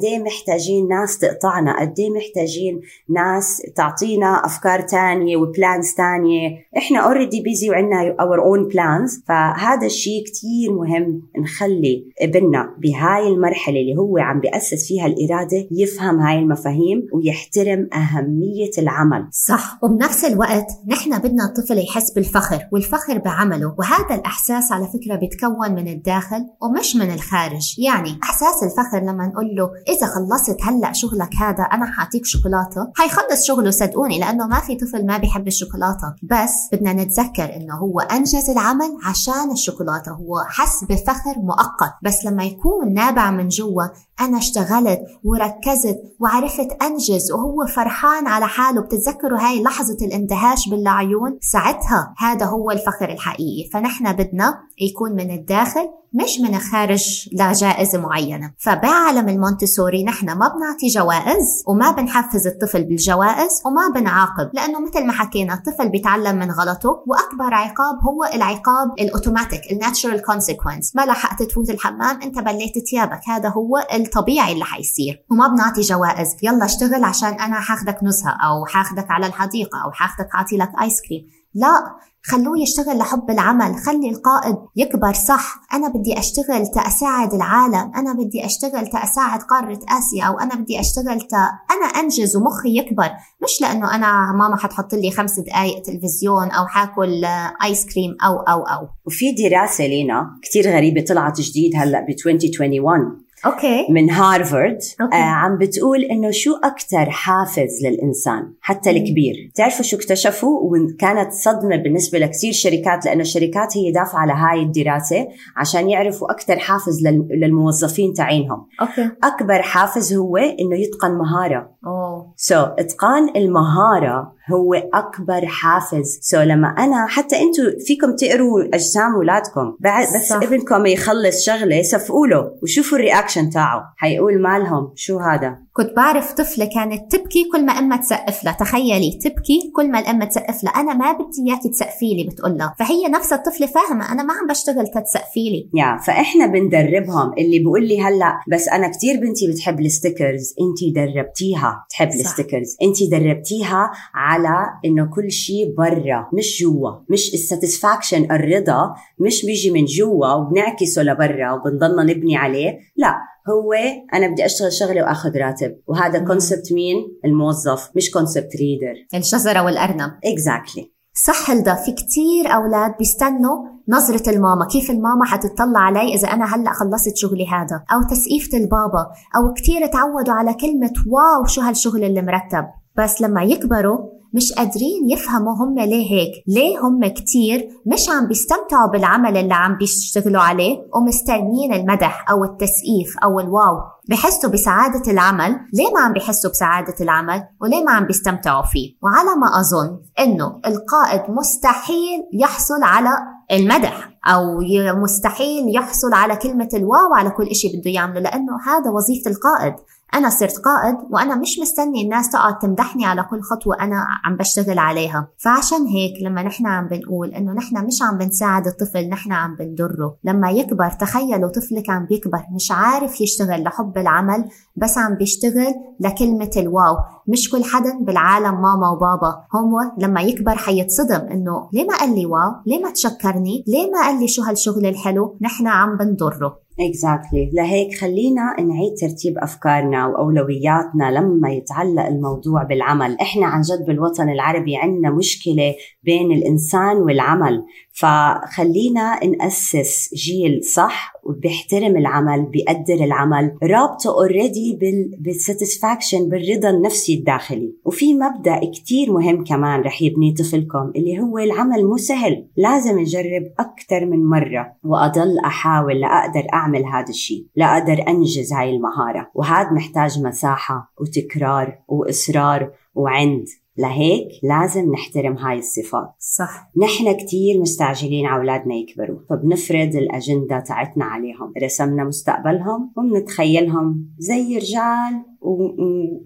إيه؟ 0.03 0.19
محتاجين 0.19 0.87
ناس 0.87 1.17
تقطعنا؟ 1.17 1.79
قد 1.79 1.99
إيه 1.99 2.09
محتاجين 2.09 2.81
ناس 3.09 3.61
تعطينا 3.75 4.45
أفكار 4.45 4.81
تانية 4.81 5.37
و 5.37 5.47
plans 5.47 5.93
تانية؟ 5.93 6.49
إحنا 6.77 6.99
already 6.99 7.41
busy 7.41 7.69
وعندنا 7.69 8.15
our 8.19 8.39
own 8.41 8.67
plans 8.67 9.23
فهذا 9.27 9.85
الشيء 9.85 10.23
كتير 10.25 10.73
مهم 10.73 11.21
نخلي 11.39 12.05
ابننا 12.21 12.75
بهاي 12.77 13.27
المرحلة 13.27 13.79
اللي 13.79 13.95
هو 13.97 14.17
عم 14.17 14.39
بيأسس 14.39 14.87
فيها 14.87 15.05
الإرادة 15.05 15.67
يفهم 15.71 16.19
هاي 16.19 16.39
المفاهيم 16.39 17.07
ويحترم 17.13 17.89
أهمية 17.93 18.71
العمل. 18.77 19.27
صح. 19.31 19.79
وبنفس 19.83 20.25
الوقت 20.25 20.67
نحن 20.87 21.19
بدنا 21.19 21.45
الطفل 21.45 21.77
يحس 21.77 22.11
بالفخر 22.11 22.59
والفخر 22.71 23.17
بعمله. 23.17 23.75
وهذا 23.79 24.15
الإحساس 24.15 24.71
على 24.71 24.87
فكرة 24.95 25.15
بيتكون 25.15 25.71
من 25.71 25.87
الداخل 25.87 26.47
ومش 26.61 26.95
من 26.95 27.13
الخارج. 27.13 27.79
يعني 27.79 28.19
إحساس 28.23 28.63
الفخر 28.63 28.99
لما 28.99 29.27
نقول 29.27 29.55
له 29.55 29.69
إذا 29.87 30.07
خلصت 30.07 30.57
هلأ 30.63 30.93
شغلك 30.93 31.35
هذا 31.35 31.63
أنا 31.63 31.85
حأعطيك 31.85 32.25
شوكولاتة؟ 32.25 32.91
حيخلص 32.95 33.47
شغله 33.47 33.71
صدقوني 33.71 34.19
لأنه 34.19 34.47
ما 34.47 34.59
في 34.59 34.75
طفل 34.75 35.05
ما 35.05 35.17
بيحب 35.17 35.47
الشوكولاتة. 35.47 36.15
بس 36.23 36.53
بدنا 36.73 36.93
نتذكر 36.93 37.55
إنه 37.55 37.75
هو 37.75 37.99
أنجز 37.99 38.49
العمل 38.49 38.97
عشان 39.05 39.51
الشوكولاتة. 39.51 40.11
هو 40.11 40.43
حس 40.47 40.83
بفخر 40.83 41.35
مؤقت. 41.37 41.93
بس 42.03 42.25
لما 42.25 42.43
يكون 42.43 42.93
نابع 42.93 43.31
من 43.31 43.47
جوا 43.47 43.83
أنا 44.21 44.37
اشتغلت 44.37 44.99
وركزت 45.23 45.97
وعرفت 46.19 46.83
أنجز 46.83 47.31
وهو 47.31 47.65
فرحان 47.75 48.27
على 48.27 48.47
حاله. 48.47 48.81
بتتذكروا 48.81 49.39
هاي 49.39 49.63
لحظة 49.63 49.97
الاندهاش 50.01 50.69
بالعيون 50.69 51.37
ساعتها 51.41 52.13
هذا 52.17 52.45
هو 52.45 52.71
الفخر 52.71 53.09
الحقيقي. 53.09 53.69
فنحن 53.73 54.13
بدنا 54.13 54.59
يكون 54.81 55.11
من 55.11 55.31
الداخل 55.31 55.89
مش 56.13 56.39
من 56.39 56.55
الخارج 56.55 57.29
لجائزة 57.33 57.97
معينة. 57.97 58.53
فبعالم 58.57 59.29
المونتسوري 59.29 60.03
نحن 60.03 60.25
ما 60.25 60.47
بنعطي 60.47 60.87
جوائز 60.87 61.63
وما 61.67 61.91
بنحفز 61.91 62.47
الطفل 62.47 62.83
بالجوائز 62.83 63.61
وما 63.65 63.99
بنعاقب 63.99 64.49
لأنه 64.53 64.79
مثل 64.79 65.05
ما 65.05 65.13
حكينا 65.13 65.53
الطفل 65.53 65.89
بيتعلم 65.89 66.35
من 66.35 66.51
غلطه 66.51 67.03
وأكبر 67.07 67.53
عقاب 67.53 67.95
هو 68.03 68.23
العقاب 68.33 68.91
ال 68.99 69.07
automatic 69.07 69.71
ال 69.71 69.78
natural 69.78 70.21
consequence 70.21 70.95
ما 70.95 71.05
لحقت 71.05 71.43
تفوت 71.43 71.69
الحمام 71.69 72.21
أنت 72.21 72.39
بليت 72.39 72.89
ثيابك. 72.89 73.19
هذا 73.27 73.49
هو 73.49 73.77
الطبيعي 74.05 74.53
اللي 74.53 74.65
حيصير. 74.65 75.25
وما 75.31 75.47
بنعطي 75.47 75.81
جوائز. 75.81 76.35
يلا 76.43 76.65
اشتغل 76.65 77.03
عشان 77.03 77.33
أنا 77.33 77.59
حاخدك 77.59 77.97
نزهة 78.03 78.31
أو 78.31 78.65
حاخدك 78.65 79.11
على 79.11 79.27
الحديقة 79.27 79.83
أو 79.85 79.91
حاخدك 79.91 80.27
أعطي 80.35 80.57
لك 80.57 80.71
آيس 80.81 81.01
كريم 81.01 81.21
لا 81.55 81.95
خلوه 82.23 82.59
يشتغل 82.59 82.97
لحب 82.97 83.29
العمل. 83.29 83.75
خلي 83.75 84.09
القائد 84.09 84.55
يكبر. 84.75 85.13
صح 85.13 85.61
أنا 85.73 85.87
بدي 85.87 86.19
أشتغل 86.19 86.67
تأساعد 86.67 87.33
العالم. 87.33 87.91
أنا 87.95 88.13
بدي 88.13 88.45
أشتغل 88.45 88.87
تأساعد 88.87 89.41
قارة 89.41 89.79
آسيا. 89.89 90.23
أو 90.23 90.39
أنا 90.39 90.55
بدي 90.55 90.79
أشتغل 90.79 91.21
تا 91.21 91.37
أنا 91.71 91.85
أنجز 91.85 92.35
ومخي 92.35 92.77
يكبر. 92.77 93.09
مش 93.43 93.61
لأنه 93.61 93.95
أنا 93.95 94.31
ماما 94.39 94.57
حتحط 94.57 94.93
لي 94.93 95.11
خمس 95.11 95.39
دقايق 95.39 95.81
تلفزيون 95.81 96.51
أو 96.51 96.67
حاكل 96.67 97.25
آيس 97.63 97.85
كريم 97.85 98.17
أو 98.25 98.39
أو 98.39 98.61
أو. 98.61 98.87
وفي 99.05 99.31
دراسة 99.31 99.85
لينا 99.85 100.39
كتير 100.41 100.75
غريبة 100.75 101.01
طلعت 101.01 101.41
جديد 101.41 101.71
هلأ 101.75 101.99
ب 101.99 102.09
2021 102.09 103.24
okay. 103.45 103.87
من 103.89 104.09
هارفارد. 104.09 104.77
okay. 105.01 105.15
آه 105.15 105.19
عم 105.19 105.57
بتقول 105.57 106.01
إنه 106.03 106.31
شو 106.31 106.55
أكثر 106.63 107.09
حافز 107.09 107.85
للإنسان 107.85 108.53
حتى. 108.61 108.89
الكبير. 108.89 109.49
بتعرفوا 109.51 109.83
شو 109.85 109.97
اكتشفوا؟ 109.97 110.59
وكانت 110.61 111.31
صدمة 111.33 111.75
بالنسبة 111.75 112.19
لكثير 112.19 112.51
شركات 112.53 113.05
لأنه 113.05 113.21
الشركات 113.21 113.77
هي 113.77 113.91
دافعة 113.91 114.19
على 114.19 114.33
هاي 114.33 114.63
الدراسة 114.65 115.27
عشان 115.57 115.89
يعرفوا 115.89 116.31
أكثر 116.31 116.59
حافز 116.59 117.07
لل- 117.07 117.27
للموظفين 117.31 118.13
تبعينهم. 118.13 118.65
okay. 118.81 119.09
أكبر 119.23 119.61
حافز 119.61 120.13
هو 120.13 120.37
إنه 120.37 120.75
يتقن 120.79 121.11
مهارة. 121.17 121.69
أوه. 121.85 122.33
so, 122.35 122.57
إتقان 122.79 123.29
المهارة 123.35 124.34
هو 124.51 124.73
أكبر 124.73 125.45
حافز. 125.45 126.19
سو 126.21 126.37
so, 126.37 126.39
لما 126.39 126.67
أنا 126.67 127.07
حتى 127.07 127.35
أنتم 127.35 127.63
فيكم 127.87 128.15
تقروا 128.15 128.63
أجسام 128.73 129.15
اولادكم 129.15 129.77
بعد 129.79 130.07
بس 130.07 130.29
صح. 130.29 130.35
ابنكم 130.35 130.85
يخلص 130.85 131.45
شغلة 131.45 131.81
صفقوا 131.81 132.27
له 132.27 132.51
وشوفوا 132.63 132.97
ال 132.97 133.03
reaction 133.03 133.49
تاعه. 133.49 133.93
حيقول 133.97 134.41
مالهم 134.41 134.91
شو 134.95 135.19
هذا؟ 135.19 135.64
كنت 135.77 135.95
بعرف 135.95 136.33
طفلة 136.33 136.65
كانت 136.65 137.15
تبكي 137.15 137.49
كل 137.51 137.65
ما 137.65 137.71
أمها 137.71 137.97
تسقف 137.97 138.43
لها. 138.43 138.53
تخيلي 138.53 139.19
تبكي 139.23 139.71
كل 139.75 139.91
ما 139.91 139.99
الأم 139.99 140.23
تسقف 140.23 140.63
لها. 140.63 140.73
أنا 140.73 140.93
ما 140.93 141.11
بدي 141.11 141.51
إياكي 141.51 141.69
تسقفي 141.69 142.13
لي 142.13 142.23
بتقول 142.23 142.57
لها. 142.57 142.75
فهي 142.79 143.07
نفس 143.07 143.33
الطفلة 143.33 143.67
فاهمة. 143.67 144.11
أنا 144.11 144.23
ما 144.23 144.33
عم 144.33 144.47
بشتغل 144.47 144.87
تتسقفي 144.87 145.49
لي. 145.49 145.69
yeah 145.73 145.97
فإحنا 145.97 146.45
بندربهم. 146.45 147.33
اللي 147.37 147.59
بيقول 147.59 147.87
لي 147.87 148.01
هلأ 148.01 148.39
بس 148.51 148.67
أنا 148.67 148.87
كتير 148.87 149.19
بنتي 149.19 149.47
بتحب 149.51 149.79
ال 149.79 149.87
stickers. 149.87 150.55
انت 150.61 150.95
دربتيها. 150.95 151.85
تحب 151.89 152.09
صح. 152.09 152.15
ال 152.15 152.22
stickers. 152.22 152.77
انت 152.83 153.03
دربتيها 153.11 153.91
على 154.13 154.55
إنه 154.85 155.09
كل 155.15 155.31
شيء 155.31 155.75
برا 155.77 156.29
مش 156.33 156.61
جوا. 156.61 156.91
مش 157.09 157.33
ال 157.33 157.41
satisfaction 157.41 158.31
الرضا. 158.31 158.93
مش 159.19 159.45
بيجي 159.45 159.71
من 159.71 159.85
جوا 159.85 160.33
وبنعكسه 160.33 161.03
لبرا 161.03 161.51
وبنضلنا 161.51 162.03
نبني 162.03 162.37
عليه. 162.37 162.79
لا. 162.95 163.34
هو 163.49 163.73
أنا 164.13 164.27
بدي 164.27 164.45
أشتغل 164.45 164.73
شغله 164.73 165.03
وأخذ 165.03 165.37
راتب. 165.37 165.75
وهذا. 165.87 166.19
concept 166.19 166.73
مين؟ 166.73 166.95
الموظف 167.25 167.89
مش 167.95 168.11
concept 168.11 168.55
leader 168.55 168.93
الشجرة 169.15 169.63
والأرنب. 169.63 170.11
exactly 170.25 170.95
صح 171.25 171.49
هلدا 171.49 171.73
في 171.73 171.91
كتير 171.91 172.47
أولاد 172.47 172.97
بيستنوا 172.99 173.75
نظرة 173.89 174.29
الماما 174.29 174.65
كيف 174.65 174.91
الماما 174.91 175.25
حتطلع 175.25 175.79
علي 175.79 176.13
إذا 176.13 176.27
أنا 176.27 176.55
هلأ 176.55 176.73
خلصت 176.73 177.15
شغلي 177.15 177.47
هذا؟ 177.47 177.83
أو 177.93 178.01
تسقيفة 178.09 178.57
البابا 178.57 179.07
أو 179.35 179.53
كتير 179.53 179.85
تعودوا 179.85 180.33
على 180.33 180.53
كلمة 180.53 180.93
wow 181.07 181.45
شو 181.45 181.61
هالشغل 181.61 182.03
اللي 182.03 182.21
مرتب؟ 182.21 182.65
بس 182.97 183.21
لما 183.21 183.43
يكبروا 183.43 184.14
مش 184.35 184.53
قادرين 184.53 185.09
يفهموا 185.09 185.53
هم 185.53 185.79
ليه 185.79 186.11
هيك. 186.11 186.31
ليه 186.47 186.79
هم 186.79 187.07
كتير 187.07 187.67
مش 187.85 188.09
عم 188.09 188.27
بيستمتعوا 188.27 188.91
بالعمل 188.91 189.37
اللي 189.37 189.53
عم 189.53 189.77
بيشتغلوا 189.77 190.41
عليه 190.41 190.77
ومستنيين 190.95 191.73
المدح 191.73 192.25
أو 192.31 192.43
التسقيف 192.43 193.17
أو 193.23 193.39
الواو؟ 193.39 193.77
بحسوا 194.09 194.49
بسعادة 194.49 195.11
العمل. 195.11 195.51
ليه 195.73 195.91
ما 195.93 195.99
عم 196.01 196.13
بيحسوا 196.13 196.51
بسعادة 196.51 196.95
العمل 197.01 197.43
وليه 197.61 197.83
ما 197.83 197.91
عم 197.91 198.05
بيستمتعوا 198.05 198.63
فيه؟ 198.65 198.95
وعلى 199.03 199.39
ما 199.39 199.59
أظن 199.59 199.99
إنه 200.19 200.45
القائد 200.65 201.21
مستحيل 201.31 202.23
يحصل 202.33 202.83
على 202.83 203.09
المدح 203.51 204.09
أو 204.27 204.61
ي- 204.61 204.91
مستحيل 204.93 205.75
يحصل 205.75 206.13
على 206.13 206.35
كلمة 206.35 206.69
الواو 206.73 207.13
على 207.15 207.29
كل 207.29 207.43
إشي 207.47 207.67
بده 207.67 207.91
يعمله 207.91 208.19
لأنه 208.19 208.53
هذا 208.67 208.91
وظيفة 208.91 209.31
القائد. 209.31 209.73
أنا 210.13 210.29
صرت 210.29 210.57
قائد 210.57 210.95
وأنا 211.09 211.35
مش 211.35 211.59
مستني 211.61 212.01
الناس 212.01 212.29
تقعد 212.29 212.59
تمدحني 212.59 213.05
على 213.05 213.23
كل 213.23 213.41
خطوة 213.41 213.75
أنا 213.81 214.05
عم 214.25 214.35
بشتغل 214.35 214.79
عليها. 214.79 215.27
فعشان 215.37 215.85
هيك 215.85 216.13
لما 216.21 216.43
نحن 216.43 216.67
عم 216.67 216.87
بنقول 216.87 217.29
إنه 217.29 217.53
نحن 217.53 217.85
مش 217.85 218.01
عم 218.01 218.17
بنساعد 218.17 218.67
الطفل 218.67 219.09
نحن 219.09 219.31
عم 219.31 219.55
بنضره. 219.55 220.17
لما 220.23 220.51
يكبر 220.51 220.89
تخيلوا 220.89 221.49
طفلك 221.49 221.89
عم 221.89 222.05
بيكبر 222.05 222.43
مش 222.55 222.71
عارف 222.71 223.21
يشتغل 223.21 223.63
لحب 223.63 223.97
العمل 223.97 224.49
بس 224.75 224.97
عم 224.97 225.15
بيشتغل 225.15 225.73
لكلمة 225.99 226.51
الواو. 226.57 226.95
مش 227.27 227.49
كل 227.49 227.63
حدا 227.63 227.97
بالعالم 228.01 228.61
ماما 228.61 228.89
وبابا. 228.89 229.43
هو 229.55 229.79
لما 229.97 230.21
يكبر 230.21 230.55
حيتصدم 230.55 231.27
إنه 231.31 231.69
ليه 231.73 231.85
ما 231.85 231.97
قال 231.97 232.15
لي 232.15 232.25
واو؟ 232.25 232.51
ليه 232.65 232.83
ما 232.83 232.91
تشكرني؟ 232.91 233.63
ليه 233.67 233.91
ما 233.91 234.01
قال 234.01 234.19
لي 234.19 234.27
شو 234.27 234.41
هالشغل 234.41 234.85
الحلو؟ 234.85 235.37
نحن 235.41 235.67
عم 235.67 235.97
بنضره. 235.97 236.64
exactly 236.79 237.51
لهيك 237.53 237.95
خلينا 237.95 238.55
نعيد 238.59 238.93
ترتيب 239.01 239.37
أفكارنا 239.37 240.07
وأولوياتنا 240.07 241.11
لما 241.11 241.51
يتعلق 241.51 242.05
الموضوع 242.05 242.63
بالعمل. 242.63 243.17
إحنا 243.21 243.45
عن 243.45 243.61
جد 243.61 243.85
بالوطن 243.87 244.29
العربي 244.29 244.75
عندنا 244.77 245.11
مشكلة 245.11 245.75
بين 246.03 246.31
الإنسان 246.31 246.97
والعمل. 246.97 247.63
فخلينا 247.95 249.25
نأسس 249.25 250.13
جيل 250.13 250.63
صح 250.63 251.13
وبيحترم 251.23 251.97
العمل 251.97 252.45
بيقدر 252.45 252.93
العمل. 252.93 253.57
رابطة 253.63 254.09
already 254.09 254.79
بال 255.19 255.35
satisfaction 255.35 256.29
بالرضا 256.29 256.69
النفسي 256.69 257.13
الداخلي. 257.13 257.75
وفي 257.85 258.13
مبدأ 258.13 258.59
كتير 258.73 259.13
مهم 259.13 259.43
كمان 259.43 259.81
رح 259.81 260.01
يبني 260.01 260.33
طفلكم 260.33 260.91
اللي 260.95 261.19
هو 261.19 261.37
العمل 261.37 261.85
مو 261.85 261.97
سهل. 261.97 262.47
لازم 262.57 262.99
نجرب 262.99 263.43
أكثر 263.59 264.05
من 264.05 264.25
مرة 264.25 264.75
وأضل 264.83 265.39
أحاول 265.45 265.99
لاقدر 265.99 266.47
أعمل 266.53 266.85
هذا 266.85 267.09
الشيء 267.09 267.45
لاقدر 267.55 268.07
أنجز 268.07 268.53
هاي 268.53 268.69
المهارة. 268.69 269.31
وهذا 269.35 269.71
محتاج 269.71 270.19
مساحة 270.19 270.93
وتكرار 271.01 271.79
وإصرار 271.87 272.71
وعند. 272.95 273.45
لهيك 273.77 274.27
لازم 274.43 274.91
نحترم 274.91 275.37
هاي 275.37 275.57
الصفات. 275.57 276.13
صح. 276.19 276.71
نحن 276.77 277.13
كتير 277.13 277.61
مستعجلين 277.61 278.25
على 278.25 278.39
أولادنا 278.39 278.75
يكبروا 278.75 279.19
فبنفرض 279.29 279.95
الأجندة 279.95 280.59
تاعتنا 280.59 281.05
عليهم. 281.05 281.53
رسمنا 281.63 282.03
مستقبلهم 282.03 282.91
وبنتخيلهم 282.97 284.09
زي 284.17 284.57
رجال 284.57 285.23
و... 285.41 285.63
و... 285.63 285.73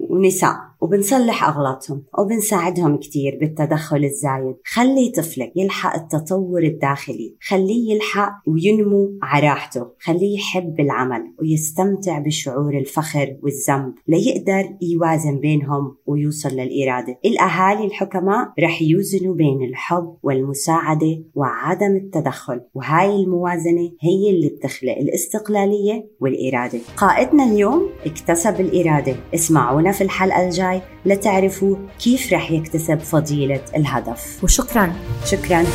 ونساء. 0.09 0.68
وبنصلح 0.81 1.47
أغلاطهم 1.49 2.03
وبنساعدهم 2.19 2.97
كتير 2.97 3.37
بالتدخل 3.41 4.03
الزايد. 4.03 4.55
خلي 4.65 5.09
طفلك 5.09 5.51
يلحق 5.55 5.95
التطور 5.95 6.63
الداخلي. 6.63 7.35
خليه 7.41 7.93
يلحق 7.93 8.31
وينمو 8.47 9.19
على 9.21 9.47
راحته. 9.47 9.87
خليه 9.99 10.35
يحب 10.35 10.79
العمل 10.79 11.21
ويستمتع 11.41 12.19
بشعور 12.19 12.77
الفخر 12.77 13.37
والذنب. 13.43 13.93
ليقدر 14.07 14.69
يوازن 14.81 15.39
بينهم 15.39 15.95
ويوصل 16.05 16.49
للإرادة. 16.49 17.19
الأهالي 17.25 17.85
الحكماء 17.85 18.53
رح 18.59 18.81
يوزنوا 18.81 19.35
بين 19.35 19.63
الحب 19.63 20.15
والمساعدة 20.23 21.23
وعدم 21.35 21.95
التدخل. 21.95 22.61
وهاي 22.73 23.23
الموازنة 23.23 23.91
هي 24.01 24.29
اللي 24.29 24.47
بتخلق 24.47 24.97
الاستقلالية 24.97 26.09
والإرادة. 26.19 26.79
قائدنا 26.97 27.43
اليوم 27.43 27.89
اكتسب 28.05 28.61
الإرادة. 28.61 29.15
اسمعونا 29.33 29.91
في 29.91 30.01
الحلقة 30.01 30.47
الجاي 30.73 30.81
لتعرفوا 31.05 31.75
كيف 32.03 32.33
رح 32.33 32.51
يكتسب 32.51 32.99
فضيلة 32.99 33.61
الهدف. 33.75 34.43
وشكرا. 34.43 34.93
شكراً. 35.25 35.65